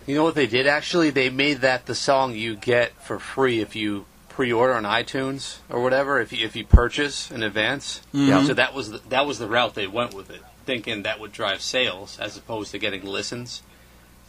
You 0.06 0.16
know 0.16 0.24
what 0.24 0.36
they 0.36 0.48
did 0.48 0.66
actually? 0.66 1.12
They 1.12 1.30
made 1.30 1.62
that 1.62 1.86
the 1.86 1.96
song 1.96 2.34
you 2.34 2.56
get 2.56 2.94
for 3.02 3.20
free 3.20 3.60
if 3.62 3.76
you 3.76 4.06
pre-order 4.28 4.74
on 4.74 4.84
iTunes 4.84 5.58
or 5.70 5.82
whatever. 5.82 6.20
If 6.20 6.34
you, 6.34 6.44
if 6.46 6.56
you 6.56 6.66
purchase 6.66 7.30
in 7.30 7.44
advance, 7.44 8.02
mm-hmm. 8.14 8.28
yeah. 8.28 8.44
So 8.44 8.54
that 8.56 8.74
was 8.74 8.90
the, 8.90 8.98
that 9.10 9.28
was 9.28 9.38
the 9.38 9.48
route 9.48 9.76
they 9.76 9.86
went 9.86 10.16
with 10.16 10.32
it, 10.32 10.42
thinking 10.66 11.04
that 11.04 11.20
would 11.20 11.32
drive 11.32 11.62
sales 11.62 12.18
as 12.20 12.36
opposed 12.36 12.72
to 12.72 12.80
getting 12.80 13.06
listens. 13.06 13.62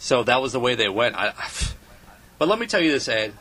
So 0.01 0.23
that 0.25 0.41
was 0.41 0.55
the 0.55 0.61
way 0.61 0.75
they 0.75 0.89
went. 0.89 1.15
I, 1.15 1.35
I, 1.37 1.51
but 2.39 2.49
let 2.49 2.59
me 2.59 2.67
tell 2.67 2.81
you 2.81 2.91
this, 2.91 3.07
Ed. 3.07 3.35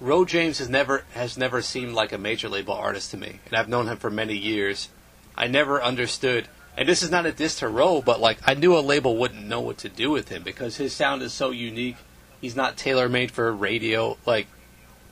Ro 0.00 0.24
James 0.24 0.58
has 0.58 0.68
never 0.68 1.04
has 1.12 1.38
never 1.38 1.62
seemed 1.62 1.94
like 1.94 2.12
a 2.12 2.18
major 2.18 2.48
label 2.48 2.74
artist 2.74 3.12
to 3.12 3.16
me, 3.16 3.38
and 3.46 3.54
I've 3.54 3.68
known 3.68 3.86
him 3.86 3.96
for 3.96 4.10
many 4.10 4.36
years. 4.36 4.88
I 5.36 5.46
never 5.46 5.80
understood, 5.80 6.48
and 6.76 6.88
this 6.88 7.04
is 7.04 7.12
not 7.12 7.24
a 7.24 7.30
diss 7.30 7.60
to 7.60 7.68
Ro, 7.68 8.02
but 8.02 8.18
like 8.18 8.38
I 8.44 8.54
knew 8.54 8.76
a 8.76 8.80
label 8.80 9.16
wouldn't 9.16 9.46
know 9.46 9.60
what 9.60 9.78
to 9.78 9.88
do 9.88 10.10
with 10.10 10.28
him 10.28 10.42
because 10.42 10.76
his 10.76 10.92
sound 10.92 11.22
is 11.22 11.32
so 11.32 11.52
unique. 11.52 11.98
He's 12.40 12.56
not 12.56 12.76
tailor 12.76 13.08
made 13.08 13.30
for 13.30 13.52
radio. 13.52 14.18
Like 14.26 14.48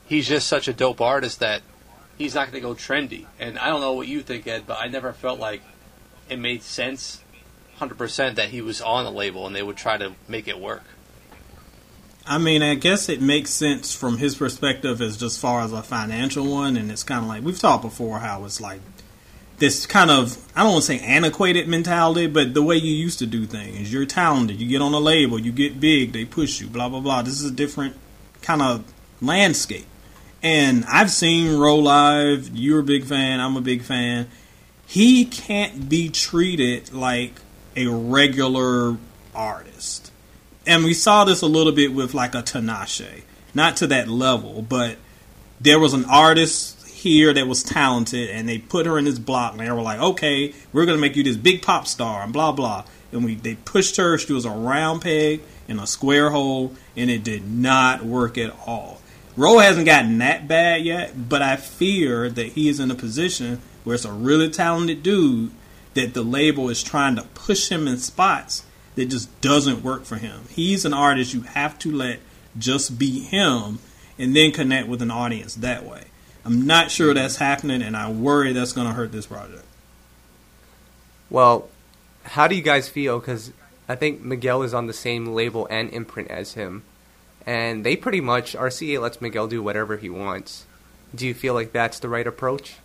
he's 0.06 0.26
just 0.26 0.48
such 0.48 0.66
a 0.66 0.72
dope 0.72 1.00
artist 1.00 1.38
that 1.38 1.62
he's 2.16 2.34
not 2.34 2.50
going 2.50 2.60
to 2.60 2.68
go 2.68 2.74
trendy. 2.74 3.26
And 3.38 3.60
I 3.60 3.68
don't 3.68 3.80
know 3.80 3.92
what 3.92 4.08
you 4.08 4.22
think, 4.22 4.48
Ed, 4.48 4.64
but 4.66 4.78
I 4.80 4.88
never 4.88 5.12
felt 5.12 5.38
like 5.38 5.62
it 6.28 6.40
made 6.40 6.64
sense 6.64 7.22
100% 7.80 8.34
that 8.36 8.48
he 8.50 8.62
was 8.62 8.80
on 8.80 9.04
the 9.04 9.10
label 9.10 9.46
and 9.46 9.54
they 9.54 9.62
would 9.62 9.76
try 9.76 9.96
to 9.96 10.12
make 10.28 10.48
it 10.48 10.58
work. 10.58 10.84
I 12.28 12.36
mean, 12.36 12.62
I 12.62 12.74
guess 12.74 13.08
it 13.08 13.22
makes 13.22 13.50
sense 13.50 13.94
from 13.94 14.18
his 14.18 14.34
perspective 14.34 15.00
as 15.00 15.16
just 15.16 15.40
far 15.40 15.62
as 15.62 15.72
a 15.72 15.82
financial 15.82 16.46
one, 16.46 16.76
and 16.76 16.90
it's 16.90 17.02
kind 17.02 17.22
of 17.22 17.28
like 17.28 17.42
we've 17.42 17.58
talked 17.58 17.82
before 17.82 18.18
how 18.18 18.44
it's 18.44 18.60
like 18.60 18.80
this 19.56 19.86
kind 19.86 20.10
of 20.10 20.36
I 20.54 20.62
don't 20.62 20.72
want 20.72 20.84
to 20.84 20.86
say 20.86 21.00
antiquated 21.00 21.68
mentality, 21.68 22.26
but 22.26 22.52
the 22.52 22.62
way 22.62 22.76
you 22.76 22.92
used 22.92 23.18
to 23.20 23.26
do 23.26 23.46
things. 23.46 23.90
You're 23.90 24.04
talented, 24.04 24.60
you 24.60 24.68
get 24.68 24.82
on 24.82 24.92
a 24.92 24.98
label, 24.98 25.38
you 25.38 25.52
get 25.52 25.80
big, 25.80 26.12
they 26.12 26.26
push 26.26 26.60
you, 26.60 26.66
blah 26.66 26.90
blah 26.90 27.00
blah. 27.00 27.22
This 27.22 27.40
is 27.40 27.50
a 27.50 27.54
different 27.54 27.96
kind 28.42 28.60
of 28.60 28.84
landscape, 29.22 29.86
and 30.42 30.84
I've 30.84 31.10
seen 31.10 31.58
Ro 31.58 31.76
live. 31.76 32.50
You're 32.54 32.80
a 32.80 32.84
big 32.84 33.04
fan, 33.04 33.40
I'm 33.40 33.56
a 33.56 33.62
big 33.62 33.80
fan. 33.80 34.28
He 34.86 35.24
can't 35.24 35.88
be 35.88 36.10
treated 36.10 36.92
like 36.92 37.40
a 37.86 37.90
regular 37.90 38.96
artist. 39.34 40.12
And 40.66 40.84
we 40.84 40.94
saw 40.94 41.24
this 41.24 41.42
a 41.42 41.46
little 41.46 41.72
bit 41.72 41.92
with 41.92 42.14
like 42.14 42.34
a 42.34 42.42
Tinashe. 42.42 43.22
Not 43.54 43.76
to 43.76 43.86
that 43.88 44.08
level, 44.08 44.62
but 44.62 44.96
there 45.60 45.80
was 45.80 45.94
an 45.94 46.04
artist 46.04 46.86
here 46.86 47.32
that 47.32 47.46
was 47.46 47.62
talented 47.62 48.28
and 48.30 48.48
they 48.48 48.58
put 48.58 48.86
her 48.86 48.98
in 48.98 49.04
this 49.04 49.18
block 49.18 49.52
and 49.52 49.60
they 49.60 49.70
were 49.70 49.80
like, 49.80 50.00
okay, 50.00 50.52
we're 50.72 50.84
going 50.84 50.96
to 50.96 51.00
make 51.00 51.16
you 51.16 51.22
this 51.22 51.36
big 51.36 51.62
pop 51.62 51.86
star 51.86 52.22
and 52.22 52.32
blah, 52.32 52.52
blah. 52.52 52.84
And 53.12 53.24
we 53.24 53.36
they 53.36 53.54
pushed 53.54 53.96
her. 53.96 54.18
She 54.18 54.32
was 54.32 54.44
a 54.44 54.50
round 54.50 55.02
peg 55.02 55.40
in 55.66 55.78
a 55.78 55.86
square 55.86 56.30
hole 56.30 56.74
and 56.96 57.10
it 57.10 57.24
did 57.24 57.48
not 57.48 58.04
work 58.04 58.36
at 58.36 58.54
all. 58.66 59.00
Ro 59.36 59.58
hasn't 59.58 59.86
gotten 59.86 60.18
that 60.18 60.48
bad 60.48 60.82
yet, 60.82 61.28
but 61.28 61.40
I 61.40 61.56
fear 61.56 62.28
that 62.28 62.48
he 62.48 62.68
is 62.68 62.80
in 62.80 62.90
a 62.90 62.96
position 62.96 63.60
where 63.84 63.94
it's 63.94 64.04
a 64.04 64.12
really 64.12 64.50
talented 64.50 65.02
dude 65.02 65.52
that 65.98 66.14
the 66.14 66.22
label 66.22 66.70
is 66.70 66.80
trying 66.80 67.16
to 67.16 67.22
push 67.34 67.70
him 67.70 67.88
in 67.88 67.98
spots 67.98 68.62
that 68.94 69.06
just 69.06 69.40
doesn't 69.40 69.82
work 69.82 70.04
for 70.04 70.14
him. 70.14 70.42
He's 70.48 70.84
an 70.84 70.94
artist 70.94 71.34
you 71.34 71.40
have 71.40 71.76
to 71.80 71.90
let 71.90 72.20
just 72.56 73.00
be 73.00 73.18
him 73.18 73.80
and 74.16 74.34
then 74.34 74.52
connect 74.52 74.86
with 74.86 75.02
an 75.02 75.10
audience 75.10 75.56
that 75.56 75.84
way. 75.84 76.04
I'm 76.44 76.66
not 76.66 76.92
sure 76.92 77.12
that's 77.14 77.36
happening, 77.36 77.82
and 77.82 77.96
I 77.96 78.10
worry 78.12 78.52
that's 78.52 78.72
going 78.72 78.86
to 78.86 78.92
hurt 78.92 79.10
this 79.10 79.26
project. 79.26 79.64
Well, 81.30 81.68
how 82.22 82.46
do 82.46 82.54
you 82.54 82.62
guys 82.62 82.88
feel? 82.88 83.18
Because 83.18 83.52
I 83.88 83.96
think 83.96 84.22
Miguel 84.22 84.62
is 84.62 84.72
on 84.72 84.86
the 84.86 84.92
same 84.92 85.26
label 85.26 85.66
and 85.68 85.90
imprint 85.90 86.30
as 86.30 86.54
him, 86.54 86.84
and 87.44 87.84
they 87.84 87.96
pretty 87.96 88.20
much 88.20 88.54
RCA 88.54 89.00
lets 89.00 89.20
Miguel 89.20 89.48
do 89.48 89.64
whatever 89.64 89.96
he 89.96 90.08
wants. 90.08 90.64
Do 91.12 91.26
you 91.26 91.34
feel 91.34 91.54
like 91.54 91.72
that's 91.72 91.98
the 91.98 92.08
right 92.08 92.26
approach? 92.26 92.76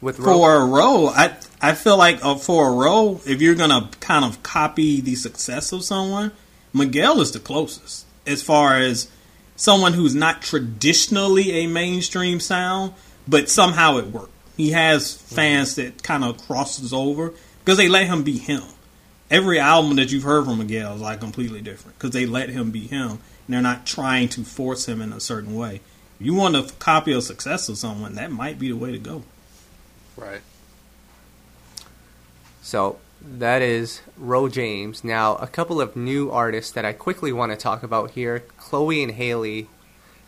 With 0.00 0.16
for 0.16 0.56
a 0.56 0.64
role. 0.64 1.08
I 1.10 1.36
I 1.60 1.74
feel 1.74 1.96
like 1.96 2.24
uh, 2.24 2.36
for 2.36 2.68
a 2.68 2.72
role, 2.72 3.20
if 3.26 3.40
you're 3.40 3.54
gonna 3.54 3.90
kind 4.00 4.24
of 4.24 4.42
copy 4.42 5.00
the 5.00 5.14
success 5.14 5.72
of 5.72 5.84
someone, 5.84 6.32
Miguel 6.72 7.20
is 7.20 7.32
the 7.32 7.40
closest 7.40 8.06
as 8.26 8.42
far 8.42 8.76
as 8.76 9.08
someone 9.56 9.92
who's 9.92 10.14
not 10.14 10.42
traditionally 10.42 11.50
a 11.52 11.66
mainstream 11.66 12.40
sound, 12.40 12.94
but 13.28 13.48
somehow 13.48 13.98
it 13.98 14.06
worked. 14.06 14.32
He 14.56 14.70
has 14.70 15.14
fans 15.14 15.76
that 15.76 16.02
kind 16.02 16.24
of 16.24 16.38
crosses 16.46 16.92
over 16.92 17.32
because 17.64 17.76
they 17.76 17.88
let 17.88 18.06
him 18.06 18.22
be 18.22 18.38
him. 18.38 18.62
Every 19.30 19.58
album 19.58 19.96
that 19.96 20.10
you've 20.10 20.24
heard 20.24 20.44
from 20.44 20.58
Miguel 20.58 20.96
is 20.96 21.00
like 21.00 21.20
completely 21.20 21.60
different 21.60 21.98
because 21.98 22.10
they 22.10 22.26
let 22.26 22.48
him 22.48 22.70
be 22.70 22.86
him 22.86 23.10
and 23.10 23.20
they're 23.48 23.62
not 23.62 23.86
trying 23.86 24.28
to 24.30 24.44
force 24.44 24.86
him 24.86 25.00
in 25.00 25.12
a 25.12 25.20
certain 25.20 25.54
way. 25.54 25.80
If 26.18 26.26
you 26.26 26.34
want 26.34 26.56
to 26.56 26.74
copy 26.74 27.12
a 27.12 27.22
success 27.22 27.68
of 27.68 27.78
someone, 27.78 28.16
that 28.16 28.32
might 28.32 28.58
be 28.58 28.68
the 28.68 28.76
way 28.76 28.92
to 28.92 28.98
go. 28.98 29.22
Right. 30.20 30.42
So 32.62 32.98
that 33.22 33.62
is 33.62 34.02
Ro 34.16 34.48
James. 34.48 35.02
Now, 35.02 35.36
a 35.36 35.46
couple 35.46 35.80
of 35.80 35.96
new 35.96 36.30
artists 36.30 36.72
that 36.72 36.84
I 36.84 36.92
quickly 36.92 37.32
want 37.32 37.52
to 37.52 37.56
talk 37.56 37.82
about 37.82 38.12
here 38.12 38.40
Chloe 38.58 39.02
and 39.02 39.12
Halle. 39.12 39.66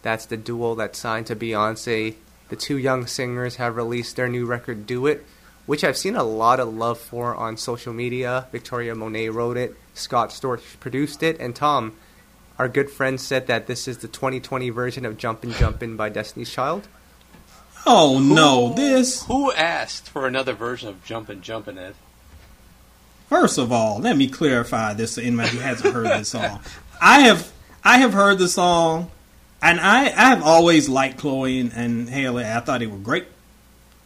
That's 0.03 0.27
the 0.27 0.37
duo 0.37 0.75
that 0.77 0.97
signed 0.97 1.27
to 1.27 1.37
Beyonce. 1.37 2.15
The 2.49 2.57
two 2.57 2.77
young 2.77 3.07
singers 3.07 3.57
have 3.57 3.77
released 3.77 4.17
their 4.17 4.29
new 4.29 4.45
record, 4.45 4.87
Do 4.87 5.07
It, 5.07 5.25
which 5.67 5.85
I've 5.85 5.97
seen 5.97 6.17
a 6.17 6.25
lot 6.25 6.59
of 6.59 6.75
love 6.75 6.99
for 6.99 7.35
on 7.35 7.57
social 7.57 7.93
media. 7.93 8.49
Victoria 8.51 8.95
Monet 8.95 9.29
wrote 9.29 9.57
it, 9.57 9.77
Scott 9.95 10.31
Storch 10.31 10.81
produced 10.81 11.23
it, 11.23 11.39
and 11.39 11.55
Tom, 11.55 11.97
our 12.59 12.69
good 12.69 12.91
friend, 12.91 13.21
said 13.21 13.47
that 13.47 13.67
this 13.67 13.87
is 13.87 13.99
the 13.99 14.09
2020 14.09 14.71
version 14.71 15.07
of 15.07 15.17
Jumpin' 15.17 15.53
Jumpin' 15.53 15.97
by 15.97 16.09
Destiny's 16.09 16.51
Child. 16.51 16.89
Oh 17.87 18.18
who, 18.18 18.35
no, 18.35 18.73
this. 18.75 19.25
Who 19.25 19.52
asked 19.52 20.09
for 20.09 20.27
another 20.27 20.52
version 20.52 20.88
of 20.88 21.04
Jumpin' 21.04 21.42
Jumpin' 21.42 21.79
Ed? 21.79 21.94
First 23.29 23.59
of 23.59 23.73
all, 23.73 23.98
let 23.98 24.17
me 24.17 24.29
clarify 24.29 24.92
this 24.92 25.15
to 25.15 25.23
anybody 25.23 25.50
who 25.50 25.59
hasn't 25.59 25.94
heard 25.94 26.07
this 26.07 26.29
song. 26.29 26.61
I 27.00 27.21
have 27.21 27.50
I 27.83 27.98
have 27.98 28.13
heard 28.13 28.38
the 28.38 28.48
song, 28.48 29.11
and 29.61 29.81
I 29.81 30.04
I 30.04 30.29
have 30.29 30.42
always 30.42 30.88
liked 30.88 31.19
Chloe 31.19 31.59
and, 31.59 31.73
and 31.73 32.09
Halle. 32.09 32.44
I 32.44 32.61
thought 32.61 32.81
they 32.81 32.87
were 32.87 32.98
great. 32.98 33.27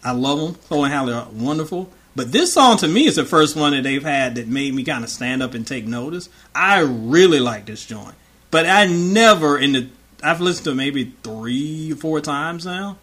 I 0.04 0.12
love 0.12 0.38
them. 0.38 0.54
Chloe 0.66 0.84
and 0.84 0.92
Halle 0.92 1.12
are 1.12 1.28
wonderful. 1.30 1.92
But 2.14 2.32
this 2.32 2.54
song 2.54 2.78
to 2.78 2.88
me 2.88 3.06
is 3.06 3.16
the 3.16 3.26
first 3.26 3.56
one 3.56 3.72
that 3.72 3.82
they've 3.82 4.02
had 4.02 4.36
that 4.36 4.48
made 4.48 4.72
me 4.72 4.84
kind 4.84 5.04
of 5.04 5.10
stand 5.10 5.42
up 5.42 5.52
and 5.52 5.66
take 5.66 5.86
notice. 5.86 6.30
I 6.54 6.78
really 6.80 7.40
like 7.40 7.66
this 7.66 7.84
joint, 7.84 8.14
but 8.50 8.64
I 8.64 8.86
never 8.86 9.58
in 9.58 9.72
the 9.72 9.88
I've 10.22 10.40
listened 10.40 10.64
to 10.64 10.74
maybe 10.74 11.12
three, 11.22 11.92
four 11.92 12.20
times 12.20 12.64
now. 12.64 12.96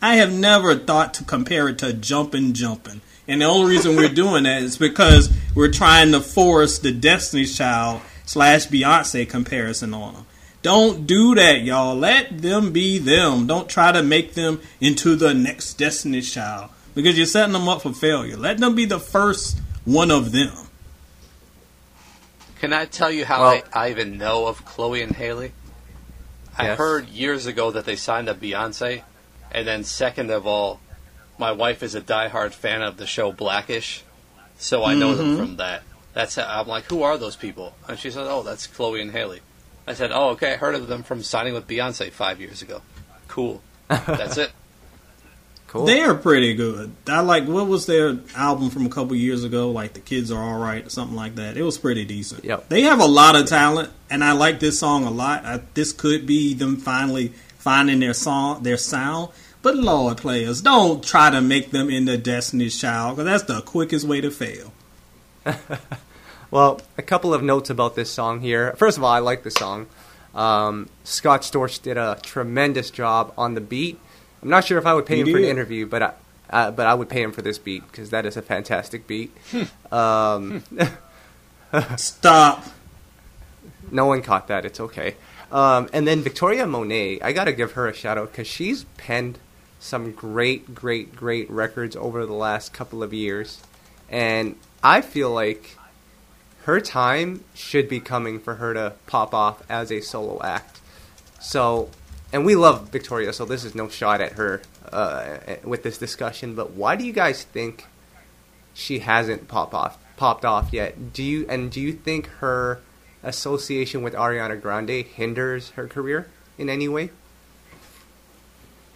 I 0.00 0.16
have 0.16 0.32
never 0.32 0.76
thought 0.76 1.14
to 1.14 1.24
compare 1.24 1.68
it 1.68 1.78
to 1.78 1.92
jumping, 1.92 2.52
jumping. 2.52 3.00
And 3.26 3.42
the 3.42 3.46
only 3.46 3.70
reason 3.76 3.96
we're 3.96 4.08
doing 4.08 4.44
that 4.44 4.62
is 4.62 4.78
because 4.78 5.30
we're 5.54 5.70
trying 5.70 6.12
to 6.12 6.20
force 6.20 6.78
the 6.78 6.92
Destiny's 6.92 7.56
Child 7.56 8.00
slash 8.24 8.68
Beyonce 8.68 9.28
comparison 9.28 9.92
on 9.92 10.14
them. 10.14 10.26
Don't 10.62 11.06
do 11.06 11.34
that, 11.34 11.62
y'all. 11.62 11.94
Let 11.94 12.42
them 12.42 12.72
be 12.72 12.98
them. 12.98 13.46
Don't 13.46 13.68
try 13.68 13.92
to 13.92 14.02
make 14.02 14.34
them 14.34 14.60
into 14.80 15.14
the 15.14 15.34
next 15.34 15.74
Destiny's 15.74 16.32
Child. 16.32 16.70
because 16.94 17.16
you're 17.16 17.26
setting 17.26 17.52
them 17.52 17.68
up 17.68 17.82
for 17.82 17.92
failure. 17.92 18.36
Let 18.36 18.58
them 18.58 18.74
be 18.74 18.84
the 18.84 18.98
first 18.98 19.60
one 19.84 20.10
of 20.10 20.32
them. 20.32 20.52
Can 22.60 22.72
I 22.72 22.86
tell 22.86 23.10
you 23.10 23.24
how 23.24 23.40
well, 23.40 23.62
I, 23.72 23.86
I, 23.86 23.90
even 23.90 24.18
know 24.18 24.46
of 24.46 24.64
Chloe 24.64 25.02
and 25.02 25.12
Halle? 25.12 25.52
I 26.56 26.74
heard 26.74 27.08
years 27.08 27.46
ago 27.46 27.70
that 27.70 27.84
they 27.84 27.94
signed 27.94 28.28
up 28.28 28.40
Beyonce, 28.40 29.02
and 29.50 29.66
then 29.66 29.84
second 29.84 30.30
of 30.30 30.46
all, 30.46 30.80
my 31.38 31.52
wife 31.52 31.82
is 31.82 31.94
a 31.94 32.00
diehard 32.00 32.52
fan 32.52 32.82
of 32.82 32.96
the 32.96 33.06
show 33.06 33.32
Blackish, 33.32 34.02
so 34.58 34.84
I 34.84 34.94
know 34.94 35.14
mm-hmm. 35.14 35.18
them 35.18 35.36
from 35.36 35.56
that. 35.56 35.82
That's 36.14 36.34
how, 36.34 36.60
I'm 36.60 36.66
like, 36.66 36.84
who 36.84 37.02
are 37.02 37.16
those 37.16 37.36
people? 37.36 37.74
And 37.86 37.98
she 37.98 38.10
said, 38.10 38.26
oh, 38.26 38.42
that's 38.42 38.66
Chloe 38.66 39.00
and 39.00 39.12
Halle. 39.12 39.38
I 39.86 39.94
said, 39.94 40.10
oh, 40.12 40.30
okay, 40.30 40.54
I 40.54 40.56
heard 40.56 40.74
of 40.74 40.88
them 40.88 41.02
from 41.02 41.22
signing 41.22 41.54
with 41.54 41.66
Beyonce 41.66 42.10
five 42.10 42.40
years 42.40 42.60
ago. 42.60 42.82
Cool. 43.28 43.62
That's 43.88 44.36
it. 44.36 44.52
Cool. 45.68 45.84
They 45.84 46.00
are 46.00 46.14
pretty 46.14 46.54
good. 46.54 46.94
I 47.06 47.20
like 47.20 47.44
what 47.44 47.66
was 47.66 47.84
their 47.84 48.16
album 48.34 48.70
from 48.70 48.86
a 48.86 48.88
couple 48.88 49.14
years 49.14 49.44
ago, 49.44 49.70
like 49.70 49.92
"The 49.92 50.00
Kids 50.00 50.32
Are 50.32 50.42
All 50.42 50.58
Right" 50.58 50.86
or 50.86 50.88
something 50.88 51.14
like 51.14 51.34
that. 51.34 51.58
It 51.58 51.62
was 51.62 51.76
pretty 51.76 52.06
decent. 52.06 52.42
Yep. 52.42 52.70
They 52.70 52.82
have 52.82 53.00
a 53.00 53.06
lot 53.06 53.36
of 53.36 53.46
talent, 53.46 53.90
and 54.08 54.24
I 54.24 54.32
like 54.32 54.60
this 54.60 54.78
song 54.78 55.04
a 55.04 55.10
lot. 55.10 55.44
I, 55.44 55.60
this 55.74 55.92
could 55.92 56.26
be 56.26 56.54
them 56.54 56.78
finally 56.78 57.34
finding 57.58 58.00
their 58.00 58.14
song, 58.14 58.62
their 58.62 58.76
sound. 58.76 59.30
But 59.60 59.76
Lord, 59.76 60.18
players, 60.18 60.62
don't 60.62 61.02
try 61.02 61.30
to 61.30 61.40
make 61.40 61.70
them 61.70 61.90
into 61.90 62.16
Destiny's 62.16 62.78
Child 62.80 63.16
because 63.16 63.24
that's 63.26 63.52
the 63.52 63.60
quickest 63.62 64.06
way 64.06 64.20
to 64.20 64.30
fail. 64.30 64.72
well, 66.50 66.80
a 66.96 67.02
couple 67.02 67.34
of 67.34 67.42
notes 67.42 67.68
about 67.68 67.96
this 67.96 68.10
song 68.10 68.40
here. 68.40 68.74
First 68.76 68.98
of 68.98 69.04
all, 69.04 69.10
I 69.10 69.18
like 69.18 69.42
the 69.42 69.50
song. 69.50 69.86
Um, 70.34 70.88
Scott 71.04 71.42
Storch 71.42 71.82
did 71.82 71.96
a 71.96 72.18
tremendous 72.22 72.90
job 72.90 73.34
on 73.36 73.54
the 73.54 73.60
beat 73.60 73.98
I'm 74.42 74.48
not 74.50 74.64
sure 74.64 74.78
if 74.78 74.86
I 74.86 74.94
would 74.94 75.06
pay 75.06 75.20
him 75.20 75.26
did. 75.26 75.32
for 75.32 75.38
an 75.38 75.44
interview, 75.44 75.86
but 75.86 76.02
I, 76.02 76.12
uh, 76.50 76.70
but 76.70 76.86
I 76.86 76.94
would 76.94 77.08
pay 77.08 77.22
him 77.22 77.32
for 77.32 77.42
this 77.42 77.58
beat 77.58 77.86
because 77.90 78.10
that 78.10 78.24
is 78.26 78.36
a 78.36 78.42
fantastic 78.42 79.06
beat. 79.06 79.36
Hmm. 79.90 79.94
um, 79.94 80.62
Stop. 81.96 82.64
No 83.90 84.06
one 84.06 84.22
caught 84.22 84.48
that. 84.48 84.64
It's 84.64 84.80
okay. 84.80 85.16
Um, 85.50 85.88
and 85.92 86.06
then 86.06 86.22
Victoria 86.22 86.66
Monet, 86.66 87.20
I 87.22 87.32
got 87.32 87.44
to 87.44 87.52
give 87.52 87.72
her 87.72 87.88
a 87.88 87.94
shout 87.94 88.18
out 88.18 88.32
because 88.32 88.46
she's 88.46 88.84
penned 88.96 89.38
some 89.80 90.12
great, 90.12 90.74
great, 90.74 91.16
great 91.16 91.50
records 91.50 91.96
over 91.96 92.26
the 92.26 92.34
last 92.34 92.72
couple 92.72 93.02
of 93.02 93.14
years, 93.14 93.62
and 94.10 94.56
I 94.82 95.00
feel 95.00 95.30
like 95.30 95.76
her 96.64 96.80
time 96.80 97.44
should 97.54 97.88
be 97.88 98.00
coming 98.00 98.40
for 98.40 98.56
her 98.56 98.74
to 98.74 98.94
pop 99.06 99.32
off 99.32 99.62
as 99.70 99.90
a 99.90 100.00
solo 100.00 100.42
act. 100.42 100.80
So 101.40 101.88
and 102.32 102.44
we 102.44 102.56
love 102.56 102.90
Victoria, 102.90 103.32
so 103.32 103.44
this 103.44 103.64
is 103.64 103.74
no 103.74 103.88
shot 103.88 104.20
at 104.20 104.32
her 104.32 104.60
uh, 104.92 105.38
with 105.64 105.82
this 105.82 105.96
discussion. 105.96 106.54
But 106.54 106.72
why 106.72 106.96
do 106.96 107.04
you 107.04 107.12
guys 107.12 107.42
think 107.42 107.86
she 108.74 109.00
hasn't 109.00 109.48
popped 109.48 109.74
off 109.74 109.98
popped 110.16 110.44
off 110.44 110.72
yet? 110.72 111.12
Do 111.12 111.22
you 111.22 111.46
and 111.48 111.70
do 111.70 111.80
you 111.80 111.92
think 111.92 112.26
her 112.40 112.80
association 113.22 114.02
with 114.02 114.14
Ariana 114.14 114.60
Grande 114.60 115.04
hinders 115.04 115.70
her 115.70 115.86
career 115.86 116.28
in 116.56 116.68
any 116.68 116.88
way? 116.88 117.10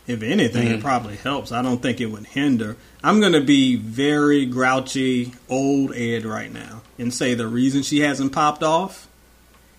If 0.06 0.22
anything, 0.22 0.66
mm-hmm. 0.66 0.74
it 0.74 0.82
probably 0.82 1.16
helps. 1.16 1.52
I 1.52 1.62
don't 1.62 1.80
think 1.80 2.00
it 2.00 2.06
would 2.06 2.26
hinder. 2.26 2.76
I'm 3.04 3.20
going 3.20 3.32
to 3.32 3.40
be 3.40 3.76
very 3.76 4.46
grouchy, 4.46 5.32
old 5.48 5.94
Ed 5.94 6.24
right 6.24 6.52
now, 6.52 6.82
and 6.98 7.14
say 7.14 7.34
the 7.34 7.46
reason 7.46 7.82
she 7.82 8.00
hasn't 8.00 8.32
popped 8.32 8.62
off 8.62 9.08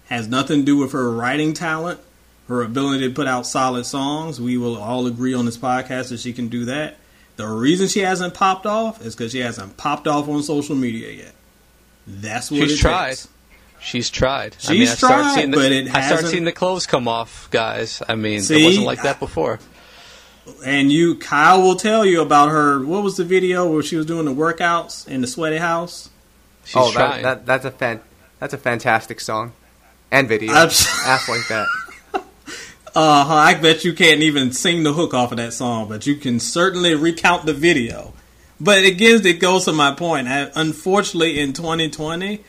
has 0.06 0.28
nothing 0.28 0.60
to 0.60 0.66
do 0.66 0.78
with 0.78 0.94
her 0.94 1.12
writing 1.12 1.54
talent 1.54 2.00
her 2.48 2.62
ability 2.62 3.08
to 3.08 3.14
put 3.14 3.28
out 3.28 3.46
solid 3.46 3.86
songs. 3.86 4.40
We 4.40 4.58
will 4.58 4.78
all 4.78 5.08
agree 5.08 5.34
on 5.34 5.46
this 5.46 5.58
podcast 5.58 6.10
that 6.10 6.20
she 6.20 6.34
can 6.34 6.50
do 6.50 6.66
that. 6.66 6.98
The 7.36 7.48
reason 7.48 7.88
she 7.88 8.02
hasn't 8.02 8.34
popped 8.34 8.66
off 8.66 9.04
is 9.04 9.16
because 9.16 9.32
she 9.32 9.40
hasn't 9.40 9.78
popped 9.78 10.08
off 10.08 10.28
on 10.28 10.44
social 10.44 10.76
media 10.76 11.12
yet. 11.12 11.34
That's 12.06 12.52
what 12.52 12.70
she's 12.70 12.80
tried. 12.80 13.10
Takes. 13.10 13.28
She's 13.84 14.10
tried. 14.10 14.56
She's 14.60 14.70
I 14.70 14.74
mean, 14.74 14.88
I 14.88 14.96
tried, 14.96 15.52
the, 15.52 15.58
but 15.58 15.72
it 15.72 15.94
I 15.94 16.08
started 16.08 16.28
seeing 16.28 16.46
the 16.46 16.54
clothes 16.54 16.86
come 16.86 17.08
off, 17.08 17.50
guys. 17.52 18.02
I 18.08 18.16
mean, 18.16 18.42
See, 18.42 18.62
it 18.62 18.66
wasn't 18.66 18.86
like 18.86 19.04
that 19.04 19.20
before. 19.20 19.60
And 20.66 20.92
you, 20.92 21.16
Kyle, 21.16 21.62
will 21.62 21.76
tell 21.76 22.06
you 22.06 22.22
about 22.22 22.50
her. 22.50 22.84
What 22.86 23.04
was 23.04 23.18
the 23.18 23.26
video 23.26 23.70
where 23.70 23.84
she 23.84 23.98
was 23.98 24.06
doing 24.06 24.26
the 24.26 24.34
workouts 24.34 25.08
in 25.08 25.20
the 25.20 25.28
sweaty 25.28 25.58
house? 25.58 26.10
She's 26.64 26.76
oh, 26.78 26.92
that, 26.94 27.24
that, 27.24 27.46
that's 27.46 27.66
a 27.66 27.72
fan, 27.72 28.00
that's 28.40 28.54
a 28.54 28.58
fantastic 28.58 29.20
song 29.20 29.52
and 30.12 30.30
video. 30.30 30.54
Ask 30.54 31.28
like 31.28 31.48
that. 31.50 31.68
Uh 32.96 33.24
huh. 33.24 33.34
I 33.34 33.56
bet 33.56 33.84
you 33.84 33.92
can't 33.94 34.22
even 34.22 34.52
sing 34.52 34.84
the 34.84 34.94
hook 34.94 35.16
off 35.16 35.32
of 35.32 35.38
that 35.38 35.54
song, 35.54 35.90
but 35.90 36.06
you 36.06 36.16
can 36.16 36.40
certainly 36.40 36.94
recount 36.94 37.48
the 37.48 37.54
video. 37.54 38.14
But 38.60 38.86
again, 38.86 39.26
it 39.26 39.40
goes 39.40 39.66
to 39.66 39.74
my 39.74 39.96
point. 39.96 40.28
Unfortunately, 40.30 41.40
in 41.40 41.54
2020, 41.54 42.42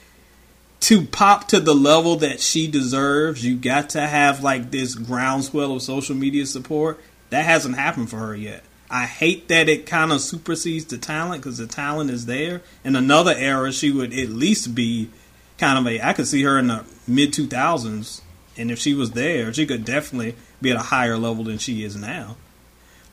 to 0.84 1.06
pop 1.06 1.48
to 1.48 1.60
the 1.60 1.74
level 1.74 2.16
that 2.16 2.40
she 2.40 2.66
deserves, 2.66 3.44
you 3.44 3.56
got 3.56 3.90
to 3.90 4.06
have 4.06 4.42
like 4.42 4.70
this 4.70 4.94
groundswell 4.94 5.72
of 5.72 5.82
social 5.82 6.14
media 6.14 6.44
support. 6.46 7.00
That 7.30 7.44
hasn't 7.44 7.76
happened 7.76 8.10
for 8.10 8.18
her 8.18 8.36
yet. 8.36 8.64
I 8.90 9.06
hate 9.06 9.48
that 9.48 9.68
it 9.68 9.86
kind 9.86 10.12
of 10.12 10.20
supersedes 10.20 10.84
the 10.84 10.98
talent 10.98 11.42
because 11.42 11.58
the 11.58 11.66
talent 11.66 12.10
is 12.10 12.26
there. 12.26 12.60
In 12.84 12.96
another 12.96 13.34
era, 13.34 13.72
she 13.72 13.90
would 13.90 14.12
at 14.12 14.28
least 14.28 14.74
be 14.74 15.08
kind 15.58 15.78
of 15.78 15.86
a. 15.90 16.06
I 16.06 16.12
could 16.12 16.26
see 16.26 16.42
her 16.42 16.58
in 16.58 16.66
the 16.66 16.84
mid 17.08 17.32
2000s 17.32 18.20
and 18.56 18.70
if 18.70 18.78
she 18.78 18.94
was 18.94 19.12
there, 19.12 19.52
she 19.52 19.66
could 19.66 19.84
definitely 19.84 20.36
be 20.60 20.70
at 20.70 20.76
a 20.76 20.80
higher 20.80 21.16
level 21.16 21.44
than 21.44 21.58
she 21.58 21.82
is 21.82 21.96
now. 21.96 22.36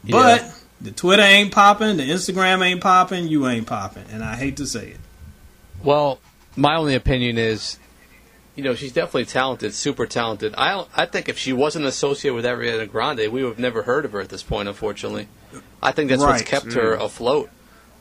Yeah. 0.04 0.12
But 0.12 0.64
the 0.80 0.92
Twitter 0.92 1.24
ain't 1.24 1.52
popping, 1.52 1.98
the 1.98 2.04
Instagram 2.04 2.64
ain't 2.64 2.82
popping, 2.82 3.28
you 3.28 3.48
ain't 3.48 3.68
popping, 3.68 4.06
and 4.12 4.24
I 4.24 4.36
hate 4.36 4.58
to 4.58 4.66
say 4.66 4.90
it. 4.90 5.00
Well, 5.84 6.20
my 6.56 6.76
only 6.76 6.96
opinion 6.96 7.38
is, 7.38 7.80
you 8.56 8.64
know, 8.64 8.76
she's 8.76 8.92
definitely 8.92 9.26
talented, 9.26 9.74
super 9.74 10.06
talented. 10.06 10.54
I 10.58 10.86
I 10.96 11.06
think 11.06 11.30
if 11.30 11.38
she 11.38 11.54
wasn't 11.54 11.86
associated 11.86 12.36
with 12.36 12.46
Ariana 12.46 12.90
Grande, 12.90 13.32
we 13.32 13.44
would 13.44 13.50
have 13.50 13.60
never 13.60 13.84
heard 13.84 14.06
of 14.06 14.12
her 14.12 14.22
at 14.22 14.30
this 14.30 14.44
point. 14.44 14.68
Unfortunately, 14.68 15.28
I 15.82 15.92
think 15.92 16.10
that's 16.10 16.22
right. 16.22 16.32
what's 16.32 16.44
kept 16.44 16.68
mm. 16.68 16.74
her 16.74 16.94
afloat. 16.94 17.50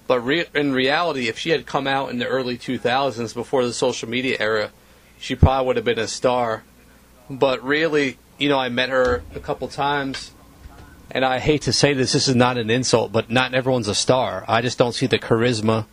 But 0.06 0.20
re- 0.20 0.46
in 0.54 0.72
reality, 0.72 1.28
if 1.28 1.38
she 1.38 1.50
had 1.50 1.66
come 1.66 1.86
out 1.86 2.10
in 2.10 2.18
the 2.18 2.26
early 2.26 2.58
2000s 2.58 3.32
before 3.32 3.64
the 3.64 3.72
social 3.72 4.08
media 4.08 4.36
era, 4.40 4.72
she 5.20 5.36
probably 5.36 5.68
would 5.68 5.76
have 5.76 5.84
been 5.84 6.00
a 6.00 6.08
star 6.08 6.64
but 7.30 7.62
really, 7.64 8.18
you 8.38 8.48
know, 8.48 8.58
I 8.58 8.68
met 8.68 8.88
her 8.88 9.22
a 9.34 9.40
couple 9.40 9.68
times, 9.68 10.32
and 11.12 11.24
I 11.24 11.38
hate 11.38 11.62
to 11.62 11.72
say 11.72 11.94
this, 11.94 12.12
this 12.12 12.26
is 12.26 12.34
not 12.34 12.58
an 12.58 12.70
insult, 12.70 13.12
but 13.12 13.30
not 13.30 13.54
everyone's 13.54 13.86
a 13.86 13.94
star. 13.94 14.44
I 14.48 14.60
just 14.62 14.76
don't 14.76 14.92
see 14.92 15.06
the 15.06 15.18
charisma. 15.18 15.86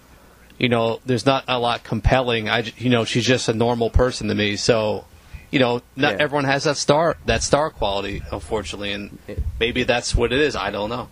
You 0.57 0.69
know, 0.69 0.99
there's 1.05 1.25
not 1.25 1.43
a 1.47 1.59
lot 1.59 1.83
compelling. 1.83 2.49
I, 2.49 2.71
you 2.77 2.89
know, 2.89 3.05
she's 3.05 3.25
just 3.25 3.47
a 3.47 3.53
normal 3.53 3.89
person 3.89 4.27
to 4.29 4.35
me. 4.35 4.55
So, 4.55 5.05
you 5.51 5.59
know, 5.59 5.81
not 5.95 6.13
yeah. 6.13 6.23
everyone 6.23 6.45
has 6.45 6.63
that 6.63 6.77
star 6.77 7.17
that 7.25 7.43
star 7.43 7.69
quality, 7.69 8.23
unfortunately, 8.31 8.91
and 8.91 9.17
maybe 9.59 9.83
that's 9.83 10.15
what 10.15 10.33
it 10.33 10.39
is. 10.39 10.55
I 10.55 10.71
don't 10.71 10.89
know. 10.89 11.09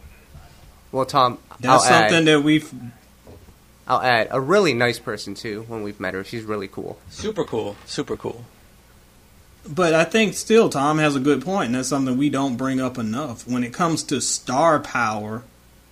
Well, 0.91 1.05
Tom, 1.05 1.39
that's 1.59 1.65
I'll 1.65 1.79
something 1.79 2.19
add, 2.19 2.25
that 2.25 2.41
we've. 2.41 2.73
I'll 3.87 4.01
add 4.01 4.29
a 4.31 4.41
really 4.41 4.73
nice 4.73 4.97
person 4.97 5.35
too. 5.35 5.63
When 5.67 5.83
we've 5.83 5.99
met 5.99 6.15
her, 6.15 6.23
she's 6.23 6.43
really 6.43 6.67
cool. 6.67 6.97
Super 7.09 7.43
cool. 7.43 7.75
Super 7.85 8.17
cool. 8.17 8.45
But 9.67 9.93
I 9.93 10.03
think 10.03 10.35
still 10.35 10.69
Tom 10.69 10.99
has 10.99 11.15
a 11.15 11.19
good 11.19 11.43
point, 11.43 11.67
and 11.67 11.75
that's 11.75 11.89
something 11.89 12.17
we 12.17 12.29
don't 12.29 12.55
bring 12.55 12.79
up 12.79 12.97
enough. 12.97 13.47
When 13.47 13.63
it 13.63 13.73
comes 13.73 14.03
to 14.03 14.21
star 14.21 14.79
power, 14.79 15.43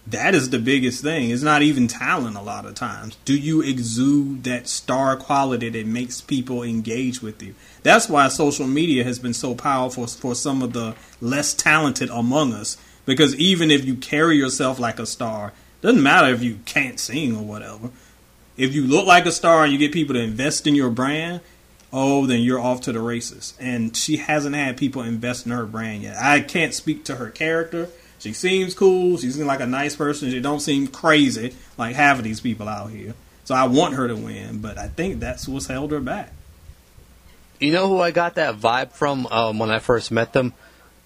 that 0.07 0.35
is 0.35 0.49
the 0.49 0.59
biggest 0.59 1.01
thing. 1.01 1.29
It's 1.29 1.43
not 1.43 1.61
even 1.61 1.87
talent 1.87 2.35
a 2.35 2.41
lot 2.41 2.65
of 2.65 2.75
times. 2.75 3.15
Do 3.23 3.37
you 3.37 3.61
exude 3.61 4.43
that 4.43 4.67
star 4.67 5.15
quality 5.15 5.69
that 5.69 5.87
makes 5.87 6.19
people 6.19 6.61
engage 6.61 7.21
with 7.21 7.41
you? 7.41 7.55
That's 7.83 8.09
why 8.09 8.27
social 8.27 8.67
media 8.67 9.05
has 9.05 9.19
been 9.19 9.33
so 9.33 9.55
powerful 9.55 10.05
for 10.07 10.35
some 10.35 10.61
of 10.61 10.73
the 10.73 10.95
less 11.21 11.53
talented 11.53 12.09
among 12.09 12.53
us. 12.53 12.77
Because 13.05 13.35
even 13.35 13.71
if 13.71 13.85
you 13.85 13.95
carry 13.95 14.37
yourself 14.37 14.77
like 14.77 14.99
a 14.99 15.05
star, 15.05 15.53
doesn't 15.81 16.03
matter 16.03 16.33
if 16.33 16.43
you 16.43 16.59
can't 16.65 16.99
sing 16.99 17.35
or 17.35 17.43
whatever. 17.43 17.89
If 18.57 18.75
you 18.75 18.85
look 18.85 19.05
like 19.05 19.25
a 19.25 19.31
star 19.31 19.63
and 19.63 19.73
you 19.73 19.79
get 19.79 19.91
people 19.93 20.15
to 20.15 20.21
invest 20.21 20.67
in 20.67 20.75
your 20.75 20.89
brand, 20.89 21.41
oh, 21.91 22.25
then 22.25 22.41
you're 22.41 22.59
off 22.59 22.81
to 22.81 22.91
the 22.91 22.99
races. 22.99 23.53
And 23.59 23.95
she 23.95 24.17
hasn't 24.17 24.55
had 24.55 24.77
people 24.77 25.01
invest 25.01 25.45
in 25.45 25.51
her 25.53 25.65
brand 25.65 26.03
yet. 26.03 26.17
I 26.21 26.41
can't 26.41 26.73
speak 26.73 27.05
to 27.05 27.15
her 27.15 27.29
character. 27.29 27.89
She 28.23 28.31
seems 28.31 28.73
cool. 28.73 29.17
She 29.17 29.29
seems 29.31 29.45
like 29.45 29.59
a 29.59 29.67
nice 29.67 29.97
person. 29.97 30.31
She 30.31 30.39
don't 30.39 30.61
seem 30.61 30.87
crazy 30.87 31.53
like 31.77 31.93
half 31.95 32.19
of 32.19 32.23
these 32.23 32.39
people 32.39 32.69
out 32.69 32.89
here. 32.89 33.15
So 33.43 33.53
I 33.53 33.65
want 33.65 33.95
her 33.95 34.07
to 34.07 34.15
win, 34.15 34.59
but 34.59 34.77
I 34.77 34.87
think 34.87 35.19
that's 35.19 35.45
what's 35.45 35.67
held 35.67 35.91
her 35.91 35.99
back. 35.99 36.31
You 37.59 37.73
know 37.73 37.89
who 37.89 37.99
I 37.99 38.11
got 38.11 38.35
that 38.35 38.55
vibe 38.55 38.93
from 38.93 39.27
um, 39.27 39.59
when 39.59 39.71
I 39.71 39.79
first 39.79 40.09
met 40.09 40.31
them 40.31 40.53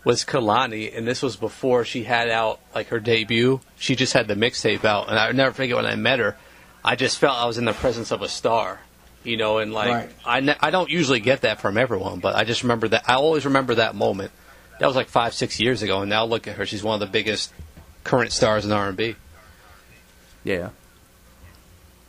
was 0.04 0.24
Kehlani, 0.24 0.96
and 0.96 1.08
this 1.08 1.24
was 1.24 1.36
before 1.36 1.84
she 1.84 2.04
had 2.04 2.30
out 2.30 2.60
like 2.76 2.90
her 2.90 3.00
debut. 3.00 3.62
She 3.78 3.96
just 3.96 4.14
had 4.14 4.28
the 4.28 4.36
mixtape 4.36 4.86
out, 4.86 5.10
and 5.10 5.18
I 5.18 5.32
never 5.32 5.54
forget 5.54 5.76
when 5.76 5.88
I 5.88 5.96
met 5.96 6.20
her. 6.20 6.38
I 6.86 6.96
just 6.96 7.18
felt 7.18 7.36
I 7.36 7.48
was 7.48 7.58
in 7.58 7.66
the 7.66 7.74
presence 7.74 8.12
of 8.12 8.22
a 8.22 8.30
star 8.30 8.80
you 9.24 9.36
know, 9.36 9.58
and 9.58 9.74
like 9.74 9.90
right. 9.90 10.10
I, 10.26 10.40
ne- 10.40 10.56
I 10.60 10.72
don't 10.72 10.90
usually 10.90 11.20
get 11.20 11.42
that 11.42 11.60
from 11.60 11.78
everyone, 11.78 12.20
but 12.20 12.36
I 12.36 12.46
just 12.46 12.64
remember 12.64 12.88
that 12.90 13.04
I 13.08 13.16
always 13.16 13.46
remember 13.46 13.76
that 13.76 13.94
moment. 13.94 14.32
That 14.80 14.88
was 14.88 14.96
like 14.96 15.08
five 15.08 15.34
six 15.34 15.60
years 15.60 15.82
ago, 15.82 16.02
and 16.02 16.10
now 16.10 16.26
look 16.26 16.48
at 16.48 16.56
her; 16.56 16.66
she's 16.66 16.84
one 16.84 16.94
of 16.94 17.00
the 17.00 17.12
biggest 17.12 17.52
current 18.04 18.32
stars 18.32 18.66
in 18.66 18.72
R 18.72 18.88
and 18.88 18.98
B. 18.98 19.16
Yeah. 20.44 20.70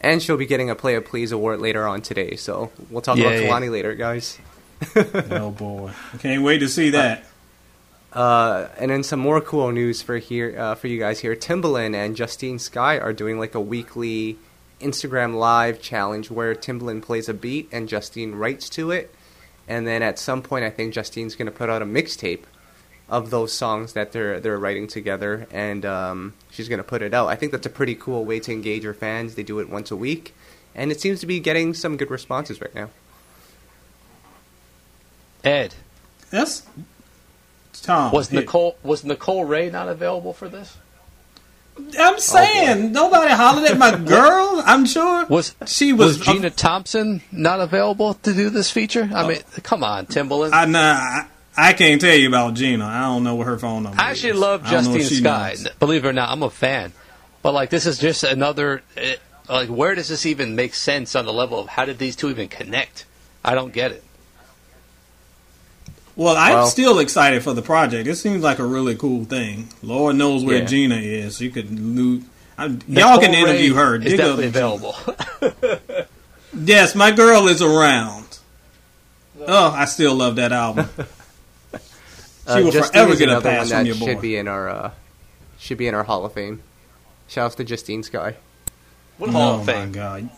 And 0.01 0.23
she'll 0.23 0.37
be 0.37 0.47
getting 0.47 0.71
a 0.71 0.77
Play 0.77 0.95
It 0.95 1.07
Please 1.07 1.33
award 1.33 1.61
later 1.61 1.87
on 1.87 2.03
today, 2.03 2.37
so 2.37 2.71
we'll 2.89 3.03
talk 3.03 3.17
Yay. 3.17 3.49
about 3.49 3.63
Kehlani 3.63 3.71
later, 3.71 3.95
guys. 3.95 4.39
oh 4.97 5.51
boy, 5.51 5.91
can't 6.21 6.43
wait 6.43 6.59
to 6.59 6.69
see 6.69 6.91
that. 6.91 7.25
Uh, 8.13 8.69
and 8.79 8.91
then 8.91 9.03
some 9.03 9.19
more 9.19 9.41
cool 9.41 9.73
news 9.73 10.01
for 10.01 10.19
here 10.19 10.55
uh, 10.57 10.75
for 10.77 10.87
you 10.87 10.99
guys 10.99 11.19
here. 11.19 11.35
Timbaland 11.35 11.95
and 11.95 12.17
Justine 12.17 12.59
Skye 12.59 12.99
are 12.99 13.13
doing 13.13 13.39
like 13.41 13.57
a 13.57 13.61
weekly 13.61 14.39
Instagram 14.81 15.35
live 15.35 15.83
challenge 15.83 16.31
where 16.31 16.55
Timbaland 16.55 17.03
plays 17.03 17.29
a 17.29 17.35
beat 17.35 17.69
and 17.73 17.89
Justine 17.89 18.37
writes 18.37 18.69
to 18.71 18.93
it, 18.93 19.13
and 19.67 19.87
then 19.87 20.03
at 20.03 20.19
some 20.19 20.43
point 20.43 20.65
I 20.65 20.71
think 20.71 20.95
Justine's 20.95 21.35
going 21.35 21.47
to 21.47 21.53
put 21.53 21.69
out 21.69 21.83
a 21.83 21.87
mixtape 21.87 22.45
of 23.09 23.31
those 23.31 23.53
songs 23.53 23.95
that 23.95 24.13
they're 24.13 24.41
they're 24.41 24.59
writing 24.59 24.87
together, 24.87 25.47
and 25.51 25.85
um, 25.87 26.35
she's 26.51 26.69
going 26.69 26.79
to 26.79 26.85
put 26.85 27.03
it 27.03 27.15
out. 27.15 27.29
I 27.29 27.37
think 27.37 27.53
that's 27.53 27.67
a 27.67 27.71
pretty 27.71 27.95
cool 27.95 28.25
way 28.25 28.41
to 28.41 28.53
engage 28.53 28.85
her 28.85 28.95
fans. 28.95 29.35
They 29.35 29.43
do 29.43 29.59
it 29.61 29.71
once 29.71 29.91
a 29.91 29.97
week, 29.97 30.35
and 30.75 30.93
it 30.93 31.01
seems 31.01 31.21
to 31.21 31.27
be 31.27 31.41
getting 31.41 31.75
some 31.75 31.97
good 31.97 32.11
responses 32.11 32.61
right 32.61 32.75
now. 32.75 32.91
Ed, 35.45 35.75
yes, 36.33 36.67
Tom 37.83 38.13
was 38.13 38.31
Nicole 38.31 38.77
was 38.83 39.05
Nicole 39.05 39.45
Wray 39.45 39.71
not 39.71 39.89
available 39.89 40.33
for 40.33 40.49
this? 40.49 40.77
I'm 41.99 42.19
saying 42.19 42.87
oh 42.87 42.89
nobody 42.89 43.33
hollered 43.33 43.71
at 43.71 43.79
my 43.79 43.97
girl. 44.05 44.63
I'm 44.67 44.85
sure 44.85 45.27
was 45.27 45.55
she 45.67 45.93
was, 45.93 46.19
was 46.19 46.27
Gina 46.27 46.51
Thompson 46.51 47.23
not 47.31 47.61
available 47.61 48.15
to 48.15 48.35
do 48.35 48.51
this 48.51 48.71
feature. 48.71 49.09
I 49.15 49.27
mean, 49.27 49.39
come 49.63 49.85
on, 49.85 50.07
Timbaland. 50.07 50.53
I 50.53 50.65
nah, 50.65 51.29
I 51.59 51.73
can't 51.73 52.01
tell 52.01 52.15
you 52.15 52.29
about 52.29 52.55
Gina. 52.55 52.87
I 52.87 53.01
don't 53.03 53.25
know 53.25 53.35
what 53.35 53.49
her 53.49 53.59
phone 53.59 53.83
number. 53.83 53.97
Is. 53.97 54.01
I 54.01 54.11
actually 54.11 54.31
is. 54.31 54.39
love 54.39 54.65
Justine 54.65 55.03
Skye. 55.03 55.57
Knows. 55.59 55.69
Believe 55.81 56.05
it 56.05 56.09
or 56.09 56.13
not, 56.13 56.31
I'm 56.31 56.45
a 56.45 56.51
fan. 56.51 56.93
But 57.43 57.53
like, 57.53 57.69
this 57.69 57.85
is 57.85 57.99
just 57.99 58.23
another. 58.23 58.83
Eh, 58.97 59.17
like, 59.49 59.69
where 59.69 59.97
does 59.97 60.09
this 60.09 60.25
even 60.25 60.55
make 60.55 60.73
sense 60.73 61.17
on 61.17 61.25
the 61.25 61.33
level 61.33 61.59
of 61.59 61.69
how 61.69 61.85
did 61.85 61.99
these 61.99 62.15
two 62.15 62.31
even 62.31 62.49
connect? 62.49 63.07
I 63.45 63.57
don't 63.57 63.73
get 63.73 63.91
it. 63.91 64.05
Well, 66.15 66.37
I'm 66.37 66.55
well, 66.55 66.67
still 66.67 67.01
excited 67.01 67.43
for 67.43 67.55
the 67.55 67.63
project. 67.63 68.07
It 68.07 68.17
seems 68.17 68.43
like 68.43 68.61
a 68.61 68.65
really 68.65 68.95
cool 68.95 69.25
thing. 69.25 69.69
Lord 69.83 70.15
knows 70.15 70.45
where 70.45 70.59
yeah. 70.59 70.65
Gina 70.65 70.97
is. 70.97 71.41
You 71.41 71.51
could 71.51 71.71
lose. 71.77 72.23
y'all 72.57 73.19
can 73.19 73.35
interview 73.35 73.75
her. 73.75 73.97
Is 73.97 74.15
definitely 74.15 74.47
available. 74.47 74.95
yes, 76.55 76.95
my 76.95 77.11
girl 77.11 77.49
is 77.49 77.63
around. 77.63 78.39
Oh, 79.41 79.73
I 79.73 79.87
still 79.87 80.15
love 80.15 80.37
that 80.37 80.53
album. 80.53 80.89
Uh, 82.49 82.57
she 82.57 82.65
will 82.65 82.73
forever 82.73 83.15
get 83.15 83.29
a 83.29 83.41
pass 83.41 83.71
from 83.71 83.87
your 83.87 83.95
boy. 83.97 84.07
Should 84.07 84.21
be 84.21 84.37
in 84.37 84.49
our 84.49 84.69
uh, 84.69 84.91
should 85.59 85.79
be 85.79 85.87
in 85.87 85.95
our 85.95 86.05
Hall 86.05 86.25
of 86.25 86.33
Fame. 86.33 86.63
Shouts 87.27 87.55
to 87.57 87.65
Justine 87.65 88.03
Skye. 88.03 88.37
What 89.19 89.31
Hall 89.31 89.57
oh 89.57 89.61
of 89.61 89.67
Fame? 89.67 89.93
God. 89.93 90.31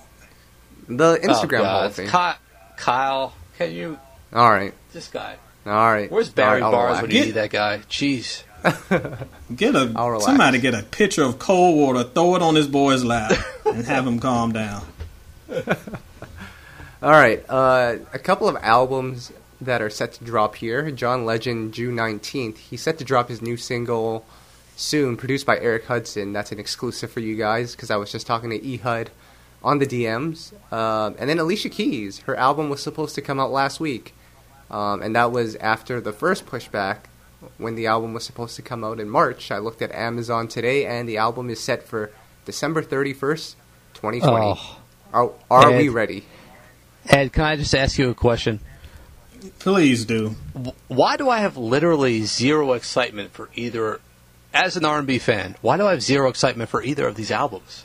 The 0.88 1.16
Instagram 1.18 1.60
oh, 1.60 1.64
Hall 1.64 1.82
of 1.84 1.94
Fame. 1.94 2.08
Kyle, 2.08 2.36
Kyle, 2.76 3.34
can 3.58 3.72
you? 3.72 3.98
All 4.32 4.50
right. 4.50 4.74
This 4.92 5.08
guy. 5.08 5.36
All 5.66 5.72
right. 5.72 6.10
Where's 6.10 6.30
Barry 6.30 6.62
right, 6.62 6.70
Bars 6.70 7.02
when 7.02 7.10
you 7.10 7.26
need 7.26 7.34
that 7.34 7.50
guy? 7.50 7.78
Jeez. 7.88 8.42
get 9.56 9.74
a 9.74 10.20
somebody 10.20 10.58
get 10.58 10.74
a 10.74 10.82
pitcher 10.82 11.22
of 11.22 11.38
cold 11.38 11.78
water, 11.78 12.04
throw 12.04 12.34
it 12.34 12.42
on 12.42 12.54
this 12.54 12.66
boy's 12.66 13.02
lap, 13.02 13.32
and 13.64 13.84
have 13.86 14.06
him 14.06 14.18
calm 14.18 14.52
down. 14.52 14.84
All 17.02 17.10
right, 17.10 17.42
uh, 17.48 17.96
a 18.12 18.18
couple 18.18 18.48
of 18.48 18.56
albums 18.56 19.32
that 19.60 19.82
are 19.82 19.90
set 19.90 20.12
to 20.14 20.24
drop 20.24 20.56
here. 20.56 20.90
John 20.90 21.24
Legend, 21.24 21.74
June 21.74 21.96
19th. 21.96 22.58
He's 22.58 22.82
set 22.82 22.98
to 22.98 23.04
drop 23.04 23.28
his 23.28 23.42
new 23.42 23.56
single 23.56 24.24
soon, 24.76 25.16
produced 25.16 25.46
by 25.46 25.58
Eric 25.58 25.84
Hudson. 25.86 26.32
That's 26.32 26.52
an 26.52 26.58
exclusive 26.58 27.10
for 27.10 27.20
you 27.20 27.36
guys 27.36 27.74
because 27.74 27.90
I 27.90 27.96
was 27.96 28.10
just 28.10 28.26
talking 28.26 28.50
to 28.50 28.74
Ehud 28.74 29.10
on 29.62 29.78
the 29.78 29.86
DMs. 29.86 30.52
Um, 30.72 31.16
and 31.18 31.28
then 31.28 31.38
Alicia 31.38 31.68
Keys, 31.68 32.20
her 32.20 32.34
album 32.36 32.70
was 32.70 32.82
supposed 32.82 33.14
to 33.16 33.22
come 33.22 33.38
out 33.38 33.50
last 33.50 33.80
week. 33.80 34.14
Um, 34.70 35.02
and 35.02 35.14
that 35.16 35.32
was 35.32 35.56
after 35.56 36.00
the 36.00 36.12
first 36.12 36.46
pushback 36.46 37.00
when 37.58 37.74
the 37.74 37.86
album 37.86 38.14
was 38.14 38.24
supposed 38.24 38.56
to 38.56 38.62
come 38.62 38.84
out 38.84 39.00
in 39.00 39.08
March. 39.08 39.50
I 39.50 39.58
looked 39.58 39.82
at 39.82 39.92
Amazon 39.92 40.48
today 40.48 40.86
and 40.86 41.08
the 41.08 41.16
album 41.16 41.50
is 41.50 41.60
set 41.60 41.86
for 41.86 42.10
December 42.44 42.82
31st, 42.82 43.54
2020. 43.94 44.46
Oh, 44.46 44.78
are, 45.12 45.32
are 45.50 45.72
Ed, 45.72 45.78
we 45.78 45.88
ready? 45.88 46.24
Ed, 47.08 47.32
can 47.32 47.44
I 47.44 47.56
just 47.56 47.74
ask 47.74 47.98
you 47.98 48.10
a 48.10 48.14
question? 48.14 48.60
Please 49.58 50.04
do. 50.04 50.36
Why 50.88 51.16
do 51.16 51.28
I 51.28 51.38
have 51.38 51.56
literally 51.56 52.22
zero 52.22 52.72
excitement 52.72 53.32
for 53.32 53.48
either, 53.54 54.00
as 54.52 54.76
an 54.76 54.84
R&B 54.84 55.18
fan, 55.18 55.56
why 55.60 55.76
do 55.76 55.86
I 55.86 55.92
have 55.92 56.02
zero 56.02 56.28
excitement 56.28 56.70
for 56.70 56.82
either 56.82 57.06
of 57.06 57.14
these 57.14 57.30
albums? 57.30 57.84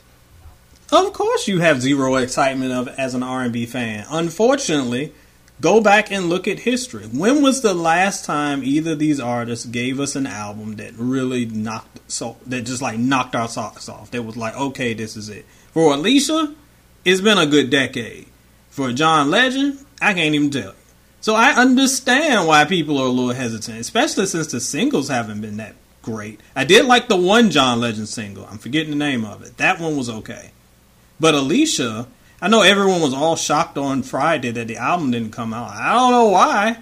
Of 0.92 1.12
course 1.12 1.48
you 1.48 1.60
have 1.60 1.82
zero 1.82 2.14
excitement 2.16 2.72
of 2.72 2.88
as 2.88 3.14
an 3.14 3.22
R&B 3.22 3.66
fan. 3.66 4.06
Unfortunately, 4.08 5.12
go 5.60 5.80
back 5.80 6.12
and 6.12 6.28
look 6.28 6.46
at 6.46 6.60
history. 6.60 7.04
When 7.06 7.42
was 7.42 7.62
the 7.62 7.74
last 7.74 8.24
time 8.24 8.62
either 8.62 8.92
of 8.92 8.98
these 8.98 9.18
artists 9.18 9.66
gave 9.66 9.98
us 9.98 10.14
an 10.14 10.26
album 10.26 10.76
that 10.76 10.92
really 10.96 11.46
knocked 11.46 12.10
so 12.10 12.36
that 12.46 12.62
just 12.62 12.82
like 12.82 12.98
knocked 12.98 13.34
our 13.34 13.48
socks 13.48 13.88
off? 13.88 14.12
That 14.12 14.22
was 14.22 14.36
like, 14.36 14.56
okay, 14.56 14.94
this 14.94 15.16
is 15.16 15.28
it. 15.28 15.44
For 15.72 15.92
Alicia, 15.94 16.54
it's 17.04 17.20
been 17.20 17.38
a 17.38 17.46
good 17.46 17.70
decade. 17.70 18.26
For 18.70 18.92
John 18.92 19.30
Legend, 19.30 19.84
I 20.00 20.14
can't 20.14 20.34
even 20.34 20.50
tell 20.50 20.72
you. 20.72 20.85
So 21.26 21.34
I 21.34 21.54
understand 21.54 22.46
why 22.46 22.66
people 22.66 22.98
are 22.98 23.06
a 23.06 23.10
little 23.10 23.34
hesitant, 23.34 23.80
especially 23.80 24.26
since 24.26 24.46
the 24.46 24.60
singles 24.60 25.08
haven't 25.08 25.40
been 25.40 25.56
that 25.56 25.74
great. 26.00 26.38
I 26.54 26.62
did 26.62 26.84
like 26.84 27.08
the 27.08 27.16
one 27.16 27.50
John 27.50 27.80
Legend 27.80 28.08
single. 28.08 28.46
I'm 28.46 28.58
forgetting 28.58 28.90
the 28.90 28.96
name 28.96 29.24
of 29.24 29.42
it. 29.42 29.56
That 29.56 29.80
one 29.80 29.96
was 29.96 30.08
okay. 30.08 30.52
But 31.18 31.34
Alicia, 31.34 32.06
I 32.40 32.46
know 32.46 32.62
everyone 32.62 33.00
was 33.00 33.12
all 33.12 33.34
shocked 33.34 33.76
on 33.76 34.04
Friday 34.04 34.52
that 34.52 34.68
the 34.68 34.76
album 34.76 35.10
didn't 35.10 35.32
come 35.32 35.52
out. 35.52 35.70
I 35.70 35.94
don't 35.94 36.12
know 36.12 36.26
why. 36.26 36.78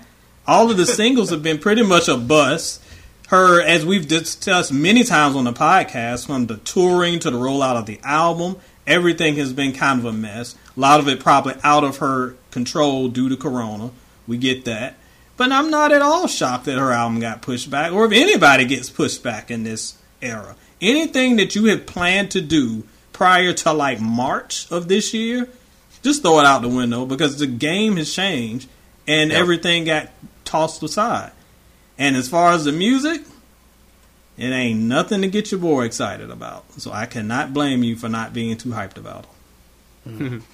All 0.47 0.71
of 0.71 0.77
the 0.77 0.85
singles 1.01 1.31
have 1.31 1.43
been 1.43 1.57
pretty 1.57 1.83
much 1.83 2.09
a 2.09 2.19
bust. 2.19 2.83
Her, 3.29 3.63
as 3.63 3.87
we've 3.87 4.07
discussed 4.07 4.71
many 4.71 5.05
times 5.05 5.37
on 5.37 5.45
the 5.45 5.55
podcast, 5.55 6.27
from 6.27 6.49
the 6.49 6.59
touring 6.59 7.19
to 7.21 7.31
the 7.31 7.39
rollout 7.39 7.77
of 7.77 7.87
the 7.87 7.99
album, 8.05 8.59
everything 8.87 9.37
has 9.37 9.55
been 9.55 9.73
kind 9.73 10.01
of 10.01 10.05
a 10.05 10.13
mess. 10.13 10.55
A 10.77 10.81
lot 10.81 11.01
of 11.01 11.09
it 11.09 11.19
probably 11.19 11.55
out 11.65 11.83
of 11.83 11.97
her 11.97 12.37
control 12.51 13.09
due 13.09 13.31
to 13.31 13.39
Corona. 13.39 13.91
We 14.27 14.39
get 14.39 14.65
that. 14.65 14.97
But 15.37 15.53
I'm 15.53 15.71
not 15.71 15.93
at 15.93 16.03
all 16.03 16.27
shocked 16.27 16.67
that 16.67 16.79
her 16.79 16.93
album 16.93 17.21
got 17.21 17.43
pushed 17.43 17.71
back, 17.71 17.93
or 17.93 18.05
if 18.07 18.13
anybody 18.13 18.65
gets 18.65 18.89
pushed 18.89 19.23
back 19.23 19.51
in 19.51 19.65
this 19.65 19.99
era. 20.23 20.57
Anything 20.81 21.37
that 21.37 21.55
you 21.55 21.67
had 21.67 21.87
planned 21.87 22.31
to 22.33 22.41
do 22.41 22.85
prior 23.13 23.53
to 23.53 23.73
like 23.73 24.01
March 24.01 24.71
of 24.71 24.89
this 24.89 25.15
year, 25.15 25.49
just 26.03 26.23
throw 26.23 26.39
it 26.41 26.47
out 26.47 26.63
the 26.63 26.69
window 26.69 27.07
because 27.07 27.39
the 27.39 27.47
game 27.47 27.97
has 27.97 28.13
changed 28.13 28.69
and 29.07 29.31
yep. 29.31 29.41
everything 29.41 29.85
got 29.85 30.11
tossed 30.45 30.83
aside. 30.83 31.33
And 31.99 32.17
as 32.17 32.29
far 32.29 32.53
as 32.53 32.65
the 32.65 32.73
music, 32.73 33.23
it 34.37 34.49
ain't 34.49 34.81
nothing 34.81 35.23
to 35.23 35.29
get 35.29 35.51
your 35.51 35.61
boy 35.61 35.85
excited 35.85 36.31
about. 36.31 36.71
So 36.81 36.93
I 36.93 37.07
cannot 37.07 37.55
blame 37.55 37.83
you 37.83 37.97
for 37.97 38.09
not 38.09 38.33
being 38.33 38.57
too 38.57 38.71
hyped 38.71 38.97
about 38.97 39.27
it. 40.07 40.43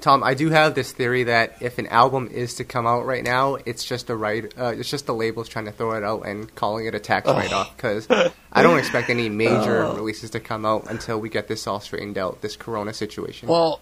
Tom, 0.00 0.24
I 0.24 0.34
do 0.34 0.50
have 0.50 0.74
this 0.74 0.92
theory 0.92 1.24
that 1.24 1.56
if 1.60 1.78
an 1.78 1.86
album 1.88 2.28
is 2.32 2.54
to 2.54 2.64
come 2.64 2.86
out 2.86 3.04
right 3.04 3.22
now, 3.22 3.56
it's 3.66 3.84
just 3.84 4.08
a 4.08 4.16
right, 4.16 4.52
uh, 4.58 4.74
it's 4.76 4.90
just 4.90 5.06
the 5.06 5.14
labels 5.14 5.48
trying 5.48 5.66
to 5.66 5.72
throw 5.72 5.92
it 5.92 6.02
out 6.02 6.26
and 6.26 6.52
calling 6.54 6.86
it 6.86 6.94
a 6.94 7.00
tax 7.00 7.26
write-off 7.26 7.76
because 7.76 8.06
I 8.10 8.62
don't 8.62 8.78
expect 8.78 9.10
any 9.10 9.28
major 9.30 9.82
releases 9.82 10.30
to 10.30 10.40
come 10.40 10.64
out 10.64 10.90
until 10.90 11.20
we 11.20 11.28
get 11.28 11.48
this 11.48 11.66
all 11.66 11.80
straightened 11.80 12.16
out, 12.16 12.40
this 12.40 12.56
Corona 12.56 12.94
situation. 12.94 13.48
Well, 13.48 13.80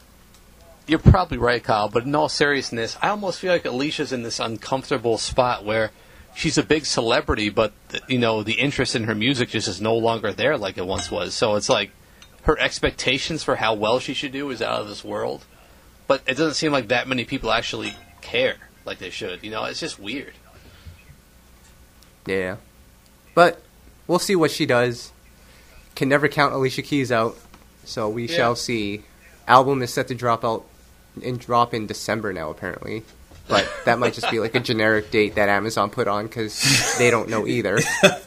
you're 0.89 0.99
probably 0.99 1.39
right, 1.39 1.62
Kyle. 1.62 1.89
But 1.89 2.05
in 2.05 2.14
all 2.14 2.29
seriousness, 2.29 2.97
I 3.01 3.09
almost 3.09 3.39
feel 3.39 3.53
like 3.53 3.64
Alicia's 3.64 4.12
in 4.12 4.23
this 4.23 4.41
uncomfortable 4.41 5.19
spot 5.19 5.64
where 5.64 5.93
she's 6.35 6.59
a 6.59 6.62
big 6.62 6.87
celebrity, 6.87 7.51
but 7.51 7.73
you 8.09 8.19
know 8.19 8.43
the 8.43 8.55
interest 8.55 8.97
in 8.97 9.05
her 9.05 9.14
music 9.14 9.51
just 9.51 9.69
is 9.69 9.81
no 9.81 9.97
longer 9.97 10.33
there 10.33 10.57
like 10.57 10.79
it 10.79 10.87
once 10.87 11.11
was. 11.11 11.35
So 11.35 11.55
it's 11.57 11.69
like 11.69 11.91
her 12.43 12.59
expectations 12.59 13.45
for 13.45 13.57
how 13.57 13.75
well 13.75 13.99
she 14.01 14.14
should 14.14 14.33
do 14.33 14.51
is 14.51 14.62
out 14.62 14.81
of 14.81 14.89
this 14.89 15.05
world 15.05 15.45
but 16.09 16.23
it 16.27 16.37
doesn't 16.37 16.55
seem 16.55 16.73
like 16.73 16.89
that 16.89 17.07
many 17.07 17.25
people 17.25 17.53
actually 17.53 17.95
care 18.21 18.57
like 18.85 18.99
they 18.99 19.11
should. 19.11 19.45
You 19.45 19.53
know, 19.53 19.65
it's 19.65 19.79
just 19.79 20.01
weird. 20.01 20.33
Yeah, 22.27 22.57
but 23.35 23.63
we'll 24.09 24.19
see 24.19 24.35
what 24.35 24.51
she 24.51 24.67
does. 24.67 25.13
Can 25.95 26.09
never 26.09 26.27
count 26.27 26.53
Alicia 26.53 26.83
Keys 26.83 27.13
out, 27.13 27.39
so 27.85 28.09
we 28.09 28.27
yeah. 28.27 28.35
shall 28.35 28.57
see. 28.57 29.05
Album 29.47 29.83
is 29.83 29.93
set 29.93 30.09
to 30.09 30.15
drop 30.15 30.45
out 30.45 30.67
and 31.23 31.39
drop 31.39 31.73
in 31.73 31.87
December 31.87 32.33
now, 32.33 32.51
apparently. 32.51 33.05
But 33.49 33.67
that 33.87 33.99
might 33.99 34.13
just 34.13 34.31
be 34.31 34.41
like 34.41 34.55
a 34.55 34.61
generic 34.61 35.11
date 35.11 35.37
that 35.37 35.49
Amazon 35.49 35.89
put 35.89 36.07
on 36.07 36.27
because 36.27 36.99
they 36.99 37.11
don't 37.11 37.31
know 37.31 37.47
either. 37.47 37.79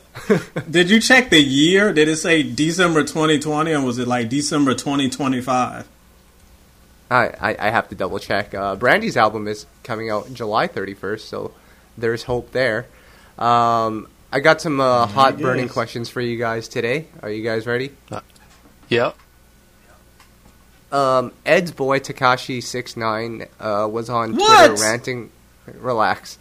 Did 0.70 0.90
you 0.90 1.00
check 1.00 1.30
the 1.30 1.40
year? 1.40 1.94
Did 1.94 2.08
it 2.08 2.18
say 2.18 2.42
December 2.44 3.04
2020 3.04 3.72
or 3.72 3.86
was 3.86 4.00
it 4.00 4.08
like 4.08 4.30
December 4.30 4.74
2025? 4.74 5.88
I, 7.12 7.55
I, 7.59 7.70
have 7.70 7.89
to 7.89 7.95
double 7.95 8.20
check. 8.20 8.53
Uh, 8.53 8.76
Brandy's 8.76 9.18
album 9.18 9.47
is 9.47 9.66
coming 9.84 10.09
out 10.09 10.34
July 10.34 10.68
31st, 10.68 11.20
so 11.20 11.53
there's 11.97 12.24
hope 12.24 12.51
there. 12.51 12.88
Um, 13.38 14.07
I 14.32 14.39
got 14.39 14.62
some 14.62 14.80
uh, 14.80 15.07
hot 15.07 15.38
burning 15.38 15.68
questions 15.68 16.09
for 16.09 16.22
you 16.22 16.38
guys 16.38 16.70
today. 16.70 17.07
Are 17.22 17.30
you 17.30 17.43
guys 17.43 17.66
ready? 17.68 17.91
Uh, 18.09 18.22
yep. 18.88 19.18
Um, 20.91 21.34
Ed's 21.45 21.72
boy 21.72 21.99
Tekashi 21.99 22.64
Six 22.64 22.95
Nine 22.95 23.47
uh, 23.59 23.89
was 23.91 24.09
on 24.09 24.36
what? 24.36 24.68
Twitter 24.68 24.82
ranting. 24.82 25.32
Relax. 25.66 26.38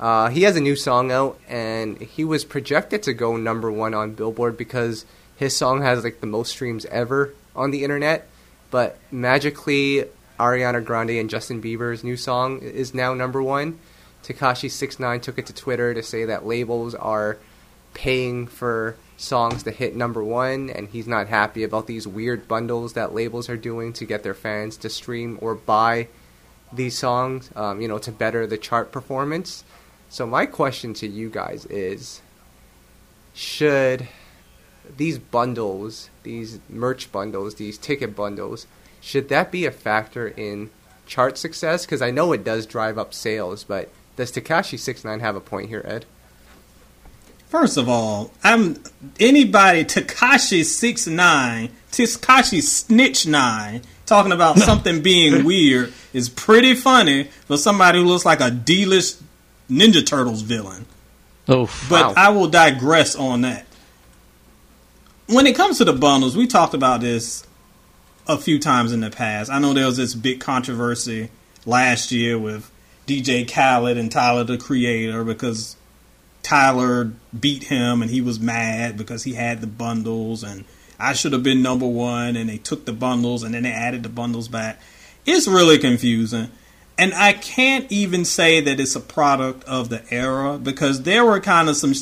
Uh, 0.00 0.28
he 0.30 0.42
has 0.42 0.56
a 0.56 0.60
new 0.60 0.76
song 0.76 1.10
out, 1.10 1.38
and 1.48 2.00
he 2.00 2.24
was 2.24 2.44
projected 2.44 3.02
to 3.04 3.12
go 3.12 3.36
number 3.36 3.70
one 3.70 3.94
on 3.94 4.14
Billboard 4.14 4.56
because 4.56 5.04
his 5.36 5.56
song 5.56 5.82
has 5.82 6.04
like 6.04 6.20
the 6.20 6.26
most 6.26 6.50
streams 6.50 6.86
ever 6.86 7.34
on 7.54 7.70
the 7.70 7.82
internet. 7.82 8.28
But 8.70 8.98
magically, 9.10 10.04
Ariana 10.38 10.84
Grande 10.84 11.12
and 11.12 11.30
Justin 11.30 11.62
Bieber's 11.62 12.04
new 12.04 12.16
song 12.16 12.60
is 12.60 12.94
now 12.94 13.14
number 13.14 13.42
one. 13.42 13.78
Tekashi 14.22 14.70
Six 14.70 15.00
Nine 15.00 15.20
took 15.20 15.38
it 15.38 15.46
to 15.46 15.54
Twitter 15.54 15.94
to 15.94 16.02
say 16.02 16.24
that 16.24 16.46
labels 16.46 16.94
are 16.94 17.38
paying 17.94 18.46
for 18.46 18.96
songs 19.16 19.62
to 19.64 19.70
hit 19.70 19.96
number 19.96 20.22
one, 20.22 20.70
and 20.70 20.88
he's 20.88 21.08
not 21.08 21.28
happy 21.28 21.64
about 21.64 21.86
these 21.86 22.06
weird 22.06 22.46
bundles 22.46 22.92
that 22.92 23.14
labels 23.14 23.48
are 23.48 23.56
doing 23.56 23.92
to 23.94 24.04
get 24.04 24.22
their 24.22 24.34
fans 24.34 24.76
to 24.76 24.88
stream 24.88 25.38
or 25.40 25.54
buy 25.54 26.08
these 26.72 26.96
songs, 26.96 27.50
um, 27.56 27.80
you 27.80 27.88
know, 27.88 27.98
to 27.98 28.12
better 28.12 28.46
the 28.46 28.58
chart 28.58 28.92
performance. 28.92 29.64
So 30.10 30.26
my 30.26 30.46
question 30.46 30.94
to 30.94 31.08
you 31.08 31.30
guys 31.30 31.64
is: 31.66 32.20
Should 33.34 34.08
these 34.96 35.18
bundles, 35.18 36.10
these 36.22 36.58
merch 36.68 37.10
bundles, 37.12 37.56
these 37.56 37.78
ticket 37.78 38.16
bundles, 38.16 38.66
should 39.00 39.28
that 39.28 39.50
be 39.50 39.66
a 39.66 39.70
factor 39.70 40.28
in 40.28 40.70
chart 41.06 41.38
success? 41.38 41.84
Because 41.84 42.02
I 42.02 42.10
know 42.10 42.32
it 42.32 42.44
does 42.44 42.66
drive 42.66 42.98
up 42.98 43.14
sales, 43.14 43.64
but 43.64 43.90
does 44.16 44.32
Tekashi 44.32 44.78
Six 44.78 45.04
Nine 45.04 45.20
have 45.20 45.36
a 45.36 45.40
point 45.40 45.68
here, 45.68 45.82
Ed? 45.84 46.04
First 47.48 47.78
of 47.78 47.88
all, 47.88 48.32
I'm 48.42 48.82
anybody 49.18 49.84
Tekashi 49.84 50.64
Six 50.64 51.06
Nine, 51.06 51.70
Tekashi 51.90 52.62
Snitch 52.62 53.26
Nine, 53.26 53.82
talking 54.04 54.32
about 54.32 54.58
something 54.58 55.02
being 55.02 55.44
weird 55.46 55.92
is 56.12 56.28
pretty 56.28 56.74
funny 56.74 57.24
for 57.46 57.56
somebody 57.56 58.00
who 58.00 58.04
looks 58.04 58.24
like 58.24 58.40
a 58.40 58.50
D-list 58.50 59.22
Ninja 59.70 60.04
Turtles 60.04 60.42
villain. 60.42 60.86
Oh, 61.46 61.70
but 61.88 62.08
wow. 62.08 62.14
I 62.16 62.28
will 62.30 62.48
digress 62.48 63.16
on 63.16 63.42
that. 63.42 63.64
When 65.28 65.46
it 65.46 65.54
comes 65.54 65.76
to 65.76 65.84
the 65.84 65.92
bundles, 65.92 66.38
we 66.38 66.46
talked 66.46 66.72
about 66.72 67.02
this 67.02 67.46
a 68.26 68.38
few 68.38 68.58
times 68.58 68.92
in 68.92 69.00
the 69.00 69.10
past. 69.10 69.50
I 69.50 69.58
know 69.58 69.74
there 69.74 69.84
was 69.84 69.98
this 69.98 70.14
big 70.14 70.40
controversy 70.40 71.28
last 71.66 72.10
year 72.10 72.38
with 72.38 72.70
DJ 73.06 73.46
Khaled 73.46 73.98
and 73.98 74.10
Tyler 74.10 74.44
the 74.44 74.56
Creator 74.56 75.24
because 75.24 75.76
Tyler 76.42 77.12
beat 77.38 77.64
him 77.64 78.00
and 78.00 78.10
he 78.10 78.22
was 78.22 78.40
mad 78.40 78.96
because 78.96 79.24
he 79.24 79.34
had 79.34 79.60
the 79.60 79.66
bundles 79.66 80.42
and 80.42 80.64
I 80.98 81.12
should 81.12 81.34
have 81.34 81.42
been 81.42 81.60
number 81.60 81.86
one 81.86 82.34
and 82.34 82.48
they 82.48 82.56
took 82.56 82.86
the 82.86 82.94
bundles 82.94 83.42
and 83.42 83.52
then 83.52 83.64
they 83.64 83.70
added 83.70 84.04
the 84.04 84.08
bundles 84.08 84.48
back. 84.48 84.80
It's 85.26 85.46
really 85.46 85.76
confusing. 85.76 86.50
And 86.96 87.12
I 87.12 87.34
can't 87.34 87.92
even 87.92 88.24
say 88.24 88.62
that 88.62 88.80
it's 88.80 88.96
a 88.96 89.00
product 89.00 89.62
of 89.64 89.90
the 89.90 90.02
era 90.10 90.56
because 90.56 91.02
there 91.02 91.26
were 91.26 91.38
kind 91.38 91.68
of 91.68 91.76
some 91.76 91.92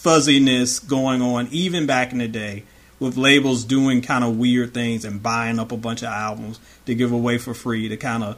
fuzziness 0.00 0.78
going 0.78 1.20
on 1.20 1.46
even 1.50 1.84
back 1.84 2.10
in 2.10 2.18
the 2.18 2.28
day 2.28 2.62
with 2.98 3.18
labels 3.18 3.64
doing 3.64 4.00
kind 4.00 4.24
of 4.24 4.38
weird 4.38 4.72
things 4.72 5.04
and 5.04 5.22
buying 5.22 5.58
up 5.58 5.72
a 5.72 5.76
bunch 5.76 6.00
of 6.02 6.08
albums 6.08 6.58
to 6.86 6.94
give 6.94 7.12
away 7.12 7.36
for 7.36 7.52
free 7.52 7.86
to 7.88 7.96
kind 7.98 8.24
of 8.24 8.36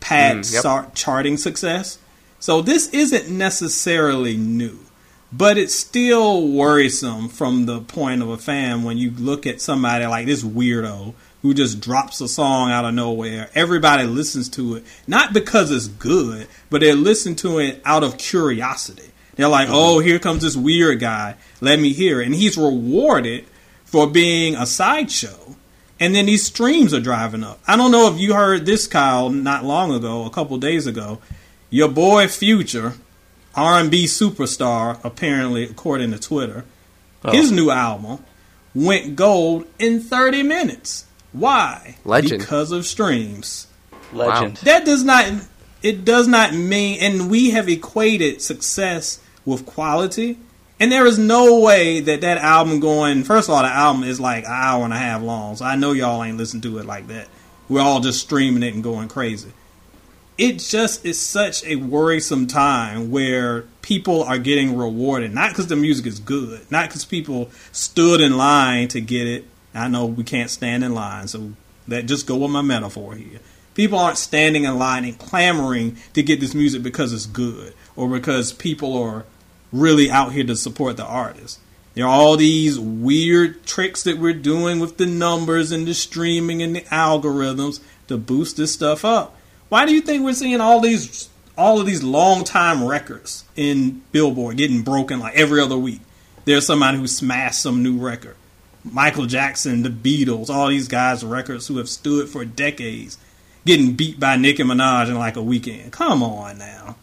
pad 0.00 0.38
mm, 0.38 0.64
yep. 0.64 0.94
charting 0.94 1.36
success. 1.36 1.98
So 2.40 2.60
this 2.60 2.88
isn't 2.88 3.30
necessarily 3.30 4.36
new, 4.36 4.80
but 5.32 5.56
it's 5.58 5.74
still 5.74 6.48
worrisome 6.48 7.28
from 7.28 7.66
the 7.66 7.80
point 7.80 8.20
of 8.20 8.28
a 8.28 8.36
fan 8.36 8.82
when 8.82 8.98
you 8.98 9.12
look 9.12 9.46
at 9.46 9.60
somebody 9.60 10.06
like 10.06 10.26
this 10.26 10.42
weirdo 10.42 11.14
who 11.42 11.54
just 11.54 11.80
drops 11.80 12.20
a 12.20 12.26
song 12.26 12.72
out 12.72 12.84
of 12.84 12.94
nowhere. 12.94 13.48
Everybody 13.54 14.04
listens 14.04 14.48
to 14.50 14.74
it, 14.74 14.84
not 15.06 15.32
because 15.32 15.70
it's 15.70 15.86
good, 15.86 16.48
but 16.68 16.80
they 16.80 16.92
listen 16.92 17.36
to 17.36 17.60
it 17.60 17.80
out 17.84 18.02
of 18.02 18.18
curiosity. 18.18 19.10
They're 19.36 19.48
like, 19.48 19.68
mm-hmm. 19.68 19.76
oh, 19.76 19.98
here 20.00 20.18
comes 20.18 20.42
this 20.42 20.56
weird 20.56 20.98
guy. 20.98 21.36
Let 21.60 21.78
me 21.78 21.92
hear 21.92 22.20
it. 22.20 22.26
And 22.26 22.34
he's 22.34 22.56
rewarded 22.56 23.44
for 23.84 24.06
being 24.06 24.54
a 24.54 24.66
sideshow. 24.66 25.56
And 25.98 26.14
then 26.14 26.26
these 26.26 26.44
streams 26.44 26.92
are 26.92 27.00
driving 27.00 27.42
up. 27.42 27.60
I 27.66 27.76
don't 27.76 27.90
know 27.90 28.12
if 28.12 28.20
you 28.20 28.34
heard 28.34 28.66
this, 28.66 28.86
Kyle, 28.86 29.30
not 29.30 29.64
long 29.64 29.94
ago, 29.94 30.24
a 30.24 30.30
couple 30.30 30.56
days 30.58 30.86
ago. 30.86 31.20
Your 31.70 31.88
boy 31.88 32.28
Future, 32.28 32.94
R&B 33.54 34.04
superstar, 34.04 35.02
apparently 35.04 35.64
according 35.64 36.12
to 36.12 36.18
Twitter, 36.18 36.64
oh. 37.24 37.32
his 37.32 37.50
new 37.50 37.70
album 37.70 38.22
went 38.74 39.16
gold 39.16 39.66
in 39.78 40.00
30 40.00 40.42
minutes. 40.42 41.06
Why? 41.32 41.96
Legend. 42.04 42.40
Because 42.40 42.72
of 42.72 42.86
streams. 42.86 43.66
Legend. 44.12 44.58
Wow. 44.58 44.62
That 44.64 44.84
does 44.84 45.02
not 45.02 45.32
it 45.82 46.04
does 46.04 46.26
not 46.26 46.54
mean 46.54 46.98
and 47.00 47.30
we 47.30 47.50
have 47.50 47.68
equated 47.68 48.40
success 48.40 49.20
with 49.46 49.64
quality 49.64 50.36
and 50.78 50.92
there 50.92 51.06
is 51.06 51.18
no 51.18 51.60
way 51.60 52.00
that 52.00 52.20
that 52.20 52.38
album 52.38 52.80
going. 52.80 53.24
First 53.24 53.48
of 53.48 53.54
all, 53.54 53.62
the 53.62 53.68
album 53.68 54.04
is 54.04 54.20
like 54.20 54.44
an 54.44 54.50
hour 54.52 54.84
and 54.84 54.92
a 54.92 54.98
half 54.98 55.22
long, 55.22 55.56
so 55.56 55.64
I 55.64 55.76
know 55.76 55.92
y'all 55.92 56.22
ain't 56.22 56.36
listened 56.36 56.62
to 56.64 56.78
it 56.78 56.84
like 56.84 57.08
that. 57.08 57.28
We're 57.68 57.80
all 57.80 58.00
just 58.00 58.20
streaming 58.20 58.62
it 58.62 58.74
and 58.74 58.82
going 58.82 59.08
crazy. 59.08 59.52
It 60.36 60.58
just 60.58 61.06
is 61.06 61.18
such 61.18 61.64
a 61.64 61.76
worrisome 61.76 62.46
time 62.46 63.10
where 63.10 63.62
people 63.80 64.22
are 64.22 64.36
getting 64.36 64.76
rewarded, 64.76 65.32
not 65.32 65.50
because 65.50 65.68
the 65.68 65.76
music 65.76 66.04
is 66.04 66.20
good, 66.20 66.70
not 66.70 66.90
because 66.90 67.06
people 67.06 67.50
stood 67.72 68.20
in 68.20 68.36
line 68.36 68.88
to 68.88 69.00
get 69.00 69.26
it. 69.26 69.46
I 69.74 69.88
know 69.88 70.04
we 70.04 70.24
can't 70.24 70.50
stand 70.50 70.84
in 70.84 70.94
line, 70.94 71.26
so 71.28 71.52
that 71.88 72.04
just 72.04 72.26
go 72.26 72.36
with 72.36 72.50
my 72.50 72.60
metaphor 72.60 73.14
here. 73.14 73.40
People 73.74 73.98
aren't 73.98 74.18
standing 74.18 74.64
in 74.64 74.78
line 74.78 75.04
and 75.04 75.18
clamoring 75.18 75.96
to 76.12 76.22
get 76.22 76.40
this 76.40 76.54
music 76.54 76.82
because 76.82 77.14
it's 77.14 77.26
good 77.26 77.74
or 77.94 78.08
because 78.08 78.52
people 78.52 78.96
are 79.02 79.24
really 79.80 80.10
out 80.10 80.32
here 80.32 80.44
to 80.44 80.56
support 80.56 80.96
the 80.96 81.04
artist. 81.04 81.60
There 81.94 82.04
are 82.04 82.10
all 82.10 82.36
these 82.36 82.78
weird 82.78 83.64
tricks 83.64 84.02
that 84.02 84.18
we're 84.18 84.34
doing 84.34 84.80
with 84.80 84.98
the 84.98 85.06
numbers 85.06 85.72
and 85.72 85.86
the 85.86 85.94
streaming 85.94 86.62
and 86.62 86.76
the 86.76 86.82
algorithms 86.82 87.80
to 88.08 88.18
boost 88.18 88.58
this 88.58 88.72
stuff 88.72 89.04
up. 89.04 89.34
Why 89.68 89.86
do 89.86 89.94
you 89.94 90.02
think 90.02 90.22
we're 90.22 90.34
seeing 90.34 90.60
all 90.60 90.80
these 90.80 91.28
all 91.56 91.80
of 91.80 91.86
these 91.86 92.02
long 92.02 92.44
time 92.44 92.84
records 92.84 93.44
in 93.56 94.02
Billboard 94.12 94.58
getting 94.58 94.82
broken 94.82 95.20
like 95.20 95.34
every 95.34 95.60
other 95.60 95.78
week? 95.78 96.02
There's 96.44 96.66
somebody 96.66 96.98
who 96.98 97.06
smashed 97.06 97.62
some 97.62 97.82
new 97.82 97.98
record. 97.98 98.36
Michael 98.84 99.26
Jackson, 99.26 99.82
the 99.82 99.88
Beatles, 99.88 100.48
all 100.48 100.68
these 100.68 100.88
guys' 100.88 101.24
records 101.24 101.66
who 101.66 101.78
have 101.78 101.88
stood 101.88 102.28
for 102.28 102.44
decades 102.44 103.18
getting 103.64 103.94
beat 103.94 104.20
by 104.20 104.36
Nicki 104.36 104.62
Minaj 104.62 105.08
in 105.08 105.18
like 105.18 105.36
a 105.36 105.42
weekend. 105.42 105.92
Come 105.92 106.22
on 106.22 106.58
now. 106.58 106.96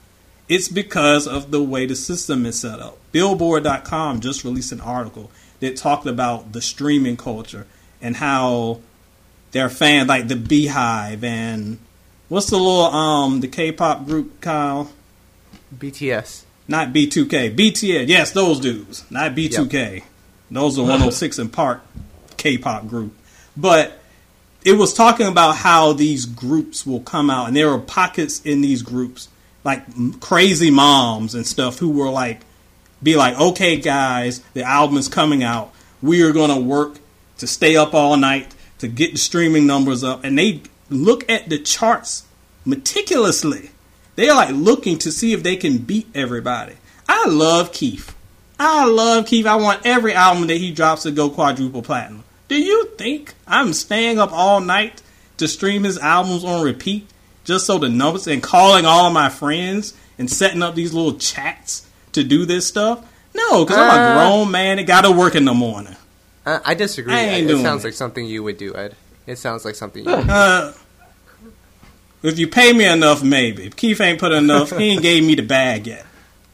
It's 0.50 0.68
because 0.68 1.28
of 1.28 1.52
the 1.52 1.64
way 1.64 1.86
the 1.86 1.96
system 1.96 2.46
is 2.46 2.60
set 2.60 2.80
up. 2.80 2.98
Billboard.com 3.12 4.20
just 4.20 4.44
released 4.44 4.72
an 4.72 4.82
article 4.82 5.32
that 5.60 5.78
talked 5.78 6.06
about 6.06 6.52
the 6.52 6.62
streaming 6.62 7.16
culture 7.16 7.66
and 8.02 8.18
how 8.18 8.82
their 9.52 9.70
fans 9.70 10.10
like 10.10 10.28
the 10.28 10.36
BeyHive 10.36 11.24
and 11.24 11.78
what's 12.28 12.50
the 12.50 12.58
little 12.58 12.84
um 12.84 13.40
the 13.40 13.48
K-pop 13.48 14.06
group 14.06 14.42
Kyle? 14.42 14.92
BTS. 15.76 16.44
Not 16.68 16.90
B2K. 16.90 17.56
BTS. 17.56 18.08
Yes, 18.08 18.32
those 18.32 18.60
dudes. 18.60 19.10
Not 19.10 19.32
B2K. 19.36 19.94
Yep. 19.96 20.04
Those 20.52 20.78
are 20.78 20.82
106 20.84 21.40
& 21.48 21.52
Park 21.52 21.82
K-pop 22.38 22.88
group. 22.88 23.16
But 23.56 24.00
it 24.66 24.74
was 24.74 24.94
talking 24.94 25.28
about 25.28 25.58
how 25.58 25.94
these 25.94 26.26
groups 26.26 26.86
will 26.86 27.02
come 27.02 27.30
out 27.30 27.48
and 27.48 27.56
there 27.56 27.70
are 27.70 27.80
pockets 27.80 28.42
in 28.42 28.62
these 28.62 28.82
groups 28.82 29.28
like 29.64 30.20
crazy 30.20 30.72
moms 30.72 31.36
and 31.36 31.46
stuff 31.46 31.80
who 31.80 31.90
were 31.90 32.10
like, 32.10 32.42
be 33.02 33.16
like, 33.16 33.40
okay, 33.40 33.78
guys, 33.78 34.40
the 34.54 34.64
album 34.64 34.98
is 34.98 35.08
coming 35.08 35.44
out. 35.44 35.74
We 36.02 36.22
are 36.24 36.32
going 36.32 36.50
to 36.50 36.60
work 36.60 36.98
to 37.38 37.48
stay 37.48 37.76
up 37.76 37.94
all 37.94 38.18
night 38.18 38.54
to 38.80 38.88
get 38.88 39.14
the 39.14 39.18
streaming 39.18 39.68
numbers 39.68 40.04
up. 40.04 40.24
And 40.24 40.38
they 40.38 40.62
look 40.90 41.30
at 41.30 41.50
the 41.50 41.60
charts 41.60 42.26
meticulously. 42.66 43.72
They're 44.16 44.36
like 44.36 44.54
looking 44.54 44.98
to 45.00 45.12
see 45.12 45.34
if 45.34 45.44
they 45.44 45.56
can 45.56 45.80
beat 45.80 46.08
everybody. 46.16 46.76
I 47.08 47.28
love 47.28 47.72
Keith. 47.72 48.16
I 48.60 48.86
love 48.86 49.26
Keith. 49.26 49.46
I 49.46 49.56
want 49.56 49.86
every 49.86 50.14
album 50.14 50.48
that 50.48 50.58
he 50.58 50.72
drops 50.72 51.04
to 51.04 51.12
go 51.12 51.30
quadruple 51.30 51.82
platinum. 51.82 52.24
Do 52.48 52.62
you 52.62 52.86
think 52.98 53.34
I'm 53.48 53.74
staying 53.74 54.20
up 54.20 54.32
all 54.32 54.62
night 54.62 55.02
to 55.38 55.48
stream 55.48 55.84
his 55.84 55.98
albums 55.98 56.44
on 56.44 56.64
repeat 56.64 57.10
just 57.44 57.66
so 57.66 57.78
the 57.78 57.90
numbers 57.90 58.28
and 58.28 58.42
calling 58.42 58.86
all 58.86 59.08
of 59.08 59.14
my 59.14 59.30
friends 59.30 59.94
and 60.18 60.30
setting 60.30 60.62
up 60.62 60.76
these 60.76 60.94
little 60.94 61.18
chats 61.18 61.88
to 62.14 62.24
do 62.24 62.46
this 62.46 62.68
stuff? 62.68 63.06
No, 63.36 63.66
because 63.66 63.78
uh, 63.78 63.82
I'm 63.82 63.90
a 63.90 64.02
uh, 64.02 64.14
grown 64.14 64.52
man 64.52 64.80
and 64.80 64.88
got 64.88 65.02
to 65.02 65.12
work 65.12 65.36
in 65.36 65.46
the 65.46 65.54
morning. 65.54 65.96
Uh, 66.46 66.60
I 66.64 66.74
disagree. 66.74 67.14
I 67.14 67.24
it 67.24 67.62
sounds 67.62 67.84
it. 67.84 67.88
like 67.88 67.94
something 67.94 68.26
you 68.26 68.44
would 68.44 68.58
do, 68.58 68.76
Ed. 68.76 68.96
It 69.26 69.38
sounds 69.38 69.66
like 69.66 69.76
something 69.76 70.04
you 70.06 70.12
would 70.12 70.30
uh, 70.30 70.74
If 72.22 72.38
you 72.38 72.48
pay 72.48 72.74
me 72.74 72.86
enough, 72.86 73.24
maybe. 73.24 73.70
Keith 73.70 74.00
ain't 74.02 74.20
put 74.20 74.32
enough. 74.32 74.72
he 74.72 74.92
ain't 74.92 75.02
gave 75.02 75.24
me 75.24 75.36
the 75.36 75.42
bag 75.42 75.88
yet. 75.88 76.06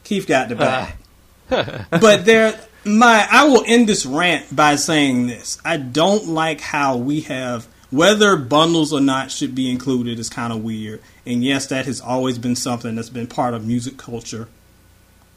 Keith 0.04 0.26
got 0.26 0.48
the 0.48 0.56
bag. 0.56 0.94
but 1.48 2.24
there, 2.24 2.58
my 2.84 3.26
I 3.30 3.44
will 3.44 3.64
end 3.66 3.88
this 3.88 4.06
rant 4.06 4.54
by 4.54 4.76
saying 4.76 5.26
this. 5.26 5.58
I 5.64 5.76
don't 5.76 6.28
like 6.28 6.60
how 6.60 6.96
we 6.96 7.22
have 7.22 7.66
whether 7.90 8.36
bundles 8.36 8.92
or 8.92 9.00
not 9.00 9.30
should 9.30 9.54
be 9.54 9.70
included 9.70 10.18
is 10.18 10.28
kind 10.28 10.52
of 10.52 10.62
weird. 10.62 11.00
And 11.26 11.44
yes, 11.44 11.66
that 11.66 11.86
has 11.86 12.00
always 12.00 12.38
been 12.38 12.56
something 12.56 12.94
that's 12.94 13.10
been 13.10 13.26
part 13.26 13.54
of 13.54 13.66
music 13.66 13.96
culture, 13.96 14.48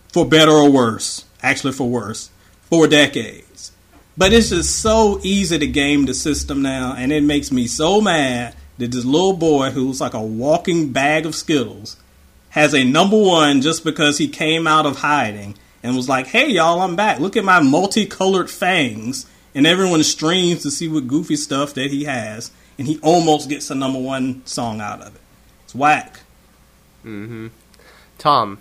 for 0.09 0.25
better 0.25 0.51
or 0.51 0.69
worse. 0.69 1.25
Actually, 1.41 1.73
for 1.73 1.89
worse, 1.89 2.29
for 2.69 2.87
decades. 2.87 3.71
But 4.15 4.31
it's 4.31 4.49
just 4.49 4.79
so 4.79 5.19
easy 5.23 5.57
to 5.57 5.67
game 5.67 6.05
the 6.05 6.13
system 6.13 6.61
now, 6.61 6.93
and 6.95 7.11
it 7.11 7.23
makes 7.23 7.51
me 7.51 7.67
so 7.67 7.99
mad 7.99 8.55
that 8.77 8.91
this 8.91 9.05
little 9.05 9.33
boy 9.33 9.71
who's 9.71 9.99
like 9.99 10.13
a 10.13 10.21
walking 10.21 10.91
bag 10.91 11.25
of 11.25 11.35
Skittles 11.35 11.97
has 12.49 12.75
a 12.75 12.83
number 12.83 13.17
one 13.17 13.61
just 13.61 13.83
because 13.83 14.19
he 14.19 14.27
came 14.27 14.67
out 14.67 14.85
of 14.85 14.97
hiding 14.97 15.55
and 15.81 15.95
was 15.95 16.07
like, 16.07 16.27
"Hey 16.27 16.49
y'all, 16.51 16.81
I'm 16.81 16.95
back. 16.95 17.19
Look 17.19 17.35
at 17.35 17.43
my 17.43 17.59
multicolored 17.59 18.49
fangs." 18.49 19.25
And 19.55 19.67
everyone 19.67 20.03
streams 20.03 20.63
to 20.63 20.71
see 20.71 20.87
what 20.87 21.07
goofy 21.07 21.35
stuff 21.35 21.73
that 21.75 21.91
he 21.91 22.05
has, 22.05 22.51
and 22.77 22.87
he 22.87 22.99
almost 23.01 23.49
gets 23.49 23.69
a 23.69 23.75
number 23.75 23.99
one 23.99 24.45
song 24.45 24.81
out 24.81 25.01
of 25.01 25.15
it. 25.15 25.21
It's 25.63 25.75
whack. 25.75 26.21
Mm-hmm. 27.05 27.47
Tom, 28.17 28.59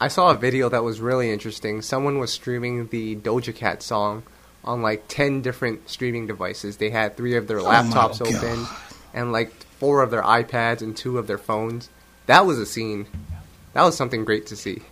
I 0.00 0.08
saw 0.08 0.30
a 0.30 0.36
video 0.36 0.68
that 0.68 0.84
was 0.84 1.00
really 1.00 1.32
interesting. 1.32 1.82
Someone 1.82 2.18
was 2.18 2.32
streaming 2.32 2.88
the 2.88 3.16
Doja 3.16 3.54
Cat 3.54 3.82
song 3.82 4.22
on 4.64 4.82
like 4.82 5.04
10 5.08 5.42
different 5.42 5.88
streaming 5.88 6.26
devices. 6.26 6.76
They 6.76 6.90
had 6.90 7.16
three 7.16 7.36
of 7.36 7.48
their 7.48 7.60
oh 7.60 7.64
laptops 7.64 8.20
oh 8.20 8.28
open 8.28 8.66
and 9.14 9.32
like 9.32 9.52
four 9.78 10.02
of 10.02 10.10
their 10.10 10.22
iPads 10.22 10.82
and 10.82 10.96
two 10.96 11.18
of 11.18 11.26
their 11.26 11.38
phones. 11.38 11.88
That 12.26 12.46
was 12.46 12.58
a 12.58 12.66
scene. 12.66 13.06
That 13.72 13.82
was 13.82 13.96
something 13.96 14.24
great 14.24 14.46
to 14.48 14.56
see. 14.56 14.82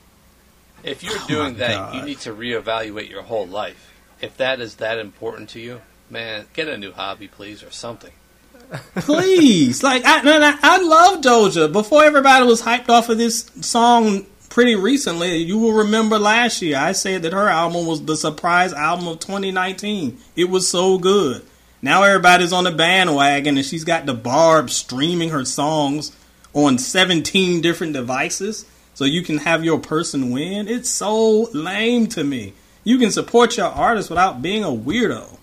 If 0.82 1.02
you're 1.02 1.14
oh 1.14 1.26
doing 1.28 1.56
that, 1.56 1.74
God. 1.74 1.94
you 1.94 2.02
need 2.02 2.20
to 2.20 2.32
reevaluate 2.32 3.10
your 3.10 3.22
whole 3.22 3.46
life. 3.46 3.85
If 4.20 4.36
that 4.38 4.60
is 4.60 4.76
that 4.76 4.98
important 4.98 5.50
to 5.50 5.60
you, 5.60 5.80
man, 6.10 6.46
get 6.52 6.68
a 6.68 6.76
new 6.76 6.92
hobby, 6.92 7.28
please, 7.28 7.62
or 7.62 7.70
something. 7.70 8.12
please, 8.96 9.82
like 9.82 10.04
I, 10.04 10.20
I, 10.20 10.58
I 10.62 10.82
love 10.82 11.20
Doja. 11.20 11.72
Before 11.72 12.02
everybody 12.02 12.46
was 12.46 12.62
hyped 12.62 12.88
off 12.88 13.08
of 13.08 13.18
this 13.18 13.50
song 13.60 14.26
pretty 14.48 14.74
recently, 14.74 15.36
you 15.36 15.58
will 15.58 15.72
remember 15.72 16.18
last 16.18 16.62
year 16.62 16.76
I 16.78 16.92
said 16.92 17.22
that 17.22 17.32
her 17.32 17.48
album 17.48 17.86
was 17.86 18.04
the 18.04 18.16
surprise 18.16 18.72
album 18.72 19.06
of 19.06 19.20
2019. 19.20 20.18
It 20.34 20.48
was 20.48 20.68
so 20.68 20.98
good. 20.98 21.44
Now 21.82 22.02
everybody's 22.02 22.52
on 22.52 22.64
the 22.64 22.72
bandwagon, 22.72 23.56
and 23.56 23.66
she's 23.66 23.84
got 23.84 24.06
the 24.06 24.14
Barb 24.14 24.70
streaming 24.70 25.30
her 25.30 25.44
songs 25.44 26.16
on 26.54 26.78
17 26.78 27.60
different 27.60 27.92
devices 27.92 28.64
so 28.94 29.04
you 29.04 29.22
can 29.22 29.38
have 29.38 29.62
your 29.62 29.78
person 29.78 30.30
win. 30.30 30.68
It's 30.68 30.90
so 30.90 31.42
lame 31.52 32.06
to 32.08 32.24
me. 32.24 32.54
You 32.86 32.98
can 32.98 33.10
support 33.10 33.56
your 33.56 33.66
artist 33.66 34.10
without 34.10 34.40
being 34.40 34.62
a 34.62 34.68
weirdo. 34.68 35.38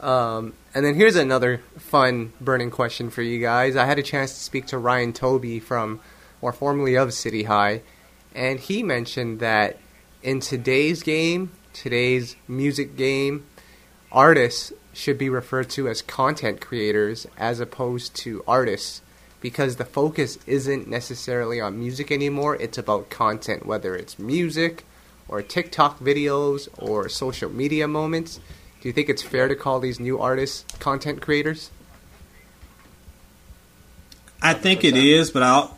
um, 0.00 0.54
and 0.74 0.84
then 0.84 0.96
here's 0.96 1.14
another 1.14 1.58
fun 1.78 2.32
burning 2.40 2.72
question 2.72 3.08
for 3.08 3.22
you 3.22 3.38
guys. 3.38 3.76
I 3.76 3.84
had 3.84 4.00
a 4.00 4.02
chance 4.02 4.34
to 4.34 4.40
speak 4.40 4.66
to 4.66 4.78
Ryan 4.78 5.12
Toby 5.12 5.60
from, 5.60 6.00
or 6.40 6.52
formerly 6.52 6.96
of 6.96 7.14
City 7.14 7.44
High, 7.44 7.82
and 8.34 8.58
he 8.58 8.82
mentioned 8.82 9.38
that 9.38 9.78
in 10.20 10.40
today's 10.40 11.04
game, 11.04 11.52
today's 11.72 12.34
music 12.48 12.96
game, 12.96 13.46
artists 14.10 14.72
should 14.92 15.16
be 15.16 15.30
referred 15.30 15.70
to 15.70 15.86
as 15.86 16.02
content 16.02 16.60
creators 16.60 17.28
as 17.38 17.60
opposed 17.60 18.16
to 18.16 18.42
artists 18.48 19.00
because 19.42 19.76
the 19.76 19.84
focus 19.84 20.38
isn't 20.46 20.88
necessarily 20.88 21.60
on 21.60 21.78
music 21.78 22.10
anymore. 22.10 22.56
It's 22.56 22.78
about 22.78 23.10
content, 23.10 23.66
whether 23.66 23.94
it's 23.94 24.18
music 24.18 24.84
or 25.28 25.42
TikTok 25.42 25.98
videos 25.98 26.68
or 26.78 27.08
social 27.08 27.50
media 27.50 27.88
moments. 27.88 28.38
Do 28.80 28.88
you 28.88 28.92
think 28.92 29.08
it's 29.08 29.22
fair 29.22 29.48
to 29.48 29.56
call 29.56 29.80
these 29.80 30.00
new 30.00 30.18
artists 30.18 30.64
content 30.78 31.20
creators? 31.20 31.70
I 34.40 34.54
think 34.54 34.84
it 34.84 34.96
is, 34.96 35.30
but 35.30 35.42
I 35.42 35.68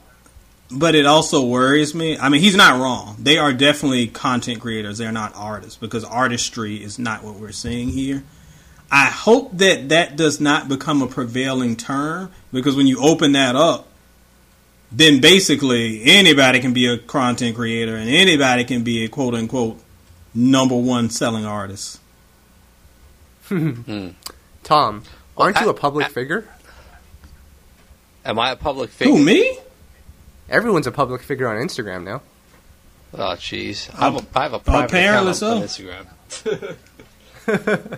but 0.70 0.94
it 0.94 1.06
also 1.06 1.44
worries 1.44 1.94
me. 1.94 2.18
I 2.18 2.28
mean, 2.28 2.40
he's 2.40 2.56
not 2.56 2.80
wrong. 2.80 3.16
They 3.18 3.38
are 3.38 3.52
definitely 3.52 4.08
content 4.08 4.60
creators. 4.60 4.98
They're 4.98 5.12
not 5.12 5.34
artists 5.36 5.76
because 5.76 6.04
artistry 6.04 6.82
is 6.82 6.98
not 6.98 7.22
what 7.22 7.34
we're 7.34 7.52
seeing 7.52 7.88
here. 7.90 8.24
I 8.94 9.06
hope 9.06 9.58
that 9.58 9.88
that 9.88 10.14
does 10.14 10.40
not 10.40 10.68
become 10.68 11.02
a 11.02 11.08
prevailing 11.08 11.74
term 11.74 12.30
because 12.52 12.76
when 12.76 12.86
you 12.86 13.00
open 13.00 13.32
that 13.32 13.56
up, 13.56 13.88
then 14.92 15.20
basically 15.20 16.04
anybody 16.04 16.60
can 16.60 16.72
be 16.72 16.86
a 16.86 16.96
content 16.96 17.56
creator 17.56 17.96
and 17.96 18.08
anybody 18.08 18.62
can 18.62 18.84
be 18.84 19.04
a 19.04 19.08
quote 19.08 19.34
unquote 19.34 19.80
number 20.32 20.76
one 20.76 21.10
selling 21.10 21.44
artist. 21.44 21.98
hmm. 23.46 24.10
Tom, 24.62 25.02
aren't 25.36 25.56
well, 25.56 25.64
you 25.64 25.70
a 25.70 25.74
public 25.74 26.06
I, 26.06 26.10
figure? 26.10 26.48
Am 28.24 28.38
I 28.38 28.52
a 28.52 28.56
public 28.56 28.90
figure? 28.90 29.12
Who 29.12 29.24
me? 29.24 29.58
Everyone's 30.48 30.86
a 30.86 30.92
public 30.92 31.22
figure 31.22 31.48
on 31.48 31.56
Instagram 31.56 32.04
now. 32.04 32.22
Oh, 33.12 33.34
jeez. 33.34 33.92
I 33.92 34.04
have 34.04 34.22
a 34.22 34.22
private 34.22 34.68
account 34.68 35.34
so. 35.34 35.56
on 35.56 35.62
Instagram. 35.62 36.06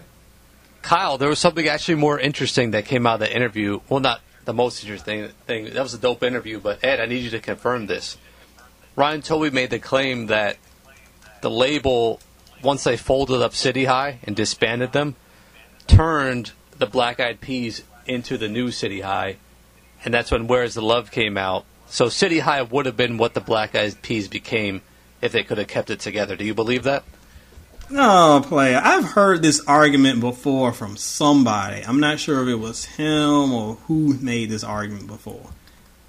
Kyle, 0.87 1.18
there 1.18 1.28
was 1.28 1.41
something 1.41 1.66
actually 1.66 1.97
more 1.97 2.16
interesting 2.16 2.70
that 2.70 2.84
came 2.84 3.09
out 3.09 3.14
of 3.14 3.20
the 3.20 3.34
interview. 3.34 3.80
Well, 3.89 3.99
not 3.99 4.20
the 4.45 4.55
most 4.55 4.84
interesting 4.84 5.26
thing. 5.45 5.64
That 5.74 5.82
was 5.82 5.95
a 5.95 5.99
dope 5.99 6.22
interview, 6.22 6.61
but 6.61 6.84
Ed, 6.84 7.01
I 7.01 7.07
need 7.07 7.24
you 7.24 7.30
to 7.30 7.41
confirm 7.41 7.87
this. 7.87 8.16
Ryan 8.95 9.20
Toby 9.20 9.51
made 9.51 9.70
the 9.70 9.80
claim 9.80 10.26
that 10.26 10.59
the 11.41 11.51
label, 11.51 12.20
once 12.62 12.84
they 12.84 12.97
folded 12.97 13.43
up 13.43 13.53
City 13.53 13.87
High 13.87 14.20
and 14.22 14.37
disbanded 14.37 14.93
them, 14.93 15.16
turned 15.89 16.53
the 16.78 16.87
Black 16.87 17.18
Eyed 17.18 17.41
Peas 17.41 17.82
into 18.07 18.39
the 18.39 18.49
new 18.49 18.70
City 18.70 19.01
High, 19.01 19.39
and 20.05 20.14
that's 20.14 20.30
when 20.30 20.47
Where's 20.47 20.74
the 20.74 20.82
Love 20.82 21.11
came 21.11 21.37
out. 21.37 21.64
So 21.89 22.09
City 22.09 22.39
High 22.39 22.62
would 22.62 22.87
have 22.87 22.97
been 22.97 23.18
what 23.18 23.34
the 23.34 23.41
Black 23.41 23.74
Eyed 23.74 24.03
Peas 24.03 24.28
became 24.28 24.82
if 25.20 25.32
they 25.32 25.43
could 25.43 25.59
have 25.59 25.66
kept 25.66 25.91
it 25.91 25.99
together. 25.99 26.37
Do 26.37 26.45
you 26.45 26.55
believe 26.55 26.84
that? 26.84 27.03
No, 27.89 28.43
player. 28.45 28.80
I've 28.82 29.05
heard 29.05 29.43
this 29.43 29.61
argument 29.66 30.20
before 30.20 30.72
from 30.72 30.97
somebody. 30.97 31.82
I'm 31.82 32.01
not 32.01 32.18
sure 32.18 32.43
if 32.43 32.49
it 32.49 32.57
was 32.57 32.84
him 32.84 33.53
or 33.53 33.74
who 33.87 34.14
made 34.14 34.51
this 34.51 34.64
argument 34.64 35.07
before. 35.07 35.51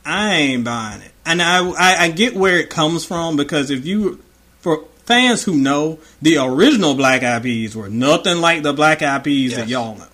I 0.03 0.35
ain't 0.35 0.63
buying 0.63 1.01
it, 1.01 1.11
and 1.25 1.41
I, 1.41 1.67
I, 1.69 2.03
I 2.05 2.09
get 2.09 2.33
where 2.33 2.57
it 2.57 2.69
comes 2.69 3.03
from 3.03 3.35
because 3.35 3.69
if 3.69 3.85
you, 3.85 4.23
for 4.59 4.85
fans 5.03 5.43
who 5.43 5.57
know, 5.57 5.99
the 6.21 6.37
original 6.37 6.95
Black 6.95 7.23
Eyed 7.23 7.43
Peas 7.43 7.75
were 7.75 7.89
nothing 7.89 8.39
like 8.39 8.63
the 8.63 8.71
Black 8.71 9.01
Eyed 9.01 9.25
Peas 9.25 9.51
yes. 9.51 9.59
that 9.59 9.67
y'all 9.67 9.95
know. 9.95 10.07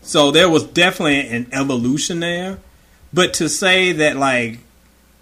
So 0.00 0.30
there 0.30 0.48
was 0.48 0.64
definitely 0.64 1.28
an 1.28 1.48
evolution 1.52 2.20
there, 2.20 2.58
but 3.12 3.34
to 3.34 3.50
say 3.50 3.92
that 3.92 4.16
like 4.16 4.60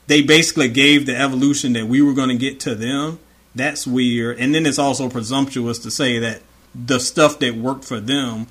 they 0.06 0.22
basically 0.22 0.68
gave 0.68 1.06
the 1.06 1.16
evolution 1.16 1.72
that 1.72 1.86
we 1.86 2.00
were 2.00 2.14
going 2.14 2.28
to 2.28 2.36
get 2.36 2.60
to 2.60 2.74
them 2.74 3.18
that's 3.54 3.86
weird. 3.86 4.38
And 4.38 4.54
then 4.54 4.66
it's 4.66 4.78
also 4.78 5.08
presumptuous 5.08 5.78
to 5.80 5.90
say 5.90 6.18
that 6.18 6.42
the 6.74 6.98
stuff 6.98 7.38
that 7.38 7.54
worked 7.54 7.84
for 7.84 8.00
them, 8.00 8.48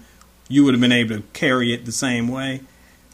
you 0.47 0.63
would 0.63 0.73
have 0.73 0.81
been 0.81 0.91
able 0.91 1.17
to 1.17 1.23
carry 1.33 1.73
it 1.73 1.85
the 1.85 1.91
same 1.91 2.27
way. 2.27 2.61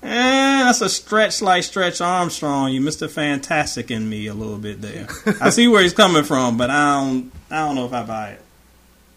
Eh, 0.02 0.64
that's 0.64 0.82
a 0.82 0.90
stretch 0.90 1.42
like 1.42 1.64
Stretch 1.64 2.00
Armstrong. 2.00 2.72
You 2.72 2.80
Mr. 2.80 3.10
Fantastic 3.10 3.92
in 3.92 4.08
me 4.08 4.28
a 4.28 4.34
little 4.34 4.58
bit 4.58 4.82
there. 4.82 5.08
I 5.42 5.50
see 5.50 5.68
where 5.68 5.82
he's 5.82 5.94
coming 5.94 6.24
from, 6.24 6.58
but 6.58 6.70
I 6.70 7.02
don't. 7.02 7.32
I 7.52 7.66
don't 7.66 7.76
know 7.76 7.86
if 7.86 7.94
I 7.94 8.04
buy 8.04 8.30
it. 8.32 8.42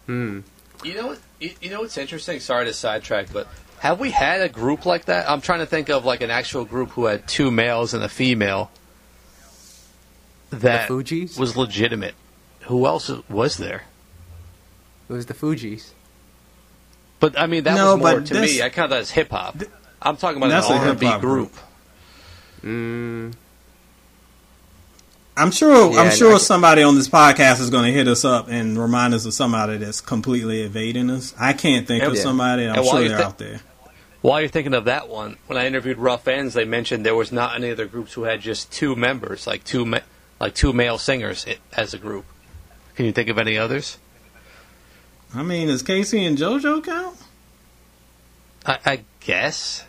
Hmm. 0.07 0.39
You 0.83 0.95
know 0.95 1.07
what? 1.07 1.19
You 1.39 1.69
know 1.69 1.81
what's 1.81 1.97
interesting? 1.97 2.41
Sorry 2.41 2.65
to 2.65 2.73
sidetrack, 2.73 3.31
but 3.31 3.47
have 3.79 3.99
we 3.99 4.11
had 4.11 4.41
a 4.41 4.49
group 4.49 4.85
like 4.85 5.05
that? 5.05 5.29
I'm 5.29 5.39
trying 5.39 5.59
to 5.59 5.65
think 5.65 5.89
of 5.89 6.03
like 6.03 6.21
an 6.21 6.29
actual 6.29 6.65
group 6.65 6.89
who 6.91 7.05
had 7.05 7.27
two 7.27 7.51
males 7.51 7.93
and 7.93 8.03
a 8.03 8.09
female 8.09 8.71
that 10.51 10.89
was 10.89 11.55
legitimate. 11.55 12.15
Who 12.65 12.85
else 12.85 13.09
was 13.29 13.57
there? 13.57 13.83
It 15.09 15.13
was 15.13 15.25
the 15.25 15.33
Fugees. 15.33 15.91
But 17.19 17.39
I 17.39 17.47
mean, 17.47 17.63
that 17.63 17.75
no, 17.75 17.95
was 17.95 17.99
more 17.99 18.21
to 18.21 18.33
this, 18.33 18.57
me. 18.57 18.61
I 18.61 18.69
count 18.69 18.89
that 18.89 18.99
as 18.99 19.11
hip 19.11 19.31
hop. 19.31 19.55
I'm 20.01 20.17
talking 20.17 20.41
about 20.41 20.51
an 20.51 20.87
R&B 20.89 21.09
group. 21.19 21.21
group. 21.21 21.53
Mm. 22.63 23.33
I'm 25.35 25.51
sure. 25.51 25.93
Yeah, 25.93 26.01
I'm 26.01 26.11
sure 26.11 26.37
somebody 26.39 26.83
on 26.83 26.95
this 26.95 27.09
podcast 27.09 27.59
is 27.59 27.69
going 27.69 27.85
to 27.85 27.91
hit 27.91 28.07
us 28.07 28.23
up 28.23 28.49
and 28.49 28.77
remind 28.77 29.13
us 29.13 29.25
of 29.25 29.33
somebody 29.33 29.77
that's 29.77 30.01
completely 30.01 30.61
evading 30.61 31.09
us. 31.09 31.33
I 31.39 31.53
can't 31.53 31.87
think 31.87 32.03
and, 32.03 32.11
of 32.11 32.17
somebody. 32.17 32.67
I'm 32.67 32.83
sure 32.83 32.99
they're 32.99 33.17
th- 33.17 33.19
out 33.19 33.37
there. 33.37 33.61
While 34.21 34.39
you're 34.39 34.49
thinking 34.49 34.73
of 34.73 34.85
that 34.85 35.09
one, 35.09 35.37
when 35.47 35.57
I 35.57 35.65
interviewed 35.65 35.97
Ruff 35.97 36.25
Endz, 36.25 36.53
they 36.53 36.65
mentioned 36.65 37.05
there 37.05 37.15
was 37.15 37.31
not 37.31 37.55
any 37.55 37.71
other 37.71 37.85
groups 37.85 38.13
who 38.13 38.23
had 38.23 38.41
just 38.41 38.71
two 38.71 38.95
members, 38.95 39.47
like 39.47 39.63
two, 39.63 39.85
ma- 39.85 39.99
like 40.39 40.53
two 40.55 40.71
male 40.71 40.97
singers 40.97 41.45
as 41.73 41.93
a 41.93 41.97
group. 41.97 42.25
Can 42.95 43.05
you 43.05 43.11
think 43.11 43.29
of 43.29 43.37
any 43.37 43.57
others? 43.57 43.97
I 45.33 45.41
mean, 45.41 45.67
does 45.67 45.81
K-Ci 45.81 46.23
and 46.23 46.37
JoJo 46.37 46.83
count? 46.83 47.17
I, 48.65 48.79
I 48.85 49.03
guess. 49.19 49.83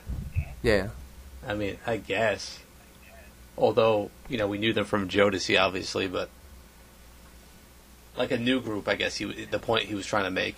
Yeah. 0.63 0.89
I 1.47 1.55
mean, 1.55 1.77
I 1.87 1.99
guess. 1.99 2.61
Although, 3.57 4.11
you 4.29 4.39
know, 4.39 4.49
we 4.49 4.59
knew 4.59 4.73
them 4.73 4.85
from 4.85 5.09
Jodeci, 5.09 5.61
obviously, 5.61 6.09
but 6.09 6.29
like 8.17 8.31
a 8.31 8.39
new 8.39 8.61
group, 8.61 8.89
I 8.89 8.95
guess 8.95 9.17
he 9.17 9.45
the 9.45 9.59
point 9.59 9.85
he 9.85 9.95
was 9.95 10.07
trying 10.07 10.25
to 10.25 10.31
make. 10.31 10.57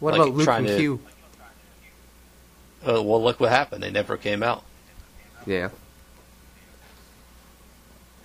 What 0.00 0.12
like 0.12 0.22
about 0.22 0.34
Luke 0.34 0.48
and 0.48 0.66
to, 0.66 0.76
Q? 0.76 1.00
uh, 2.86 3.02
well, 3.02 3.22
look 3.22 3.40
what 3.40 3.50
happened. 3.50 3.82
They 3.82 3.90
never 3.90 4.16
came 4.16 4.42
out. 4.42 4.64
Yeah. 5.46 5.70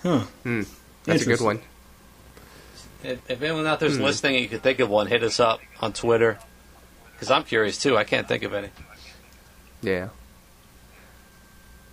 Huh. 0.03 0.21
Hmm. 0.43 0.63
That's 1.05 1.23
a 1.23 1.25
good 1.25 1.41
one. 1.41 1.61
If, 3.03 3.29
if 3.29 3.41
anyone 3.41 3.65
out 3.67 3.79
there's 3.79 3.97
hmm. 3.97 4.03
listening 4.03 4.35
and 4.35 4.43
you 4.43 4.49
can 4.49 4.59
think 4.59 4.79
of 4.79 4.89
one, 4.89 5.07
hit 5.07 5.23
us 5.23 5.39
up 5.39 5.59
on 5.79 5.93
Twitter. 5.93 6.37
Because 7.13 7.31
I'm 7.31 7.43
curious 7.43 7.77
too. 7.77 7.97
I 7.97 8.03
can't 8.03 8.27
think 8.27 8.43
of 8.43 8.53
any. 8.53 8.69
Yeah. 9.81 10.09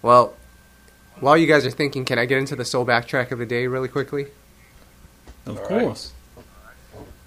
Well, 0.02 0.34
while 1.20 1.36
you 1.36 1.46
guys 1.46 1.66
are 1.66 1.70
thinking, 1.70 2.04
can 2.04 2.18
I 2.18 2.26
get 2.26 2.38
into 2.38 2.56
the 2.56 2.64
soul 2.64 2.86
backtrack 2.86 3.30
of 3.30 3.38
the 3.38 3.46
day 3.46 3.66
really 3.66 3.88
quickly? 3.88 4.26
Of 5.46 5.58
All 5.58 5.66
course. 5.66 6.12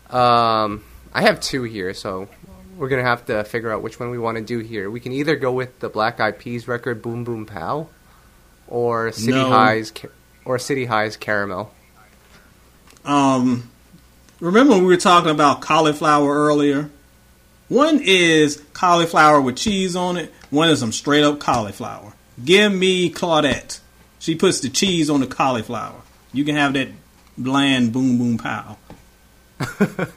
Right. 0.10 0.64
Um, 0.64 0.84
I 1.14 1.22
have 1.24 1.40
two 1.42 1.64
here, 1.64 1.94
so 1.94 2.28
we're 2.78 2.90
gonna 2.90 3.04
have 3.04 3.26
to 3.26 3.44
figure 3.44 3.72
out 3.72 3.82
which 3.82 4.00
one 4.00 4.10
we 4.12 4.18
want 4.18 4.38
to 4.38 4.44
do 4.44 4.60
here. 4.60 4.90
We 4.90 5.00
can 5.00 5.12
either 5.12 5.36
go 5.36 5.52
with 5.52 5.80
the 5.80 5.90
Black 5.90 6.20
Eyed 6.20 6.40
Peas 6.40 6.68
record 6.68 7.02
"Boom 7.02 7.24
Boom 7.24 7.46
Pow," 7.46 7.90
or 8.68 9.12
City 9.12 9.34
no. 9.34 9.50
Highs, 9.50 9.92
or 10.46 10.60
City 10.60 10.86
Highs 10.86 11.18
"Caramel." 11.18 11.74
Um, 13.04 13.71
remember 14.42 14.78
we 14.78 14.86
were 14.86 14.98
talking 14.98 15.32
about 15.32 15.62
cauliflower 15.62 16.34
earlier? 16.34 16.90
One 17.70 18.02
is 18.04 18.62
cauliflower 18.74 19.40
with 19.40 19.56
cheese 19.56 19.96
on 19.96 20.18
it. 20.18 20.34
One 20.50 20.70
is 20.70 20.82
some 20.82 20.92
straight 20.92 21.24
up 21.24 21.40
cauliflower. 21.40 22.12
Give 22.44 22.74
me 22.74 23.10
Claudette. 23.10 23.80
She 24.20 24.36
puts 24.36 24.60
the 24.60 24.70
cheese 24.70 25.10
on 25.10 25.22
the 25.22 25.28
cauliflower. 25.28 26.02
You 26.34 26.44
can 26.44 26.56
have 26.56 26.74
that 26.74 26.90
bland 27.38 27.94
boom 27.94 28.18
boom 28.18 28.38
pow. 28.38 28.78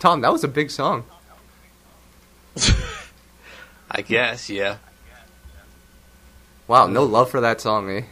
Tom, 0.00 0.22
that 0.22 0.32
was 0.32 0.42
a 0.42 0.48
big 0.48 0.70
song. 0.70 1.04
I 3.90 4.02
guess, 4.02 4.50
yeah. 4.50 4.78
Wow, 6.66 6.88
no 6.88 7.04
love 7.04 7.30
for 7.30 7.40
that 7.40 7.60
song, 7.60 7.88
eh? 7.90 8.02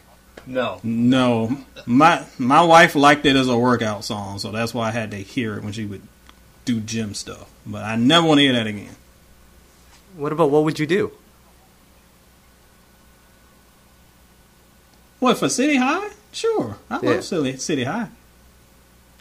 No. 0.46 0.80
No. 0.82 1.56
My 1.86 2.24
my 2.38 2.62
wife 2.62 2.94
liked 2.94 3.26
it 3.26 3.36
as 3.36 3.48
a 3.48 3.56
workout 3.56 4.04
song, 4.04 4.38
so 4.38 4.50
that's 4.50 4.74
why 4.74 4.88
I 4.88 4.90
had 4.90 5.10
to 5.12 5.16
hear 5.16 5.56
it 5.56 5.62
when 5.62 5.72
she 5.72 5.84
would 5.84 6.02
do 6.64 6.80
gym 6.80 7.14
stuff. 7.14 7.50
But 7.66 7.84
I 7.84 7.96
never 7.96 8.26
want 8.26 8.38
to 8.38 8.42
hear 8.42 8.52
that 8.52 8.66
again. 8.66 8.96
What 10.16 10.32
about 10.32 10.50
what 10.50 10.64
would 10.64 10.78
you 10.78 10.86
do? 10.86 11.12
What 15.18 15.38
for 15.38 15.48
City 15.48 15.76
High? 15.76 16.10
Sure, 16.32 16.76
I 16.90 17.00
yeah. 17.02 17.10
love 17.10 17.24
City 17.24 17.56
City 17.56 17.84
High. 17.84 18.08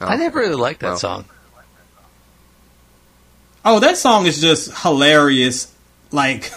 Oh. 0.02 0.08
I 0.08 0.18
never 0.18 0.40
really 0.40 0.56
liked 0.56 0.82
that 0.82 0.94
oh. 0.94 0.98
song. 0.98 1.26
Oh, 3.66 3.80
that 3.80 3.96
song 3.96 4.26
is 4.26 4.42
just 4.42 4.78
hilarious, 4.84 5.74
like 6.12 6.52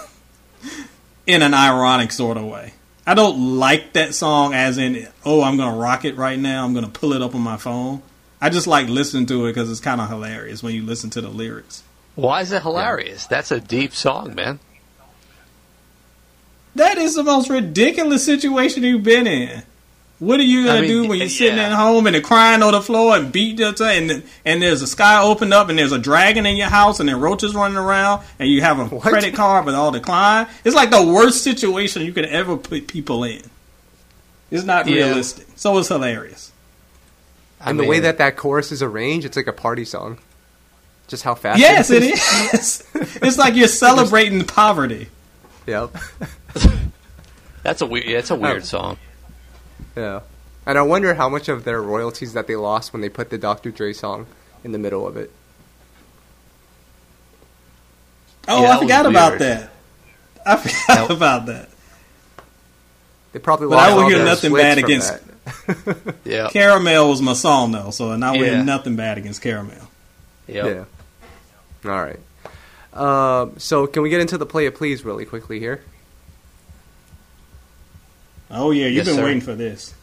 in 1.27 1.43
an 1.43 1.55
ironic 1.55 2.11
sort 2.11 2.37
of 2.37 2.45
way. 2.45 2.73
I 3.07 3.15
don't 3.15 3.59
like 3.59 3.93
that 3.93 4.15
song 4.15 4.53
as 4.53 4.79
in, 4.79 5.07
oh, 5.25 5.43
I'm 5.43 5.57
gonna 5.57 5.77
rock 5.77 6.05
it 6.05 6.17
right 6.17 6.39
now. 6.39 6.65
I'm 6.65 6.75
gonna 6.75 6.89
pull 6.89 7.13
it 7.13 7.23
up 7.23 7.35
on 7.35 7.41
my 7.41 7.57
phone. 7.57 8.03
I 8.41 8.51
just 8.51 8.67
like 8.67 8.89
listening 8.89 9.27
to 9.27 9.47
it 9.47 9.51
because 9.51 9.71
it's 9.71 9.81
kind 9.81 10.01
of 10.01 10.09
hilarious 10.09 10.63
when 10.63 10.75
you 10.75 10.83
listen 10.83 11.11
to 11.11 11.21
the 11.21 11.29
lyrics. 11.29 11.85
Why 12.17 12.41
is 12.41 12.51
it 12.51 12.63
hilarious? 12.63 13.25
Yeah. 13.25 13.37
That's 13.37 13.51
a 13.53 13.61
deep 13.61 13.95
song, 13.95 14.35
man. 14.35 14.59
That 16.75 16.99
is 16.99 17.15
the 17.15 17.23
most 17.23 17.49
ridiculous 17.49 18.25
situation 18.25 18.83
you've 18.83 19.03
been 19.03 19.27
in. 19.27 19.63
What 20.19 20.41
are 20.41 20.45
you 20.45 20.65
gonna 20.65 20.79
I 20.79 20.81
mean, 20.81 20.91
do 20.91 21.09
when 21.09 21.19
you're 21.19 21.29
sitting 21.29 21.59
yeah. 21.59 21.67
at 21.67 21.73
home 21.73 22.07
and 22.07 22.15
they're 22.15 22.23
crying 22.23 22.63
on 22.63 22.73
the 22.73 22.81
floor 22.81 23.17
and 23.17 23.31
beat 23.31 23.59
your 23.59 23.75
and 23.83 24.25
and 24.47 24.63
there's 24.63 24.81
a 24.81 24.87
sky 24.87 25.21
opened 25.21 25.53
up 25.53 25.69
and 25.69 25.79
there's 25.79 25.93
a 25.93 25.99
dragon 25.99 26.47
in 26.47 26.57
your 26.57 26.69
house 26.69 27.01
and 27.01 27.09
there 27.09 27.19
roaches 27.19 27.55
running 27.55 27.77
around 27.77 28.25
and 28.39 28.49
you 28.49 28.63
have 28.63 28.79
a 28.79 28.87
what? 28.87 29.03
credit 29.03 29.35
card 29.35 29.67
with 29.67 29.75
all 29.75 29.91
decline? 29.91 30.47
It's 30.65 30.75
like 30.75 30.91
the 30.91 31.03
worst 31.03 31.45
situation 31.45 32.03
you 32.03 32.13
could 32.13 32.25
ever 32.25 32.57
put 32.57 32.87
people 32.87 33.25
in. 33.25 33.43
It's 34.51 34.65
not 34.65 34.87
yeah. 34.87 35.07
realistic. 35.07 35.47
So 35.57 35.77
it's 35.77 35.89
hilarious. 35.89 36.51
And 37.61 37.69
I 37.69 37.73
mean, 37.73 37.83
the 37.83 37.91
way 37.91 38.01
that 38.01 38.19
that 38.19 38.37
chorus 38.37 38.73
is 38.73 38.83
arranged, 38.83 39.27
it's 39.27 39.37
like 39.37 39.47
a 39.49 39.53
party 39.53 39.85
song. 39.85 40.19
Just 41.09 41.23
how 41.25 41.35
fast. 41.35 41.61
Yes, 41.61 41.91
it 41.91 42.03
is. 42.03 42.83
it's 43.23 43.39
like 43.39 43.55
you're 43.55 43.69
celebrating 43.69 44.45
poverty. 44.45 45.09
Yep. 45.67 45.97
that's 47.63 47.83
a 47.83 47.87
weird. 47.87 48.07
Yeah, 48.07 48.19
it's 48.19 48.31
a 48.31 48.35
weird 48.35 48.63
oh. 48.63 48.65
song. 48.65 48.99
Yeah. 49.97 50.21
And 50.67 50.77
I 50.77 50.83
wonder 50.83 51.15
how 51.15 51.29
much 51.29 51.49
of 51.49 51.65
their 51.65 51.81
royalties 51.81 52.33
that 52.33 52.47
they 52.47 52.57
lost 52.57 52.93
when 52.93 53.01
they 53.01 53.09
put 53.09 53.31
the 53.31 53.39
Dr. 53.39 53.71
Dre 53.71 53.93
song 53.93 54.27
in 54.65 54.73
the 54.73 54.79
middle 54.79 55.07
of 55.07 55.17
it. 55.17 55.31
Oh, 58.49 58.63
yeah, 58.63 58.77
I 58.77 58.79
forgot 58.79 59.07
about 59.07 59.39
that. 59.39 59.71
I 60.45 60.57
forgot 60.57 61.11
about 61.11 61.47
that. 61.47 61.69
They 63.33 63.39
probably 63.39 63.69
but 63.69 63.79
I 63.79 63.95
will 63.95 64.09
hear 64.09 64.25
nothing 64.25 64.53
bad 64.55 64.79
against. 64.79 65.13
yeah, 66.25 66.49
Caramel 66.49 67.11
was 67.11 67.21
my 67.21 67.35
song 67.35 67.71
though, 67.71 67.91
so 67.91 68.13
and 68.13 68.25
I 68.25 68.33
will 68.33 68.39
yeah. 68.39 68.57
hear 68.57 68.65
nothing 68.65 68.97
bad 68.97 69.19
against 69.19 69.43
Caramel. 69.43 69.91
Yep. 70.47 70.87
Yeah. 71.85 71.91
All 71.91 72.03
right. 72.03 72.19
Uh, 72.93 73.49
so 73.59 73.87
can 73.87 74.03
we 74.03 74.09
get 74.09 74.21
into 74.21 74.39
the 74.39 74.47
play 74.47 74.67
it 74.67 74.75
please 74.75 75.05
really 75.05 75.27
quickly 75.27 75.61
here? 75.61 75.83
Oh 78.51 78.71
yeah, 78.71 78.87
you've 78.87 78.97
yes, 78.97 79.07
been 79.07 79.17
sir. 79.17 79.25
waiting 79.25 79.41
for 79.41 79.55
this. 79.55 79.95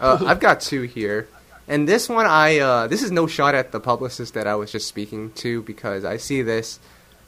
Uh, 0.00 0.22
I've 0.26 0.40
got 0.40 0.60
two 0.60 0.82
here, 0.82 1.28
and 1.68 1.88
this 1.88 2.08
one 2.08 2.26
I 2.26 2.58
uh, 2.58 2.86
this 2.88 3.02
is 3.02 3.10
no 3.10 3.26
shot 3.26 3.54
at 3.54 3.72
the 3.72 3.80
publicist 3.80 4.34
that 4.34 4.46
I 4.46 4.54
was 4.56 4.72
just 4.72 4.88
speaking 4.88 5.30
to 5.32 5.62
because 5.62 6.04
I 6.04 6.16
see 6.16 6.42
this 6.42 6.80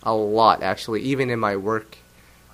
a 0.03 0.14
lot 0.14 0.62
actually, 0.62 1.03
even 1.03 1.31
in 1.31 1.39
my 1.39 1.57
work. 1.57 1.99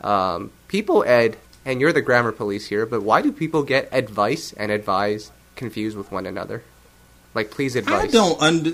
Um, 0.03 0.51
people, 0.69 1.05
Ed, 1.05 1.37
and 1.65 1.81
you're 1.81 1.93
the 1.93 2.03
grammar 2.03 2.33
police 2.33 2.67
here, 2.67 2.87
but 2.87 3.03
why 3.03 3.23
do 3.23 3.33
people 3.33 3.63
get 3.63 3.89
advice 3.93 4.53
and 4.55 4.73
advise 4.73 5.31
confused 5.57 5.97
with 5.97 6.11
one 6.11 6.27
another? 6.27 6.63
Like, 7.35 7.51
please 7.51 7.77
advise. 7.77 8.05
I 8.05 8.07
don't 8.09 8.43
under. 8.43 8.73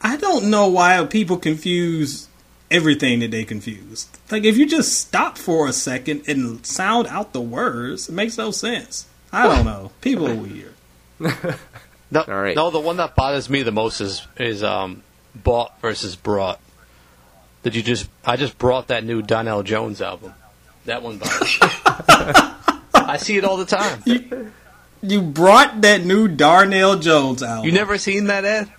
I 0.00 0.16
don't 0.16 0.50
know 0.50 0.68
why 0.68 1.04
people 1.06 1.36
confuse 1.36 2.28
everything 2.70 3.20
that 3.20 3.30
they 3.30 3.44
confuse. 3.44 4.08
Like 4.30 4.44
if 4.44 4.56
you 4.56 4.66
just 4.66 4.98
stop 4.98 5.38
for 5.38 5.68
a 5.68 5.72
second 5.72 6.28
and 6.28 6.64
sound 6.66 7.06
out 7.08 7.32
the 7.32 7.40
words, 7.40 8.08
it 8.08 8.12
makes 8.12 8.36
no 8.38 8.50
sense. 8.50 9.06
I 9.32 9.46
don't 9.46 9.64
know. 9.64 9.90
People 10.00 10.28
are 10.28 10.34
weird. 10.34 10.74
no, 11.20 12.20
All 12.20 12.34
right. 12.42 12.56
no, 12.56 12.70
the 12.70 12.80
one 12.80 12.96
that 12.98 13.14
bothers 13.14 13.48
me 13.50 13.62
the 13.62 13.72
most 13.72 14.00
is 14.00 14.26
is 14.38 14.62
um, 14.62 15.02
bought 15.34 15.80
versus 15.80 16.16
brought. 16.16 16.60
Did 17.62 17.74
you 17.74 17.82
just? 17.82 18.08
I 18.24 18.36
just 18.36 18.58
brought 18.58 18.88
that 18.88 19.04
new 19.04 19.22
Donell 19.22 19.62
Jones 19.62 20.00
album. 20.00 20.34
That 20.84 21.02
one 21.02 21.18
bothers. 21.18 21.40
me. 21.60 21.68
I 22.94 23.16
see 23.18 23.36
it 23.36 23.44
all 23.44 23.56
the 23.56 23.64
time. 23.66 24.02
You, 24.04 24.52
you 25.02 25.22
brought 25.22 25.80
that 25.82 26.04
new 26.04 26.28
Darnell 26.28 26.96
Jones 26.98 27.42
album. 27.42 27.64
You 27.66 27.72
never 27.72 27.98
seen 27.98 28.26
that, 28.26 28.44
Ed? 28.44 28.72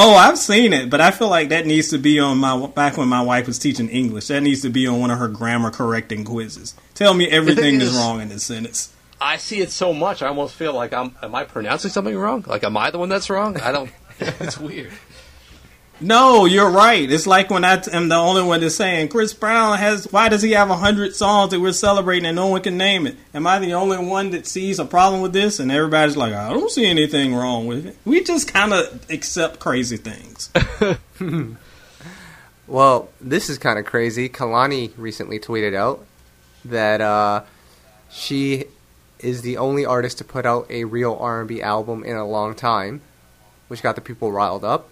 Oh, 0.00 0.14
I've 0.14 0.38
seen 0.38 0.72
it, 0.72 0.90
but 0.90 1.00
I 1.00 1.10
feel 1.10 1.28
like 1.28 1.48
that 1.48 1.66
needs 1.66 1.88
to 1.88 1.98
be 1.98 2.20
on 2.20 2.38
my 2.38 2.68
back 2.68 2.96
when 2.96 3.08
my 3.08 3.20
wife 3.20 3.48
was 3.48 3.58
teaching 3.58 3.88
English. 3.88 4.28
That 4.28 4.44
needs 4.44 4.62
to 4.62 4.70
be 4.70 4.86
on 4.86 5.00
one 5.00 5.10
of 5.10 5.18
her 5.18 5.26
grammar 5.26 5.72
correcting 5.72 6.24
quizzes. 6.24 6.76
Tell 6.94 7.14
me 7.14 7.28
everything 7.28 7.80
is, 7.80 7.88
is 7.88 7.96
wrong 7.96 8.20
in 8.20 8.28
this 8.28 8.44
sentence. 8.44 8.92
I 9.20 9.38
see 9.38 9.58
it 9.58 9.72
so 9.72 9.92
much. 9.92 10.22
I 10.22 10.28
almost 10.28 10.54
feel 10.54 10.72
like 10.72 10.92
I'm. 10.92 11.16
Am 11.20 11.34
I 11.34 11.42
pronouncing 11.42 11.90
something 11.90 12.16
wrong? 12.16 12.44
Like, 12.46 12.62
am 12.62 12.76
I 12.76 12.92
the 12.92 12.98
one 13.00 13.08
that's 13.08 13.28
wrong? 13.28 13.60
I 13.60 13.72
don't. 13.72 13.90
it's 14.20 14.56
weird. 14.56 14.92
No, 16.00 16.44
you're 16.44 16.70
right. 16.70 17.10
It's 17.10 17.26
like 17.26 17.50
when 17.50 17.64
I 17.64 17.82
am 17.92 18.08
the 18.08 18.14
only 18.14 18.42
one 18.42 18.60
that's 18.60 18.76
saying 18.76 19.08
Chris 19.08 19.34
Brown 19.34 19.78
has. 19.78 20.10
Why 20.12 20.28
does 20.28 20.42
he 20.42 20.52
have 20.52 20.70
a 20.70 20.76
hundred 20.76 21.16
songs 21.16 21.50
that 21.50 21.60
we're 21.60 21.72
celebrating 21.72 22.26
and 22.26 22.36
no 22.36 22.46
one 22.46 22.62
can 22.62 22.76
name 22.76 23.06
it? 23.06 23.16
Am 23.34 23.46
I 23.46 23.58
the 23.58 23.74
only 23.74 23.98
one 23.98 24.30
that 24.30 24.46
sees 24.46 24.78
a 24.78 24.84
problem 24.84 25.22
with 25.22 25.32
this? 25.32 25.58
And 25.58 25.72
everybody's 25.72 26.16
like, 26.16 26.32
I 26.32 26.50
don't 26.50 26.70
see 26.70 26.86
anything 26.86 27.34
wrong 27.34 27.66
with 27.66 27.86
it. 27.86 27.96
We 28.04 28.22
just 28.22 28.52
kind 28.52 28.72
of 28.72 29.10
accept 29.10 29.58
crazy 29.58 29.96
things. 29.96 30.50
well, 32.68 33.08
this 33.20 33.50
is 33.50 33.58
kind 33.58 33.78
of 33.78 33.84
crazy. 33.84 34.28
Kehlani 34.28 34.92
recently 34.96 35.40
tweeted 35.40 35.74
out 35.74 36.04
that 36.64 37.00
uh, 37.00 37.42
she 38.08 38.66
is 39.18 39.42
the 39.42 39.56
only 39.56 39.84
artist 39.84 40.18
to 40.18 40.24
put 40.24 40.46
out 40.46 40.70
a 40.70 40.84
real 40.84 41.16
R&B 41.20 41.60
album 41.60 42.04
in 42.04 42.14
a 42.14 42.24
long 42.24 42.54
time, 42.54 43.00
which 43.66 43.82
got 43.82 43.96
the 43.96 44.00
people 44.00 44.30
riled 44.30 44.64
up 44.64 44.88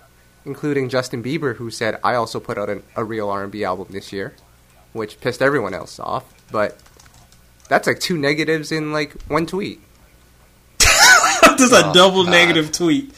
including 0.47 0.89
Justin 0.89 1.23
Bieber, 1.23 1.57
who 1.57 1.71
said, 1.71 1.99
"I 2.03 2.15
also 2.15 2.41
put 2.41 2.57
out 2.57 2.71
an, 2.71 2.83
a 2.95 3.05
real 3.05 3.29
R&B 3.29 3.65
album 3.65 3.89
this 3.91 4.13
year," 4.13 4.35
which 4.93 5.21
pissed 5.21 5.43
everyone 5.43 5.75
else 5.75 5.99
off. 6.01 6.25
But 6.51 6.79
that's 7.69 7.87
like 7.87 8.01
two 8.01 8.17
negatives 8.17 8.73
in 8.73 8.93
like 8.93 9.13
one 9.23 9.47
tweet. 9.47 9.81
Just 10.79 11.73
oh, 11.73 11.91
a 11.91 11.93
double 11.93 12.25
God. 12.25 12.31
negative 12.31 12.73
tweet. 12.73 13.13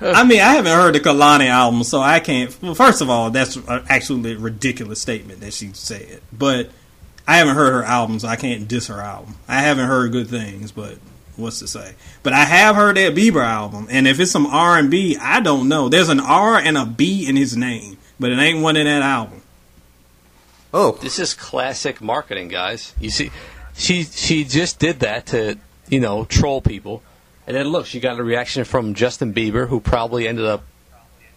I 0.00 0.22
mean, 0.24 0.40
I 0.40 0.54
haven't 0.54 0.72
heard 0.72 0.94
the 0.94 1.00
Kehlani 1.00 1.48
album, 1.48 1.82
so 1.82 2.00
I 2.00 2.20
can't. 2.20 2.56
Well, 2.62 2.74
first 2.74 3.00
of 3.00 3.10
all, 3.10 3.30
that's 3.30 3.58
actually 3.68 4.32
a 4.32 4.38
ridiculous 4.38 5.00
statement 5.00 5.40
that 5.40 5.52
she 5.52 5.72
said. 5.72 6.20
But 6.32 6.70
I 7.26 7.38
haven't 7.38 7.56
heard 7.56 7.72
her 7.72 7.82
album, 7.82 8.20
so 8.20 8.28
I 8.28 8.36
can't 8.36 8.68
diss 8.68 8.86
her 8.86 9.00
album. 9.00 9.34
I 9.48 9.60
haven't 9.60 9.88
heard 9.88 10.12
good 10.12 10.28
things, 10.28 10.70
but 10.70 10.98
what's 11.38 11.60
to 11.60 11.68
say? 11.68 11.94
But 12.22 12.32
I 12.32 12.44
have 12.44 12.76
heard 12.76 12.96
that 12.96 13.14
Bieber 13.14 13.44
album, 13.44 13.86
and 13.90 14.06
if 14.06 14.20
it's 14.20 14.30
some 14.30 14.46
R 14.46 14.78
and 14.78 14.90
B, 14.90 15.16
I 15.20 15.40
don't 15.40 15.68
know. 15.68 15.88
There's 15.88 16.08
an 16.08 16.20
R 16.20 16.56
and 16.56 16.76
a 16.76 16.84
B 16.84 17.26
in 17.26 17.36
his 17.36 17.56
name, 17.56 17.96
but 18.20 18.30
it 18.30 18.38
ain't 18.38 18.60
one 18.60 18.76
in 18.76 18.86
that 18.86 19.02
album. 19.02 19.42
Oh, 20.74 20.92
this 21.00 21.18
is 21.18 21.32
classic 21.34 22.00
marketing, 22.02 22.48
guys. 22.48 22.94
You 23.00 23.10
see, 23.10 23.30
she 23.74 24.02
she 24.02 24.44
just 24.44 24.78
did 24.78 25.00
that 25.00 25.26
to 25.26 25.58
you 25.88 26.00
know 26.00 26.24
troll 26.24 26.60
people, 26.60 27.02
and 27.46 27.56
then 27.56 27.68
look, 27.68 27.86
she 27.86 28.00
got 28.00 28.18
a 28.18 28.22
reaction 28.22 28.64
from 28.64 28.94
Justin 28.94 29.32
Bieber, 29.32 29.68
who 29.68 29.80
probably 29.80 30.28
ended 30.28 30.44
up 30.44 30.64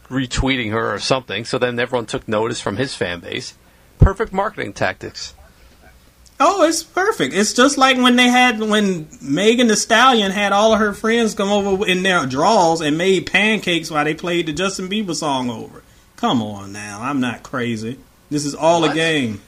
retweeting 0.10 0.72
her 0.72 0.93
or 0.93 0.99
something. 0.99 1.45
So 1.45 1.58
then 1.58 1.80
everyone 1.80 2.06
took 2.06 2.28
notice 2.28 2.60
from 2.60 2.78
his 2.78 2.93
fan 2.93 3.22
base. 3.22 3.54
Perfect 3.99 4.34
marketing 4.34 4.74
tactics. 4.74 5.34
Oh, 6.44 6.64
it's 6.64 6.82
perfect. 6.82 7.36
It's 7.36 7.54
just 7.54 7.78
like 7.78 7.98
when 7.98 8.16
they 8.16 8.28
had 8.28 8.60
when 8.60 9.08
Megan 9.22 9.68
Thee 9.68 9.76
Stallion 9.76 10.32
had 10.32 10.52
all 10.52 10.74
of 10.74 10.80
her 10.80 10.92
friends 10.92 11.36
come 11.36 11.50
over 11.50 11.86
in 11.88 12.02
their 12.02 12.26
draws 12.26 12.82
and 12.82 12.98
made 12.98 13.28
pancakes 13.28 13.92
while 13.92 14.04
they 14.04 14.16
played 14.16 14.48
the 14.48 14.54
Justin 14.54 14.89
Bieber 14.89 15.14
song 15.14 15.52
over. 15.52 15.84
Come 16.16 16.42
on 16.42 16.74
now, 16.74 17.00
I'm 17.00 17.20
not 17.20 17.44
crazy. 17.44 18.00
This 18.32 18.46
is 18.46 18.56
all 18.56 18.82
what? 18.82 18.92
a 18.92 18.94
game. 18.96 19.42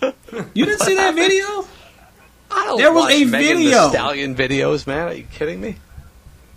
You 0.54 0.64
didn't 0.64 0.80
see 0.80 0.94
that 0.94 1.14
video? 1.14 1.66
I 2.50 2.64
don't 2.64 2.78
there 2.78 2.92
was 2.92 3.12
a 3.12 3.24
Megan 3.24 3.58
video. 3.58 3.90
Stallion 3.90 4.34
videos, 4.34 4.86
man. 4.86 5.08
Are 5.08 5.12
you 5.12 5.24
kidding 5.24 5.60
me? 5.60 5.76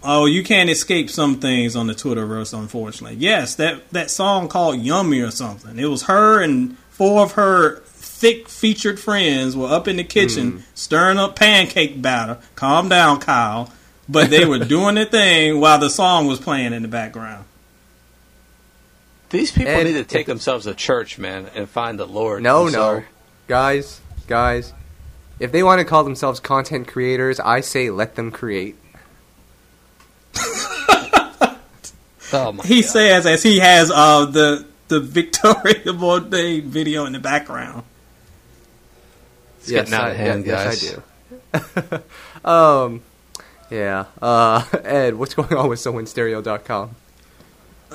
Oh, 0.03 0.25
you 0.27 0.43
can't 0.43 0.69
escape 0.69 1.09
some 1.09 1.39
things 1.39 1.75
on 1.75 1.87
the 1.87 1.93
Twitterverse, 1.93 2.57
unfortunately. 2.57 3.17
Yes, 3.17 3.55
that 3.55 3.89
that 3.89 4.11
song 4.11 4.47
called 4.47 4.79
"Yummy" 4.79 5.21
or 5.21 5.31
something. 5.31 5.77
It 5.79 5.87
was 5.87 6.03
her 6.03 6.41
and 6.41 6.77
four 6.93 7.23
of 7.23 7.33
her 7.33 7.77
thick 7.85 8.47
featured 8.47 8.99
friends 8.99 9.57
were 9.57 9.67
up 9.67 9.87
in 9.87 9.97
the 9.97 10.03
kitchen 10.03 10.53
mm. 10.53 10.63
stirring 10.73 11.17
up 11.17 11.35
pancake 11.35 12.01
batter. 12.01 12.37
Calm 12.55 12.87
down, 12.87 13.19
Kyle. 13.19 13.73
But 14.07 14.29
they 14.29 14.45
were 14.45 14.59
doing 14.65 14.95
their 14.95 15.05
thing 15.05 15.59
while 15.59 15.79
the 15.79 15.89
song 15.89 16.27
was 16.27 16.39
playing 16.39 16.73
in 16.73 16.83
the 16.83 16.87
background. 16.87 17.45
These 19.29 19.51
people 19.51 19.73
and 19.73 19.87
need 19.87 19.93
to 19.93 20.03
take 20.03 20.27
themselves 20.27 20.65
to 20.65 20.75
church, 20.75 21.17
man, 21.17 21.49
and 21.55 21.67
find 21.67 21.99
the 21.99 22.05
Lord. 22.05 22.43
No, 22.43 22.67
no, 22.67 23.03
guys, 23.47 23.99
guys. 24.27 24.71
If 25.39 25.51
they 25.51 25.63
want 25.63 25.79
to 25.79 25.85
call 25.85 26.03
themselves 26.03 26.39
content 26.39 26.87
creators, 26.87 27.39
I 27.39 27.61
say 27.61 27.89
let 27.89 28.13
them 28.13 28.29
create. 28.29 28.75
oh 32.31 32.51
he 32.63 32.81
God. 32.81 32.89
says 32.89 33.25
as 33.25 33.41
he 33.41 33.57
has 33.57 33.89
uh, 33.89 34.25
the 34.25 34.67
the 34.87 34.99
Victoria 34.99 35.53
Bourdain 35.85 36.63
video 36.63 37.05
in 37.05 37.13
the 37.13 37.19
background. 37.19 37.83
It's 39.59 39.71
yes, 39.71 39.89
getting 39.89 39.93
out 39.93 40.11
of 40.11 40.17
hand, 40.17 40.45
yeah, 40.45 40.65
guys. 40.65 40.83
Yes, 40.83 40.99
I 41.53 41.79
do. 41.79 42.03
um, 42.49 43.01
yeah. 43.69 44.05
Uh, 44.21 44.63
Ed, 44.83 45.15
what's 45.15 45.33
going 45.33 45.53
on 45.53 45.69
with 45.69 45.79
SoulandStereo.com? 45.79 46.95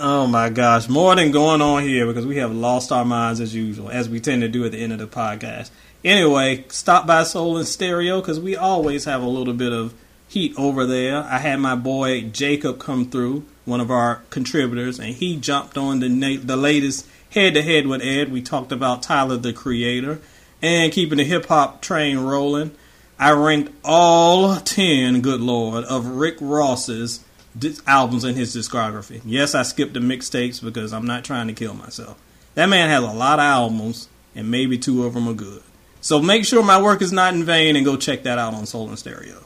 Oh 0.00 0.26
my 0.28 0.48
gosh, 0.48 0.88
more 0.88 1.14
than 1.16 1.32
going 1.32 1.60
on 1.60 1.82
here 1.82 2.06
because 2.06 2.24
we 2.24 2.36
have 2.36 2.54
lost 2.54 2.92
our 2.92 3.04
minds 3.04 3.40
as 3.40 3.54
usual, 3.54 3.90
as 3.90 4.08
we 4.08 4.20
tend 4.20 4.42
to 4.42 4.48
do 4.48 4.64
at 4.64 4.72
the 4.72 4.78
end 4.78 4.92
of 4.92 4.98
the 4.98 5.08
podcast. 5.08 5.70
Anyway, 6.04 6.64
stop 6.68 7.06
by 7.06 7.24
Soul 7.24 7.56
and 7.56 7.66
Stereo 7.66 8.20
because 8.20 8.38
we 8.38 8.54
always 8.54 9.04
have 9.06 9.22
a 9.22 9.28
little 9.28 9.54
bit 9.54 9.72
of 9.72 9.94
heat 10.28 10.54
over 10.56 10.86
there. 10.86 11.24
I 11.24 11.38
had 11.38 11.58
my 11.58 11.74
boy 11.74 12.22
Jacob 12.22 12.78
come 12.78 13.10
through, 13.10 13.44
one 13.64 13.80
of 13.80 13.90
our 13.90 14.22
contributors, 14.30 15.00
and 15.00 15.14
he 15.14 15.36
jumped 15.36 15.76
on 15.76 16.00
the 16.00 16.08
na- 16.08 16.40
the 16.42 16.56
latest 16.56 17.06
head 17.30 17.54
to 17.54 17.62
head 17.62 17.86
with 17.86 18.02
Ed. 18.02 18.30
We 18.30 18.42
talked 18.42 18.70
about 18.70 19.02
Tyler 19.02 19.36
the 19.36 19.52
Creator 19.52 20.20
and 20.62 20.92
keeping 20.92 21.18
the 21.18 21.24
hip 21.24 21.46
hop 21.46 21.80
train 21.80 22.18
rolling, 22.18 22.72
I 23.18 23.32
ranked 23.32 23.72
all 23.84 24.56
10, 24.56 25.20
good 25.22 25.40
lord, 25.40 25.84
of 25.84 26.06
Rick 26.06 26.36
Ross's 26.40 27.24
albums 27.86 28.24
in 28.24 28.36
his 28.36 28.54
discography. 28.54 29.20
Yes, 29.24 29.54
I 29.54 29.62
skipped 29.62 29.94
the 29.94 30.00
mixtapes 30.00 30.62
because 30.62 30.92
I'm 30.92 31.06
not 31.06 31.24
trying 31.24 31.48
to 31.48 31.52
kill 31.52 31.74
myself. 31.74 32.16
That 32.54 32.68
man 32.68 32.88
has 32.88 33.02
a 33.02 33.12
lot 33.12 33.40
of 33.40 33.44
albums, 33.44 34.08
and 34.34 34.50
maybe 34.50 34.78
two 34.78 35.04
of 35.04 35.14
them 35.14 35.28
are 35.28 35.34
good. 35.34 35.62
So 36.00 36.22
make 36.22 36.44
sure 36.44 36.62
my 36.62 36.80
work 36.80 37.02
is 37.02 37.12
not 37.12 37.34
in 37.34 37.44
vain 37.44 37.74
and 37.74 37.84
go 37.84 37.96
check 37.96 38.22
that 38.22 38.38
out 38.38 38.54
on 38.54 38.66
Soul 38.66 38.88
and 38.88 38.98
Stereo. 38.98 39.44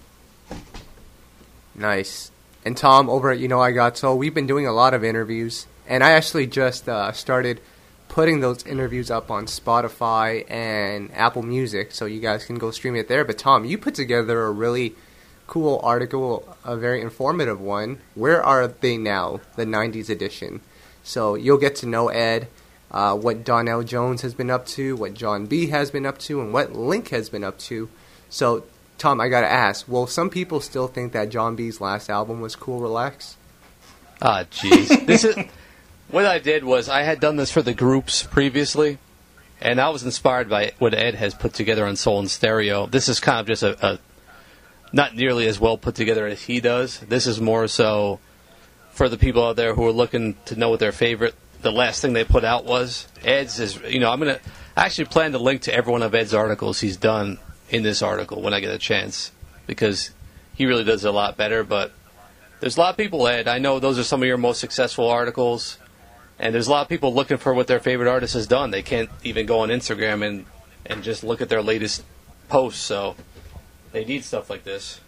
Nice. 1.75 2.31
And 2.65 2.77
Tom, 2.77 3.11
over 3.11 3.31
at 3.31 3.39
You 3.39 3.49
Know 3.49 3.61
I 3.61 3.73
Got 3.73 3.97
Soul, 3.97 4.19
we've 4.19 4.35
been 4.35 4.47
doing 4.47 4.67
a 4.67 4.73
lot 4.73 4.95
of 4.95 5.03
interviews, 5.03 5.67
and 5.89 6.05
I 6.05 6.13
actually 6.13 6.47
just 6.47 6.89
uh, 6.89 7.13
started– 7.13 7.61
putting 8.13 8.41
those 8.41 8.67
interviews 8.67 9.11
up 9.11 9.31
on 9.31 9.47
Spotify 9.47 10.45
and 10.51 11.11
Apple 11.15 11.43
Music, 11.43 11.93
so 11.93 12.05
you 12.05 12.21
guys 12.21 12.45
can 12.45 12.59
go 12.59 12.71
stream 12.71 12.95
it 12.95 13.09
there. 13.09 13.25
But 13.25 13.39
Tom, 13.39 13.65
you 13.65 13.79
put 13.79 13.95
together 13.95 14.43
a 14.43 14.51
really 14.51 14.95
cool 15.47 15.81
article, 15.83 16.57
a 16.63 16.77
very 16.77 17.01
informative 17.01 17.59
one. 17.59 18.03
Where 18.15 18.43
are 18.43 18.69
they 18.69 18.99
now? 18.99 19.41
The 19.57 19.65
'90s 19.65 20.11
edition. 20.11 20.61
So 21.03 21.37
you'll 21.37 21.57
get 21.57 21.75
to 21.77 21.87
know 21.87 22.09
Ed, 22.09 22.49
uh, 22.91 23.17
what 23.17 23.45
Donell 23.45 23.83
Jones 23.83 24.21
has 24.21 24.35
been 24.35 24.51
up 24.51 24.67
to, 24.67 24.95
what 24.95 25.15
Jon 25.15 25.47
B 25.47 25.69
has 25.69 25.91
been 25.91 26.05
up 26.05 26.19
to, 26.19 26.43
and 26.43 26.53
what 26.53 26.75
Link 26.75 27.09
has 27.09 27.31
been 27.31 27.43
up 27.43 27.59
to. 27.61 27.89
So, 28.29 28.65
Tom, 29.03 29.21
I 29.21 29.29
gotta 29.29 29.51
ask: 29.51 29.87
Well, 29.89 30.07
some 30.07 30.31
people 30.31 30.61
still 30.61 30.87
think 30.87 31.13
that 31.13 31.29
Jon 31.29 31.57
B's 31.57 31.81
last 31.81 32.09
album 32.09 32.41
was 32.41 32.55
Cool 32.55 32.79
Relax? 32.79 33.37
Ah, 34.21 34.45
jeez. 34.49 35.07
this 35.09 35.25
is 35.25 35.35
what 36.09 36.25
I 36.25 36.39
did 36.39 36.63
was 36.63 36.89
I 36.89 37.03
had 37.03 37.19
done 37.19 37.35
this 37.35 37.51
for 37.51 37.63
the 37.63 37.75
groups 37.75 38.23
previously, 38.23 38.99
and 39.61 39.81
I 39.81 39.89
was 39.89 40.05
inspired 40.05 40.49
by 40.49 40.75
what 40.79 40.95
Ed 40.95 41.17
has 41.17 41.35
put 41.35 41.53
together 41.53 41.85
on 41.85 41.97
Soul 41.97 42.21
and 42.21 42.31
Stereo. 42.31 42.87
This 42.87 43.09
is 43.09 43.19
kind 43.19 43.41
of 43.41 43.49
just 43.49 43.65
a, 43.65 43.95
a 43.95 43.99
not 44.93 45.17
nearly 45.17 45.49
as 45.49 45.59
well 45.59 45.77
put 45.77 45.97
together 45.97 46.29
as 46.29 46.43
he 46.43 46.61
does. 46.61 47.01
This 47.01 47.27
is 47.27 47.41
more 47.41 47.67
so 47.67 48.21
for 48.93 49.09
the 49.09 49.19
people 49.19 49.45
out 49.45 49.57
there 49.57 49.75
who 49.75 49.85
are 49.85 49.91
looking 49.91 50.37
to 50.45 50.55
know 50.55 50.71
what 50.71 50.79
their 50.79 50.93
favorite, 50.93 51.35
the 51.61 51.73
last 51.73 52.03
thing 52.03 52.13
they 52.13 52.23
put 52.23 52.45
out 52.45 52.67
was. 52.67 53.09
Ed's 53.25 53.59
is, 53.59 53.81
you 53.83 53.99
know, 53.99 54.13
I'm 54.13 54.21
gonna 54.21 54.39
I 54.77 54.85
actually 54.85 55.07
plan 55.07 55.33
to 55.33 55.39
link 55.39 55.63
to 55.63 55.75
every 55.75 55.91
one 55.91 56.03
of 56.03 56.15
Ed's 56.15 56.35
articles 56.35 56.79
he's 56.79 56.97
done 56.97 57.41
in 57.73 57.83
this 57.83 58.03
article 58.03 58.41
when 58.41 58.55
I 58.55 58.61
get 58.61 58.73
a 58.73 58.79
chance 58.79 59.33
because 59.67 60.11
he 60.55 60.67
really 60.67 60.85
does 60.85 61.05
it 61.05 61.09
a 61.09 61.13
lot 61.13 61.37
better. 61.37 61.65
But 61.65 61.93
there's 62.61 62.77
a 62.77 62.81
lot 62.81 62.91
of 62.91 62.97
people, 62.97 63.27
Ed. 63.27 63.49
I 63.49 63.59
know 63.59 63.81
those 63.81 63.99
are 63.99 64.05
some 64.05 64.23
of 64.23 64.29
your 64.29 64.39
most 64.39 64.61
successful 64.61 65.09
articles. 65.09 65.79
And 66.39 66.55
there's 66.55 66.69
a 66.69 66.71
lot 66.71 66.83
of 66.83 66.89
people 66.89 67.15
looking 67.15 67.39
for 67.39 67.55
what 67.55 67.67
their 67.67 67.81
favorite 67.81 68.09
artist 68.09 68.35
has 68.35 68.47
done. 68.47 68.71
They 68.71 68.83
can't 68.83 69.11
even 69.25 69.47
go 69.47 69.61
on 69.61 69.71
Instagram 69.71 70.27
and, 70.27 70.45
and 70.85 71.03
just 71.03 71.25
look 71.25 71.41
at 71.41 71.49
their 71.49 71.63
latest 71.63 72.05
posts. 72.49 72.81
So 72.81 73.17
they 73.93 74.05
need 74.05 74.25
stuff 74.25 74.51
like 74.51 74.65
this. 74.65 75.01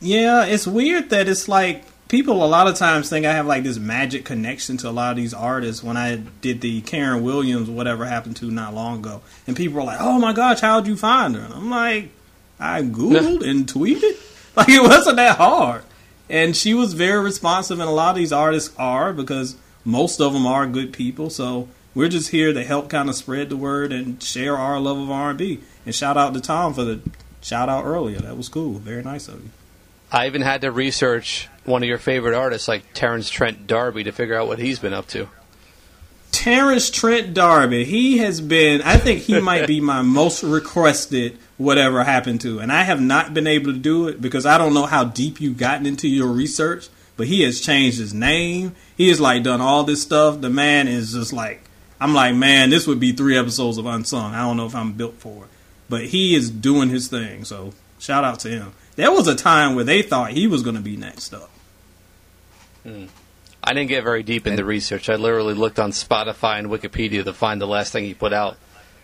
Yeah, 0.00 0.44
it's 0.44 0.66
weird 0.66 1.10
that 1.10 1.28
it's 1.28 1.48
like 1.48 1.84
people 2.08 2.44
a 2.44 2.46
lot 2.46 2.68
of 2.68 2.76
times 2.76 3.08
think 3.08 3.26
I 3.26 3.32
have 3.32 3.46
like 3.46 3.62
this 3.62 3.78
magic 3.78 4.24
connection 4.24 4.76
to 4.78 4.88
a 4.88 4.92
lot 4.92 5.12
of 5.12 5.16
these 5.16 5.34
artists 5.34 5.82
when 5.82 5.96
I 5.96 6.16
did 6.16 6.60
the 6.60 6.80
Karen 6.82 7.22
Williams 7.22 7.70
whatever 7.70 8.04
happened 8.04 8.36
to 8.36 8.50
not 8.50 8.74
long 8.74 8.98
ago. 8.98 9.22
And 9.46 9.56
people 9.56 9.80
are 9.80 9.84
like, 9.84 10.00
"Oh 10.00 10.18
my 10.18 10.32
gosh, 10.32 10.60
how'd 10.60 10.86
you 10.86 10.96
find 10.96 11.34
her?" 11.34 11.42
And 11.42 11.54
I'm 11.54 11.70
like, 11.70 12.10
"I 12.58 12.82
googled 12.82 13.42
and 13.48 13.66
tweeted." 13.66 14.16
Like 14.56 14.68
it 14.68 14.82
wasn't 14.82 15.16
that 15.16 15.36
hard. 15.38 15.82
And 16.30 16.54
she 16.54 16.74
was 16.74 16.92
very 16.92 17.20
responsive 17.20 17.80
and 17.80 17.88
a 17.88 17.92
lot 17.92 18.10
of 18.10 18.16
these 18.16 18.32
artists 18.32 18.72
are 18.78 19.12
because 19.12 19.56
most 19.84 20.20
of 20.20 20.32
them 20.32 20.46
are 20.46 20.64
good 20.68 20.92
people. 20.92 21.28
So 21.28 21.68
we're 21.92 22.08
just 22.08 22.30
here 22.30 22.52
to 22.52 22.62
help 22.62 22.88
kind 22.88 23.08
of 23.08 23.16
spread 23.16 23.48
the 23.48 23.56
word 23.56 23.92
and 23.92 24.22
share 24.22 24.56
our 24.56 24.78
love 24.78 24.98
of 24.98 25.10
R&B. 25.10 25.58
And 25.84 25.92
shout 25.92 26.16
out 26.16 26.34
to 26.34 26.40
Tom 26.40 26.72
for 26.72 26.84
the 26.84 27.00
shout 27.40 27.68
out 27.68 27.84
earlier. 27.84 28.20
That 28.20 28.36
was 28.36 28.48
cool. 28.48 28.74
Very 28.74 29.02
nice 29.02 29.26
of 29.26 29.42
you. 29.42 29.50
I 30.12 30.26
even 30.26 30.42
had 30.42 30.60
to 30.60 30.70
research 30.70 31.48
one 31.64 31.82
of 31.82 31.88
your 31.88 31.98
favorite 31.98 32.34
artists, 32.34 32.68
like 32.68 32.92
Terence 32.94 33.28
Trent 33.30 33.66
D'Arby, 33.66 34.04
to 34.04 34.12
figure 34.12 34.36
out 34.36 34.46
what 34.46 34.58
he's 34.58 34.78
been 34.78 34.92
up 34.92 35.06
to. 35.08 35.28
Terence 36.32 36.90
Trent 36.90 37.32
D'Arby, 37.32 37.84
he 37.84 38.18
has 38.18 38.40
been, 38.40 38.82
I 38.82 38.96
think 38.96 39.20
he 39.20 39.40
might 39.40 39.66
be 39.66 39.80
my 39.80 40.02
most 40.02 40.42
requested 40.42 41.38
whatever 41.56 42.02
happened 42.02 42.40
to. 42.40 42.58
And 42.58 42.72
I 42.72 42.82
have 42.82 43.00
not 43.00 43.32
been 43.32 43.46
able 43.46 43.72
to 43.72 43.78
do 43.78 44.08
it 44.08 44.20
because 44.20 44.44
I 44.44 44.58
don't 44.58 44.74
know 44.74 44.86
how 44.86 45.04
deep 45.04 45.40
you've 45.40 45.58
gotten 45.58 45.86
into 45.86 46.08
your 46.08 46.28
research 46.28 46.88
but 47.16 47.26
he 47.26 47.42
has 47.42 47.60
changed 47.60 47.98
his 47.98 48.14
name. 48.14 48.74
He 48.96 49.08
has 49.08 49.20
like 49.20 49.42
done 49.42 49.60
all 49.60 49.84
this 49.84 50.02
stuff. 50.02 50.40
The 50.40 50.50
man 50.50 50.88
is 50.88 51.12
just 51.12 51.32
like 51.32 51.62
I'm 52.00 52.14
like, 52.14 52.34
man, 52.34 52.70
this 52.70 52.86
would 52.86 53.00
be 53.00 53.12
three 53.12 53.38
episodes 53.38 53.78
of 53.78 53.86
Unsung. 53.86 54.34
I 54.34 54.40
don't 54.42 54.56
know 54.56 54.66
if 54.66 54.74
I'm 54.74 54.92
built 54.92 55.14
for 55.14 55.44
it. 55.44 55.50
But 55.88 56.06
he 56.06 56.34
is 56.34 56.50
doing 56.50 56.88
his 56.88 57.08
thing, 57.08 57.44
so 57.44 57.72
shout 57.98 58.24
out 58.24 58.40
to 58.40 58.48
him. 58.48 58.72
There 58.96 59.12
was 59.12 59.28
a 59.28 59.34
time 59.34 59.74
where 59.74 59.84
they 59.84 60.02
thought 60.02 60.30
he 60.30 60.46
was 60.46 60.62
going 60.62 60.76
to 60.76 60.82
be 60.82 60.96
next 60.96 61.32
up. 61.34 61.50
Hmm. 62.84 63.06
I 63.62 63.72
didn't 63.72 63.88
get 63.88 64.04
very 64.04 64.22
deep 64.22 64.46
into 64.46 64.64
research. 64.64 65.08
I 65.08 65.16
literally 65.16 65.54
looked 65.54 65.78
on 65.78 65.90
Spotify 65.90 66.58
and 66.58 66.68
Wikipedia 66.68 67.24
to 67.24 67.32
find 67.32 67.60
the 67.60 67.66
last 67.66 67.92
thing 67.92 68.04
he 68.04 68.12
put 68.12 68.34
out 68.34 68.58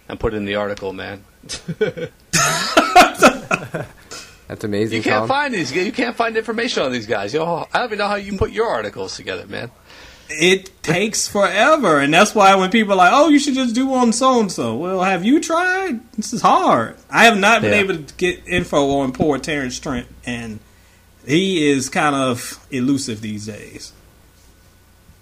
and 0.07 0.21
put 0.21 0.35
in 0.35 0.45
the 0.45 0.57
article, 0.57 0.93
man. 0.93 1.25
That's 4.51 4.65
amazing. 4.65 4.99
You 4.99 5.03
can't 5.03 5.21
Tom. 5.21 5.29
find 5.29 5.55
these. 5.55 5.73
You 5.73 5.93
can't 5.93 6.17
find 6.17 6.37
information 6.37 6.83
on 6.83 6.93
these 6.93 7.07
guys. 7.07 7.33
You 7.33 7.39
know, 7.41 7.67
I 7.73 7.79
don't 7.79 7.87
even 7.87 7.99
know 7.99 8.09
how 8.09 8.17
you 8.17 8.37
put 8.37 8.51
your 8.51 8.67
articles 8.67 9.17
together, 9.17 9.47
man. 9.47 9.71
It 10.29 10.83
takes 10.83 11.27
forever, 11.27 11.99
and 11.99 12.13
that's 12.13 12.35
why 12.35 12.55
when 12.57 12.71
people 12.71 12.93
are 12.95 12.97
like, 12.97 13.13
"Oh, 13.13 13.29
you 13.29 13.39
should 13.39 13.55
just 13.55 13.75
do 13.75 13.87
one 13.87 14.13
so 14.13 14.41
and 14.41 14.51
so," 14.51 14.77
well, 14.77 15.03
have 15.03 15.25
you 15.25 15.41
tried? 15.41 16.01
This 16.13 16.33
is 16.33 16.43
hard. 16.43 16.97
I 17.09 17.25
have 17.25 17.39
not 17.39 17.63
been 17.63 17.73
yeah. 17.73 17.79
able 17.79 18.03
to 18.03 18.15
get 18.15 18.47
info 18.47 18.99
on 18.99 19.13
poor 19.13 19.39
Terence 19.39 19.79
Trent, 19.79 20.07
and 20.25 20.61
he 21.27 21.69
is 21.71 21.89
kind 21.89 22.15
of 22.15 22.65
elusive 22.71 23.21
these 23.21 23.47
days. 23.47 23.93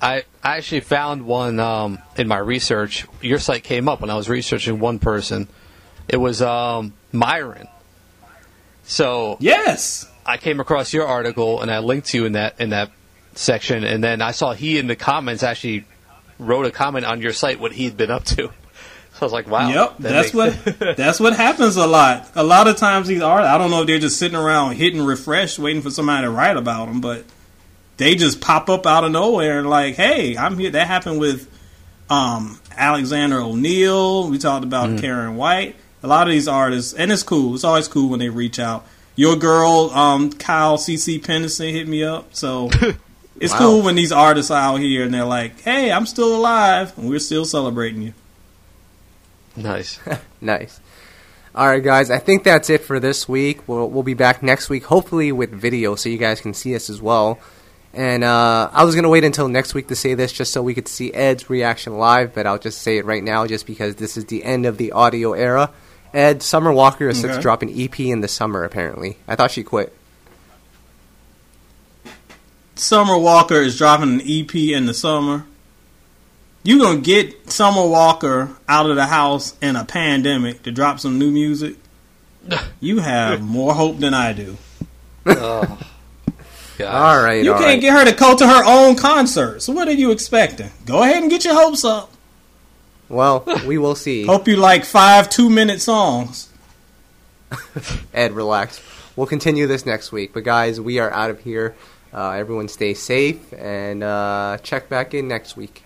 I, 0.01 0.25
I 0.45 0.57
actually 0.59 0.81
found 0.81 1.27
one 1.27 1.59
um, 1.59 1.99
in 2.17 2.29
my 2.29 2.39
research. 2.39 3.07
Your 3.21 3.39
site 3.39 3.65
came 3.65 3.89
up 3.89 4.01
when 4.01 4.11
I 4.11 4.15
was 4.15 4.29
researching 4.29 4.79
one 4.79 4.99
person. 4.99 5.49
It 6.09 6.19
was 6.19 6.41
um, 6.41 6.95
Myron. 7.13 7.67
So 8.85 9.37
yes, 9.41 10.11
I 10.25 10.37
came 10.37 10.61
across 10.61 10.93
your 10.93 11.07
article 11.07 11.61
and 11.61 11.71
I 11.71 11.81
linked 11.81 12.09
to 12.09 12.19
you 12.19 12.25
in 12.25 12.33
that 12.33 12.61
in 12.61 12.71
that 12.71 12.91
section, 13.35 13.85
and 13.85 14.03
then 14.03 14.23
I 14.23 14.31
saw 14.31 14.53
he 14.53 14.79
in 14.79 14.87
the 14.87 14.97
comments 14.97 15.43
actually 15.43 15.85
wrote 16.39 16.67
a 16.67 16.71
comment 16.71 17.05
on 17.05 17.21
your 17.21 17.33
site 17.33 17.61
what 17.61 17.73
he'd 17.73 17.97
been 17.97 18.11
up 18.11 18.25
to. 18.25 18.51
So 19.19 19.25
I 19.25 19.27
was 19.27 19.33
like, 19.33 19.49
wow. 19.49 19.69
Yep, 19.69 19.99
that 19.99 20.09
that's 20.11 20.33
what 20.33 20.97
that's 20.97 21.19
what 21.19 21.35
happens 21.35 21.75
a 21.75 21.89
lot. 21.89 22.31
A 22.37 22.45
lot 22.45 22.69
of 22.69 22.77
times 22.77 23.09
these 23.09 23.21
artists, 23.21 23.53
I 23.53 23.59
don't 23.59 23.73
know 23.73 23.81
if 23.81 23.89
they're 23.89 23.99
just 23.99 24.17
sitting 24.17 24.39
around 24.39 24.77
hitting 24.77 25.03
refresh, 25.03 25.59
waiting 25.59 25.83
for 25.83 25.91
somebody 25.91 26.25
to 26.25 26.31
write 26.31 26.57
about 26.57 26.87
them, 26.87 27.01
but 27.01 27.25
they 27.97 28.15
just 28.15 28.41
pop 28.41 28.71
up 28.71 28.87
out 28.87 29.03
of 29.03 29.11
nowhere 29.11 29.59
and 29.59 29.69
like, 29.69 29.97
hey, 29.97 30.37
I'm 30.37 30.57
here. 30.57 30.71
That 30.71 30.87
happened 30.87 31.19
with 31.19 31.51
um, 32.09 32.61
Alexander 32.77 33.41
O'Neal. 33.41 34.31
We 34.31 34.39
talked 34.39 34.63
about 34.63 34.91
mm. 34.91 35.01
Karyn 35.01 35.35
White. 35.35 35.75
A 36.05 36.07
lot 36.07 36.29
of 36.29 36.33
these 36.33 36.47
artists, 36.47 36.95
and 36.95 37.11
it's 37.11 37.25
cool. 37.25 37.57
It's 37.57 37.65
always 37.65 37.89
cool 37.89 38.11
when 38.11 38.21
they 38.21 38.29
reach 38.29 38.61
out. 38.61 38.87
Your 39.17 39.35
girl, 39.35 39.91
um, 39.91 40.31
Kyle 40.33 40.79
CeCe 40.79 41.21
Peniston, 41.21 41.73
hit 41.73 41.89
me 41.89 42.05
up. 42.05 42.37
So 42.37 42.71
it's 43.41 43.53
wow. 43.53 43.59
cool 43.59 43.83
when 43.83 43.97
these 43.97 44.13
artists 44.13 44.53
are 44.53 44.61
out 44.61 44.77
here 44.77 45.03
and 45.03 45.13
they're 45.13 45.25
like, 45.25 45.61
"Hey, 45.63 45.91
I'm 45.91 46.07
still 46.07 46.37
alive, 46.37 46.97
and 46.97 47.09
we're 47.09 47.19
still 47.19 47.45
celebrating 47.45 48.03
you." 48.03 48.15
Nice, 49.63 49.99
nice. 50.41 50.81
All 51.55 51.67
right, 51.67 51.83
guys. 51.83 52.11
I 52.11 52.19
think 52.19 52.45
that's 52.45 52.71
it 52.71 52.83
for 52.83 53.01
this 53.01 53.29
week. 53.29 53.67
We'll 53.67 53.89
we'll 53.89 54.03
be 54.03 54.15
back 54.15 54.43
next 54.43 54.71
week, 54.71 54.85
hopefully 54.85 55.33
with 55.33 55.51
video, 55.51 55.95
so 55.97 56.09
you 56.09 56.19
guys 56.19 56.41
can 56.41 56.55
see 56.55 56.75
us 56.75 56.89
as 56.89 57.03
well. 57.03 57.39
And 57.93 58.23
uh, 58.23 58.71
I 58.73 58.85
was 58.85 58.95
gonna 58.95 59.09
wait 59.09 59.25
until 59.25 59.49
next 59.49 59.75
week 59.75 59.89
to 59.89 59.97
say 59.97 60.15
this, 60.15 60.33
just 60.33 60.53
so 60.53 60.63
we 60.63 60.75
could 60.75 60.87
see 60.87 61.13
Ed's 61.13 61.51
reaction 61.51 61.99
live. 61.99 62.35
But 62.35 62.47
I'll 62.47 62.59
just 62.59 62.83
say 62.83 62.99
it 62.99 63.05
right 63.05 63.25
now, 63.25 63.47
just 63.47 63.67
because 63.67 63.97
this 63.97 64.17
is 64.17 64.27
the 64.27 64.45
end 64.45 64.67
of 64.67 64.77
the 64.77 64.93
audio 64.93 65.33
era. 65.33 65.71
Ed, 66.15 66.43
Summer 66.43 66.73
Walker 66.73 67.09
is 67.09 67.25
okay. 67.25 67.35
to 67.35 67.41
drop 67.41 67.63
an 67.63 67.71
EP 67.75 67.99
in 68.01 68.21
the 68.21 68.29
summer. 68.29 68.65
Apparently, 68.65 69.19
I 69.27 69.37
thought 69.37 69.51
she 69.51 69.63
quit. 69.63 69.95
Summer 72.77 73.19
Walker 73.19 73.57
is 73.57 73.77
dropping 73.77 74.21
an 74.21 74.23
EP 74.25 74.55
in 74.55 74.87
the 74.87 74.95
summer. 74.95 75.45
You 76.63 76.79
gonna 76.81 77.01
get 77.01 77.51
Summer 77.51 77.87
Walker 77.87 78.57
out 78.69 78.91
of 78.91 78.97
the 78.97 79.07
house 79.07 79.57
in 79.63 79.77
a 79.77 79.85
pandemic 79.85 80.65
to 80.65 80.71
drop 80.71 81.01
some 81.01 81.19
new 81.19 81.31
music? 81.31 81.77
You 82.81 83.01
have 83.01 83.43
more 83.43 83.75
hope 83.75 83.99
than 83.99 84.15
I 84.15 84.33
do. 84.33 84.57
Oh. 85.27 85.79
All 86.81 87.21
right. 87.21 87.45
You 87.45 87.53
all 87.53 87.59
can't 87.59 87.73
right. 87.75 87.81
get 87.81 87.93
her 87.93 88.05
to 88.05 88.17
go 88.17 88.37
to 88.37 88.47
her 88.47 88.65
own 88.65 88.95
concert. 88.95 89.61
So 89.63 89.73
what 89.73 89.89
are 89.89 89.93
you 89.93 90.13
expecting? 90.13 90.71
Go 90.87 91.03
ahead 91.03 91.21
and 91.21 91.31
get 91.31 91.45
your 91.45 91.55
hopes 91.55 91.85
up. 91.85 92.13
Well, 93.09 93.45
we 93.67 93.79
will 93.79 93.97
see. 93.97 94.25
Hope 94.27 94.47
you 94.47 94.57
like 94.57 94.85
five 94.85 95.29
two 95.29 95.51
minute 95.51 95.81
songs. 95.81 96.49
Ed, 98.15 98.33
relax. 98.33 98.81
We'll 99.17 99.27
continue 99.27 99.67
this 99.67 99.85
next 99.85 100.13
week. 100.13 100.33
But 100.33 100.45
guys, 100.45 100.81
we 100.81 100.99
are 101.01 101.11
out 101.11 101.31
of 101.31 101.41
here. 101.41 101.75
Uh, 102.13 102.31
everyone 102.31 102.69
stay 102.69 102.95
safe 102.95 103.53
and 103.53 104.03
uh, 104.03 104.59
check 104.63 104.89
back 104.89 105.15
in 105.15 105.27
next 105.27 105.57
week. 105.57 105.83